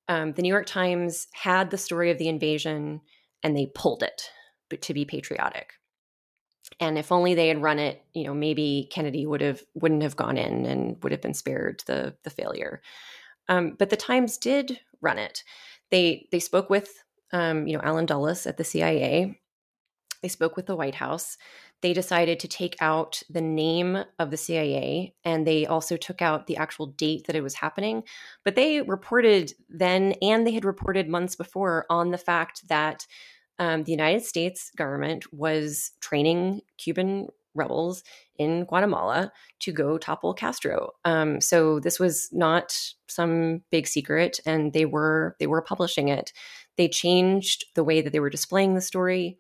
um, 0.08 0.32
the 0.32 0.42
New 0.42 0.48
York 0.48 0.66
Times 0.66 1.26
had 1.32 1.70
the 1.70 1.78
story 1.78 2.10
of 2.10 2.18
the 2.18 2.28
invasion 2.28 3.00
and 3.42 3.56
they 3.56 3.66
pulled 3.74 4.02
it 4.02 4.30
to 4.80 4.92
be 4.92 5.04
patriotic. 5.04 5.72
And 6.80 6.98
if 6.98 7.12
only 7.12 7.34
they 7.34 7.48
had 7.48 7.62
run 7.62 7.78
it, 7.78 8.02
you 8.14 8.24
know, 8.24 8.34
maybe 8.34 8.88
Kennedy 8.90 9.26
would 9.26 9.40
have 9.40 9.62
wouldn't 9.74 10.02
have 10.02 10.16
gone 10.16 10.36
in 10.36 10.66
and 10.66 11.02
would 11.02 11.12
have 11.12 11.22
been 11.22 11.34
spared 11.34 11.82
the 11.86 12.16
the 12.24 12.30
failure. 12.30 12.82
Um, 13.48 13.76
but 13.78 13.90
the 13.90 13.96
Times 13.96 14.38
did 14.38 14.80
run 15.00 15.18
it. 15.18 15.44
They 15.94 16.26
they 16.32 16.40
spoke 16.40 16.70
with 16.70 17.04
um, 17.32 17.68
you 17.68 17.76
know 17.76 17.82
Allen 17.84 18.04
Dulles 18.04 18.48
at 18.48 18.56
the 18.56 18.64
CIA. 18.64 19.38
They 20.22 20.28
spoke 20.28 20.56
with 20.56 20.66
the 20.66 20.74
White 20.74 20.96
House. 20.96 21.38
They 21.82 21.92
decided 21.92 22.40
to 22.40 22.48
take 22.48 22.74
out 22.80 23.22
the 23.30 23.40
name 23.40 24.02
of 24.18 24.32
the 24.32 24.36
CIA 24.36 25.14
and 25.24 25.46
they 25.46 25.66
also 25.66 25.96
took 25.96 26.20
out 26.20 26.48
the 26.48 26.56
actual 26.56 26.86
date 26.86 27.28
that 27.28 27.36
it 27.36 27.44
was 27.44 27.54
happening. 27.54 28.02
But 28.44 28.56
they 28.56 28.82
reported 28.82 29.52
then, 29.68 30.14
and 30.20 30.44
they 30.44 30.50
had 30.50 30.64
reported 30.64 31.08
months 31.08 31.36
before 31.36 31.86
on 31.88 32.10
the 32.10 32.18
fact 32.18 32.66
that 32.68 33.06
um, 33.60 33.84
the 33.84 33.92
United 33.92 34.24
States 34.24 34.72
government 34.74 35.32
was 35.32 35.92
training 36.00 36.62
Cuban 36.76 37.28
rebels 37.54 38.02
in 38.36 38.64
Guatemala 38.64 39.32
to 39.60 39.72
go 39.72 39.98
topple 39.98 40.34
Castro. 40.34 40.90
Um, 41.04 41.40
so 41.40 41.80
this 41.80 42.00
was 42.00 42.28
not 42.32 42.76
some 43.08 43.62
big 43.70 43.86
secret, 43.86 44.40
and 44.46 44.72
they 44.72 44.84
were 44.84 45.36
they 45.38 45.46
were 45.46 45.62
publishing 45.62 46.08
it. 46.08 46.32
They 46.76 46.88
changed 46.88 47.64
the 47.74 47.84
way 47.84 48.00
that 48.00 48.12
they 48.12 48.20
were 48.20 48.30
displaying 48.30 48.74
the 48.74 48.80
story, 48.80 49.38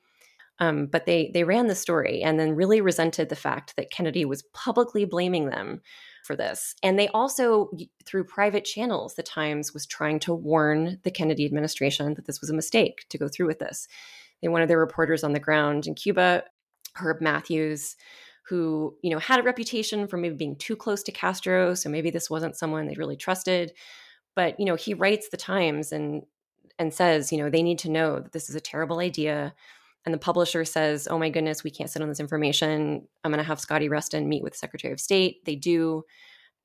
um, 0.58 0.86
but 0.86 1.06
they 1.06 1.30
they 1.34 1.44
ran 1.44 1.66
the 1.66 1.74
story 1.74 2.22
and 2.22 2.38
then 2.38 2.54
really 2.54 2.80
resented 2.80 3.28
the 3.28 3.36
fact 3.36 3.76
that 3.76 3.90
Kennedy 3.90 4.24
was 4.24 4.44
publicly 4.54 5.04
blaming 5.04 5.50
them 5.50 5.80
for 6.24 6.34
this. 6.36 6.74
And 6.82 6.98
they 6.98 7.08
also, 7.08 7.70
through 8.06 8.24
private 8.24 8.64
channels, 8.64 9.14
the 9.14 9.22
Times 9.22 9.74
was 9.74 9.86
trying 9.86 10.18
to 10.20 10.34
warn 10.34 10.98
the 11.02 11.10
Kennedy 11.10 11.44
administration 11.44 12.14
that 12.14 12.26
this 12.26 12.40
was 12.40 12.50
a 12.50 12.54
mistake 12.54 13.04
to 13.10 13.18
go 13.18 13.28
through 13.28 13.46
with 13.46 13.58
this. 13.58 13.86
They 14.40 14.48
wanted 14.48 14.68
their 14.68 14.78
reporters 14.78 15.22
on 15.22 15.32
the 15.32 15.40
ground 15.40 15.86
in 15.86 15.94
Cuba, 15.94 16.44
Herb 16.96 17.20
Matthews, 17.20 17.96
who 18.48 18.96
you 19.02 19.10
know 19.10 19.18
had 19.18 19.40
a 19.40 19.42
reputation 19.42 20.06
for 20.06 20.16
maybe 20.16 20.36
being 20.36 20.56
too 20.56 20.76
close 20.76 21.02
to 21.04 21.12
Castro, 21.12 21.74
so 21.74 21.88
maybe 21.88 22.10
this 22.10 22.30
wasn't 22.30 22.56
someone 22.56 22.86
they 22.86 22.94
really 22.94 23.16
trusted. 23.16 23.72
But 24.36 24.58
you 24.58 24.66
know, 24.66 24.74
he 24.74 24.94
writes 24.94 25.28
the 25.28 25.36
Times 25.36 25.92
and 25.92 26.22
and 26.78 26.92
says, 26.92 27.32
you 27.32 27.38
know, 27.38 27.50
they 27.50 27.62
need 27.62 27.78
to 27.80 27.90
know 27.90 28.18
that 28.20 28.32
this 28.32 28.48
is 28.48 28.56
a 28.56 28.60
terrible 28.60 28.98
idea. 28.98 29.54
And 30.04 30.12
the 30.12 30.18
publisher 30.18 30.64
says, 30.64 31.08
"Oh 31.10 31.18
my 31.18 31.30
goodness, 31.30 31.64
we 31.64 31.70
can't 31.70 31.88
sit 31.88 32.02
on 32.02 32.08
this 32.08 32.20
information. 32.20 33.08
I'm 33.22 33.30
going 33.30 33.38
to 33.38 33.48
have 33.48 33.60
Scotty 33.60 33.88
Reston 33.88 34.28
meet 34.28 34.42
with 34.42 34.56
Secretary 34.56 34.92
of 34.92 35.00
State." 35.00 35.44
They 35.46 35.56
do, 35.56 36.02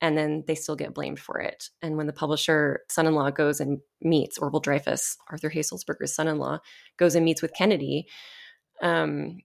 and 0.02 0.16
then 0.16 0.44
they 0.46 0.54
still 0.54 0.76
get 0.76 0.92
blamed 0.92 1.20
for 1.20 1.40
it. 1.40 1.70
And 1.80 1.96
when 1.96 2.06
the 2.06 2.12
publisher 2.12 2.82
son-in-law 2.90 3.30
goes 3.30 3.60
and 3.60 3.80
meets 4.02 4.38
Orvil 4.38 4.62
Dryfoos, 4.62 5.16
Arthur 5.30 5.48
Hays 5.48 5.70
Sulzberger's 5.70 6.14
son-in-law, 6.14 6.58
goes 6.98 7.14
and 7.14 7.24
meets 7.24 7.40
with 7.40 7.54
Kennedy, 7.54 8.08
um, 8.82 9.38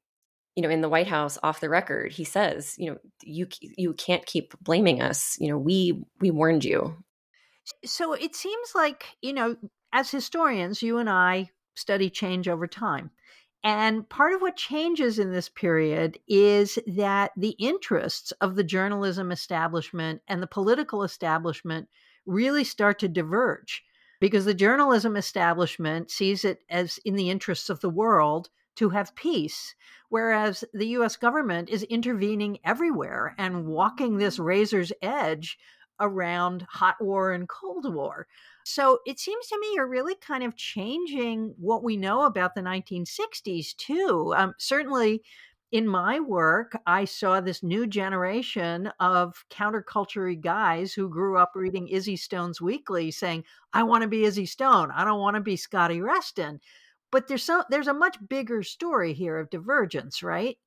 you 0.55 0.63
know 0.63 0.69
in 0.69 0.81
the 0.81 0.89
white 0.89 1.07
house 1.07 1.37
off 1.43 1.59
the 1.59 1.69
record 1.69 2.11
he 2.11 2.23
says 2.23 2.75
you 2.77 2.89
know 2.89 2.97
you 3.21 3.47
you 3.59 3.93
can't 3.93 4.25
keep 4.25 4.53
blaming 4.61 5.01
us. 5.01 5.37
You 5.39 5.49
know 5.49 5.57
we 5.57 6.03
we 6.19 6.31
warned 6.31 6.65
you. 6.65 6.97
So 7.83 8.13
it 8.13 8.35
seems 8.35 8.71
like 8.73 9.05
you 9.21 9.33
know 9.33 9.55
as 9.93 10.11
historians 10.11 10.81
you 10.81 10.97
and 10.97 11.09
i 11.09 11.49
study 11.75 12.09
change 12.09 12.47
over 12.47 12.67
time. 12.67 13.11
And 13.63 14.07
part 14.07 14.33
of 14.33 14.41
what 14.41 14.55
changes 14.55 15.17
in 15.17 15.31
this 15.31 15.49
period 15.49 16.19
is 16.27 16.77
that 16.85 17.31
the 17.35 17.55
interests 17.57 18.31
of 18.39 18.55
the 18.55 18.63
journalism 18.63 19.31
establishment 19.31 20.21
and 20.27 20.41
the 20.41 20.47
political 20.47 21.01
establishment 21.01 21.89
really 22.27 22.63
start 22.63 22.99
to 22.99 23.07
diverge 23.07 23.83
because 24.19 24.45
the 24.45 24.53
journalism 24.53 25.17
establishment 25.17 26.11
sees 26.11 26.45
it 26.45 26.59
as 26.69 26.99
in 27.05 27.15
the 27.15 27.29
interests 27.29 27.69
of 27.69 27.81
the 27.81 27.89
world 27.89 28.49
to 28.75 28.89
have 28.89 29.15
peace, 29.15 29.75
whereas 30.09 30.63
the 30.73 30.87
US 30.87 31.15
government 31.15 31.69
is 31.69 31.83
intervening 31.83 32.59
everywhere 32.63 33.35
and 33.37 33.65
walking 33.65 34.17
this 34.17 34.39
razor's 34.39 34.91
edge 35.01 35.57
around 35.99 36.65
hot 36.69 36.95
war 36.99 37.31
and 37.31 37.47
cold 37.47 37.93
war. 37.93 38.27
So 38.63 38.99
it 39.05 39.19
seems 39.19 39.47
to 39.47 39.59
me 39.59 39.73
you're 39.75 39.87
really 39.87 40.15
kind 40.15 40.43
of 40.43 40.55
changing 40.55 41.53
what 41.57 41.83
we 41.83 41.97
know 41.97 42.23
about 42.23 42.55
the 42.55 42.61
1960s, 42.61 43.75
too. 43.77 44.33
Um, 44.35 44.53
certainly, 44.57 45.21
in 45.71 45.87
my 45.87 46.19
work, 46.19 46.77
I 46.85 47.05
saw 47.05 47.41
this 47.41 47.63
new 47.63 47.85
generation 47.85 48.91
of 48.99 49.43
counterculture 49.49 50.39
guys 50.39 50.93
who 50.93 51.09
grew 51.09 51.37
up 51.37 51.51
reading 51.55 51.87
Izzy 51.87 52.15
Stone's 52.15 52.61
Weekly 52.61 53.11
saying, 53.11 53.43
I 53.73 53.83
want 53.83 54.03
to 54.03 54.07
be 54.07 54.23
Izzy 54.23 54.45
Stone. 54.45 54.91
I 54.91 55.03
don't 55.03 55.19
want 55.19 55.35
to 55.35 55.41
be 55.41 55.57
Scotty 55.57 56.01
Reston 56.01 56.59
but 57.15 57.29
there's 57.29 57.43
so 57.43 57.63
there's 57.69 57.87
a 57.87 57.93
much 57.93 58.17
bigger 58.27 58.61
story 58.61 59.13
here 59.13 59.37
of 59.37 59.49
divergence, 59.49 60.21
right? 60.21 60.57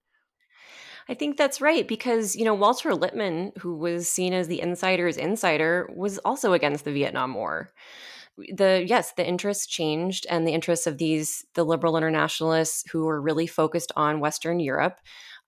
I 1.06 1.12
think 1.12 1.36
that's 1.36 1.60
right 1.60 1.86
because 1.86 2.34
you 2.34 2.42
know 2.42 2.54
Walter 2.54 2.94
Lippmann, 2.94 3.52
who 3.58 3.76
was 3.76 4.08
seen 4.08 4.32
as 4.32 4.48
the 4.48 4.62
insider's 4.62 5.18
insider, 5.18 5.90
was 5.94 6.16
also 6.20 6.54
against 6.54 6.86
the 6.86 6.92
Vietnam 6.92 7.34
War. 7.34 7.70
The 8.38 8.82
yes, 8.88 9.12
the 9.12 9.28
interests 9.28 9.66
changed, 9.66 10.24
and 10.30 10.48
the 10.48 10.54
interests 10.54 10.86
of 10.86 10.96
these 10.96 11.44
the 11.52 11.64
liberal 11.64 11.98
internationalists 11.98 12.90
who 12.90 13.04
were 13.04 13.20
really 13.20 13.46
focused 13.46 13.92
on 13.94 14.18
Western 14.18 14.58
Europe 14.58 15.00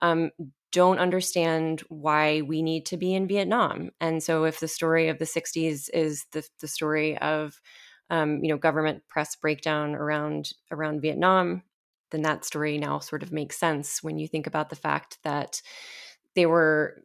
um, 0.02 0.30
don't 0.70 0.98
understand 0.98 1.80
why 1.88 2.42
we 2.42 2.60
need 2.60 2.84
to 2.86 2.98
be 2.98 3.14
in 3.14 3.26
Vietnam. 3.26 3.88
And 4.02 4.22
so, 4.22 4.44
if 4.44 4.60
the 4.60 4.68
story 4.68 5.08
of 5.08 5.18
the 5.18 5.24
60s 5.24 5.88
is 5.94 6.26
the, 6.32 6.46
the 6.60 6.68
story 6.68 7.16
of 7.16 7.58
um, 8.10 8.42
you 8.42 8.48
know 8.48 8.58
government 8.58 9.02
press 9.08 9.36
breakdown 9.36 9.94
around 9.94 10.52
around 10.70 11.00
Vietnam, 11.00 11.62
then 12.10 12.22
that 12.22 12.44
story 12.44 12.78
now 12.78 12.98
sort 12.98 13.22
of 13.22 13.32
makes 13.32 13.58
sense 13.58 14.02
when 14.02 14.18
you 14.18 14.28
think 14.28 14.46
about 14.46 14.70
the 14.70 14.76
fact 14.76 15.18
that 15.24 15.62
they 16.34 16.46
were 16.46 17.02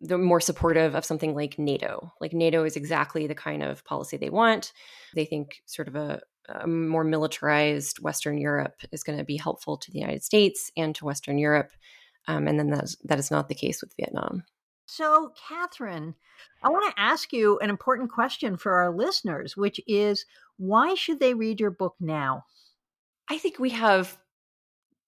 the 0.00 0.18
more 0.18 0.40
supportive 0.40 0.96
of 0.96 1.04
something 1.04 1.34
like 1.34 1.58
NATO. 1.58 2.12
Like 2.20 2.32
NATO 2.32 2.64
is 2.64 2.76
exactly 2.76 3.28
the 3.28 3.36
kind 3.36 3.62
of 3.62 3.84
policy 3.84 4.16
they 4.16 4.30
want. 4.30 4.72
They 5.14 5.24
think 5.24 5.62
sort 5.66 5.86
of 5.86 5.94
a, 5.94 6.20
a 6.48 6.66
more 6.66 7.04
militarized 7.04 8.00
Western 8.00 8.36
Europe 8.36 8.74
is 8.90 9.04
going 9.04 9.18
to 9.18 9.24
be 9.24 9.36
helpful 9.36 9.76
to 9.76 9.90
the 9.92 10.00
United 10.00 10.24
States 10.24 10.72
and 10.76 10.92
to 10.96 11.04
Western 11.04 11.38
Europe. 11.38 11.70
Um, 12.26 12.48
and 12.48 12.58
then 12.58 12.70
that 12.70 12.94
that 13.04 13.18
is 13.20 13.30
not 13.30 13.48
the 13.48 13.54
case 13.54 13.80
with 13.80 13.94
Vietnam. 13.96 14.44
So, 14.86 15.32
Kathryn, 15.48 16.14
I 16.62 16.68
want 16.68 16.94
to 16.94 17.00
ask 17.00 17.32
you 17.32 17.58
an 17.60 17.70
important 17.70 18.10
question 18.10 18.56
for 18.56 18.72
our 18.74 18.94
listeners, 18.94 19.56
which 19.56 19.80
is 19.86 20.26
why 20.58 20.94
should 20.94 21.18
they 21.20 21.34
read 21.34 21.60
your 21.60 21.70
book 21.70 21.94
now? 22.00 22.44
I 23.30 23.38
think 23.38 23.58
we 23.58 23.70
have 23.70 24.18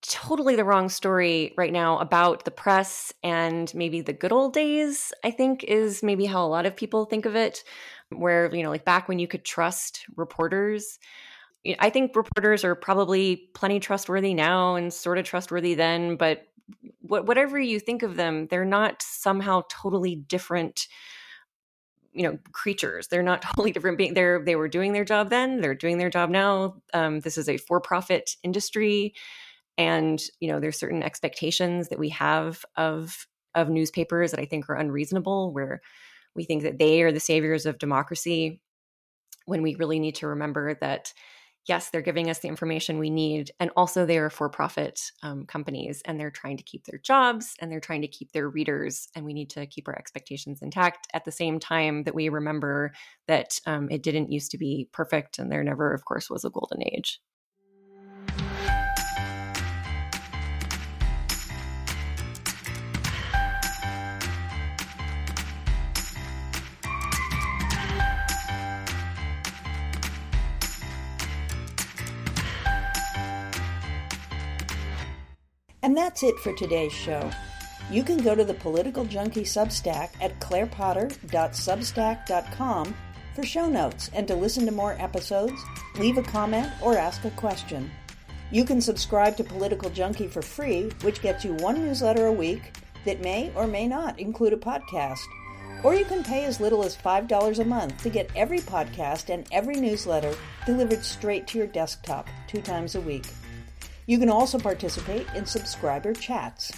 totally 0.02 0.54
the 0.56 0.64
wrong 0.64 0.88
story 0.88 1.54
right 1.56 1.72
now 1.72 1.98
about 1.98 2.44
the 2.44 2.50
press 2.50 3.12
and 3.22 3.72
maybe 3.74 4.00
the 4.02 4.12
good 4.12 4.32
old 4.32 4.52
days, 4.52 5.12
I 5.24 5.30
think 5.30 5.64
is 5.64 6.02
maybe 6.02 6.26
how 6.26 6.44
a 6.44 6.48
lot 6.48 6.66
of 6.66 6.76
people 6.76 7.06
think 7.06 7.24
of 7.26 7.36
it, 7.36 7.64
where, 8.10 8.54
you 8.54 8.62
know, 8.62 8.70
like 8.70 8.84
back 8.84 9.08
when 9.08 9.18
you 9.18 9.26
could 9.28 9.44
trust 9.44 10.04
reporters. 10.16 10.98
I 11.78 11.90
think 11.90 12.14
reporters 12.14 12.64
are 12.64 12.74
probably 12.74 13.48
plenty 13.54 13.80
trustworthy 13.80 14.34
now 14.34 14.74
and 14.74 14.92
sort 14.92 15.18
of 15.18 15.24
trustworthy 15.24 15.74
then, 15.74 16.16
but 16.16 16.46
whatever 17.00 17.58
you 17.58 17.78
think 17.78 18.02
of 18.02 18.16
them, 18.16 18.46
they're 18.48 18.64
not 18.64 19.02
somehow 19.02 19.62
totally 19.68 20.16
different 20.16 20.86
you 22.12 22.22
know 22.22 22.38
creatures. 22.52 23.08
They're 23.08 23.22
not 23.22 23.42
totally 23.42 23.72
different 23.72 23.98
being 23.98 24.14
they're 24.14 24.42
they 24.44 24.56
were 24.56 24.68
doing 24.68 24.92
their 24.92 25.04
job 25.04 25.30
then 25.30 25.60
they're 25.60 25.74
doing 25.74 25.98
their 25.98 26.10
job 26.10 26.30
now. 26.30 26.76
Um, 26.92 27.20
this 27.20 27.36
is 27.36 27.48
a 27.48 27.56
for-profit 27.56 28.36
industry 28.42 29.14
and 29.76 30.22
you 30.40 30.48
know 30.48 30.60
there's 30.60 30.78
certain 30.78 31.02
expectations 31.02 31.88
that 31.88 31.98
we 31.98 32.08
have 32.10 32.64
of 32.76 33.26
of 33.54 33.68
newspapers 33.68 34.30
that 34.30 34.40
i 34.40 34.44
think 34.44 34.68
are 34.68 34.76
unreasonable 34.76 35.52
where 35.52 35.80
we 36.34 36.44
think 36.44 36.62
that 36.62 36.78
they 36.78 37.02
are 37.02 37.12
the 37.12 37.20
saviors 37.20 37.66
of 37.66 37.78
democracy 37.78 38.60
when 39.46 39.62
we 39.62 39.74
really 39.76 39.98
need 39.98 40.14
to 40.16 40.26
remember 40.26 40.74
that 40.74 41.12
yes 41.66 41.90
they're 41.90 42.02
giving 42.02 42.30
us 42.30 42.40
the 42.40 42.48
information 42.48 42.98
we 42.98 43.10
need 43.10 43.50
and 43.60 43.70
also 43.76 44.04
they 44.04 44.18
are 44.18 44.30
for-profit 44.30 45.00
um, 45.22 45.46
companies 45.46 46.02
and 46.04 46.18
they're 46.18 46.30
trying 46.30 46.56
to 46.56 46.62
keep 46.62 46.84
their 46.84 46.98
jobs 46.98 47.54
and 47.60 47.70
they're 47.70 47.80
trying 47.80 48.02
to 48.02 48.08
keep 48.08 48.32
their 48.32 48.48
readers 48.48 49.08
and 49.14 49.24
we 49.24 49.32
need 49.32 49.50
to 49.50 49.66
keep 49.66 49.88
our 49.88 49.96
expectations 49.96 50.60
intact. 50.62 51.06
At 51.14 51.24
the 51.24 51.32
same 51.32 51.58
time 51.58 52.04
that 52.04 52.14
we 52.14 52.28
remember 52.28 52.92
that 53.28 53.58
um, 53.66 53.88
it 53.90 54.02
didn't 54.02 54.32
used 54.32 54.50
to 54.52 54.58
be 54.58 54.88
perfect 54.92 55.38
and 55.38 55.50
there 55.50 55.64
never 55.64 55.92
of 55.92 56.04
course 56.04 56.28
was 56.28 56.44
a 56.44 56.50
golden 56.50 56.82
age 56.86 57.20
And 75.84 75.94
that's 75.94 76.22
it 76.22 76.38
for 76.38 76.54
today's 76.54 76.94
show. 76.94 77.30
You 77.90 78.02
can 78.02 78.16
go 78.16 78.34
to 78.34 78.42
the 78.42 78.54
Political 78.54 79.04
Junkie 79.04 79.42
Substack 79.42 80.12
at 80.18 80.40
clairepotter.substack.com 80.40 82.94
for 83.34 83.42
show 83.42 83.68
notes 83.68 84.10
and 84.14 84.26
to 84.26 84.34
listen 84.34 84.64
to 84.64 84.72
more 84.72 84.96
episodes, 84.98 85.60
leave 85.98 86.16
a 86.16 86.22
comment, 86.22 86.72
or 86.80 86.96
ask 86.96 87.26
a 87.26 87.30
question. 87.32 87.90
You 88.50 88.64
can 88.64 88.80
subscribe 88.80 89.36
to 89.36 89.44
Political 89.44 89.90
Junkie 89.90 90.26
for 90.26 90.40
free, 90.40 90.88
which 91.02 91.20
gets 91.20 91.44
you 91.44 91.52
one 91.56 91.84
newsletter 91.84 92.28
a 92.28 92.32
week 92.32 92.62
that 93.04 93.20
may 93.20 93.52
or 93.54 93.66
may 93.66 93.86
not 93.86 94.18
include 94.18 94.54
a 94.54 94.56
podcast. 94.56 95.20
Or 95.82 95.94
you 95.94 96.06
can 96.06 96.24
pay 96.24 96.46
as 96.46 96.60
little 96.60 96.82
as 96.82 96.96
$5 96.96 97.58
a 97.58 97.64
month 97.66 98.02
to 98.04 98.08
get 98.08 98.30
every 98.34 98.60
podcast 98.60 99.28
and 99.28 99.46
every 99.52 99.74
newsletter 99.74 100.34
delivered 100.64 101.04
straight 101.04 101.46
to 101.48 101.58
your 101.58 101.66
desktop 101.66 102.30
two 102.46 102.62
times 102.62 102.94
a 102.94 103.02
week. 103.02 103.26
You 104.06 104.18
can 104.18 104.28
also 104.28 104.58
participate 104.58 105.26
in 105.34 105.46
subscriber 105.46 106.12
chats. 106.12 106.72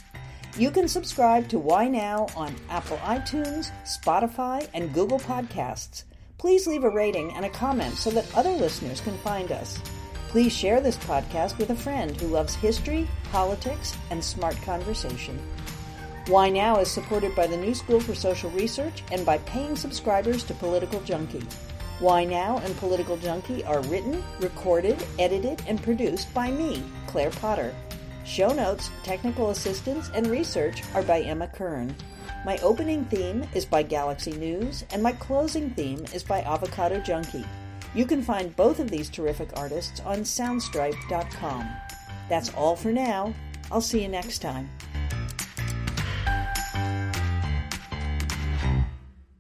You 0.57 0.71
can 0.71 0.89
subscribe 0.89 1.49
to 1.49 1.59
Why 1.59 1.89
Now 1.89 2.29
on 2.37 2.55
Apple 2.71 2.99
iTunes, 2.99 3.71
Spotify, 3.85 4.69
and 4.73 4.95
Google 4.95 5.19
Podcasts. 5.19 6.05
Please 6.39 6.67
leave 6.67 6.85
a 6.85 6.91
rating 6.91 7.33
and 7.35 7.45
a 7.45 7.51
comment 7.51 7.95
so 7.97 8.11
that 8.11 8.33
other 8.35 8.53
listeners 8.53 9.01
can 9.01 9.19
find 9.19 9.53
us. 9.53 9.79
Please 10.29 10.53
share 10.53 10.81
this 10.81 10.97
podcast 10.99 11.59
with 11.59 11.71
a 11.71 11.75
friend 11.75 12.19
who 12.21 12.29
loves 12.29 12.55
history, 12.55 13.09
politics, 13.33 13.97
and 14.11 14.23
smart 14.23 14.57
conversation. 14.63 15.39
Why 16.29 16.49
Now 16.49 16.81
is 16.81 16.91
supported 16.91 17.35
by 17.35 17.47
the 17.47 17.57
New 17.57 17.75
School 17.75 18.01
for 18.01 18.15
Social 18.15 18.51
Research 18.51 19.03
and 19.13 19.25
by 19.25 19.39
paying 19.39 19.77
subscribers 19.77 20.43
to 20.45 20.55
Political 20.55 21.01
Junkie. 21.03 21.47
Why 21.99 22.25
Now 22.25 22.59
and 22.59 22.77
Political 22.77 23.17
Junkie 23.19 23.65
are 23.65 23.81
written, 23.83 24.23
recorded, 24.41 25.03
edited, 25.19 25.63
and 25.67 25.83
produced 25.83 26.33
by 26.35 26.51
me, 26.51 26.83
Claire 27.07 27.31
Potter. 27.31 27.75
Show 28.27 28.53
notes, 28.53 28.91
technical 29.03 29.49
assistance, 29.49 30.11
and 30.13 30.27
research 30.27 30.83
are 30.95 31.03
by 31.03 31.23
Emma 31.23 31.49
Kern. 31.49 31.97
My 32.45 32.59
opening 32.59 33.07
theme 33.07 33.45
is 33.55 33.65
by 33.65 33.83
Galaxy 33.83 34.33
News, 34.33 34.85
and 34.91 35.03
my 35.03 35.13
closing 35.13 35.71
theme 35.71 36.05
is 36.13 36.23
by 36.23 36.43
Avocado 36.43 37.01
Junkie. 37.01 37.47
You 37.95 38.05
can 38.05 38.21
find 38.21 38.55
both 38.57 38.79
of 38.79 38.91
these 38.91 39.09
terrific 39.09 39.57
artists 39.57 40.01
on 40.01 40.19
soundstripe.com. 40.19 41.67
That's 42.29 42.53
all 42.55 42.77
for 42.77 42.93
now. 42.93 43.33
I'll 43.73 43.81
see 43.81 44.03
you 44.03 44.09
next 44.09 44.41
time. 44.41 44.69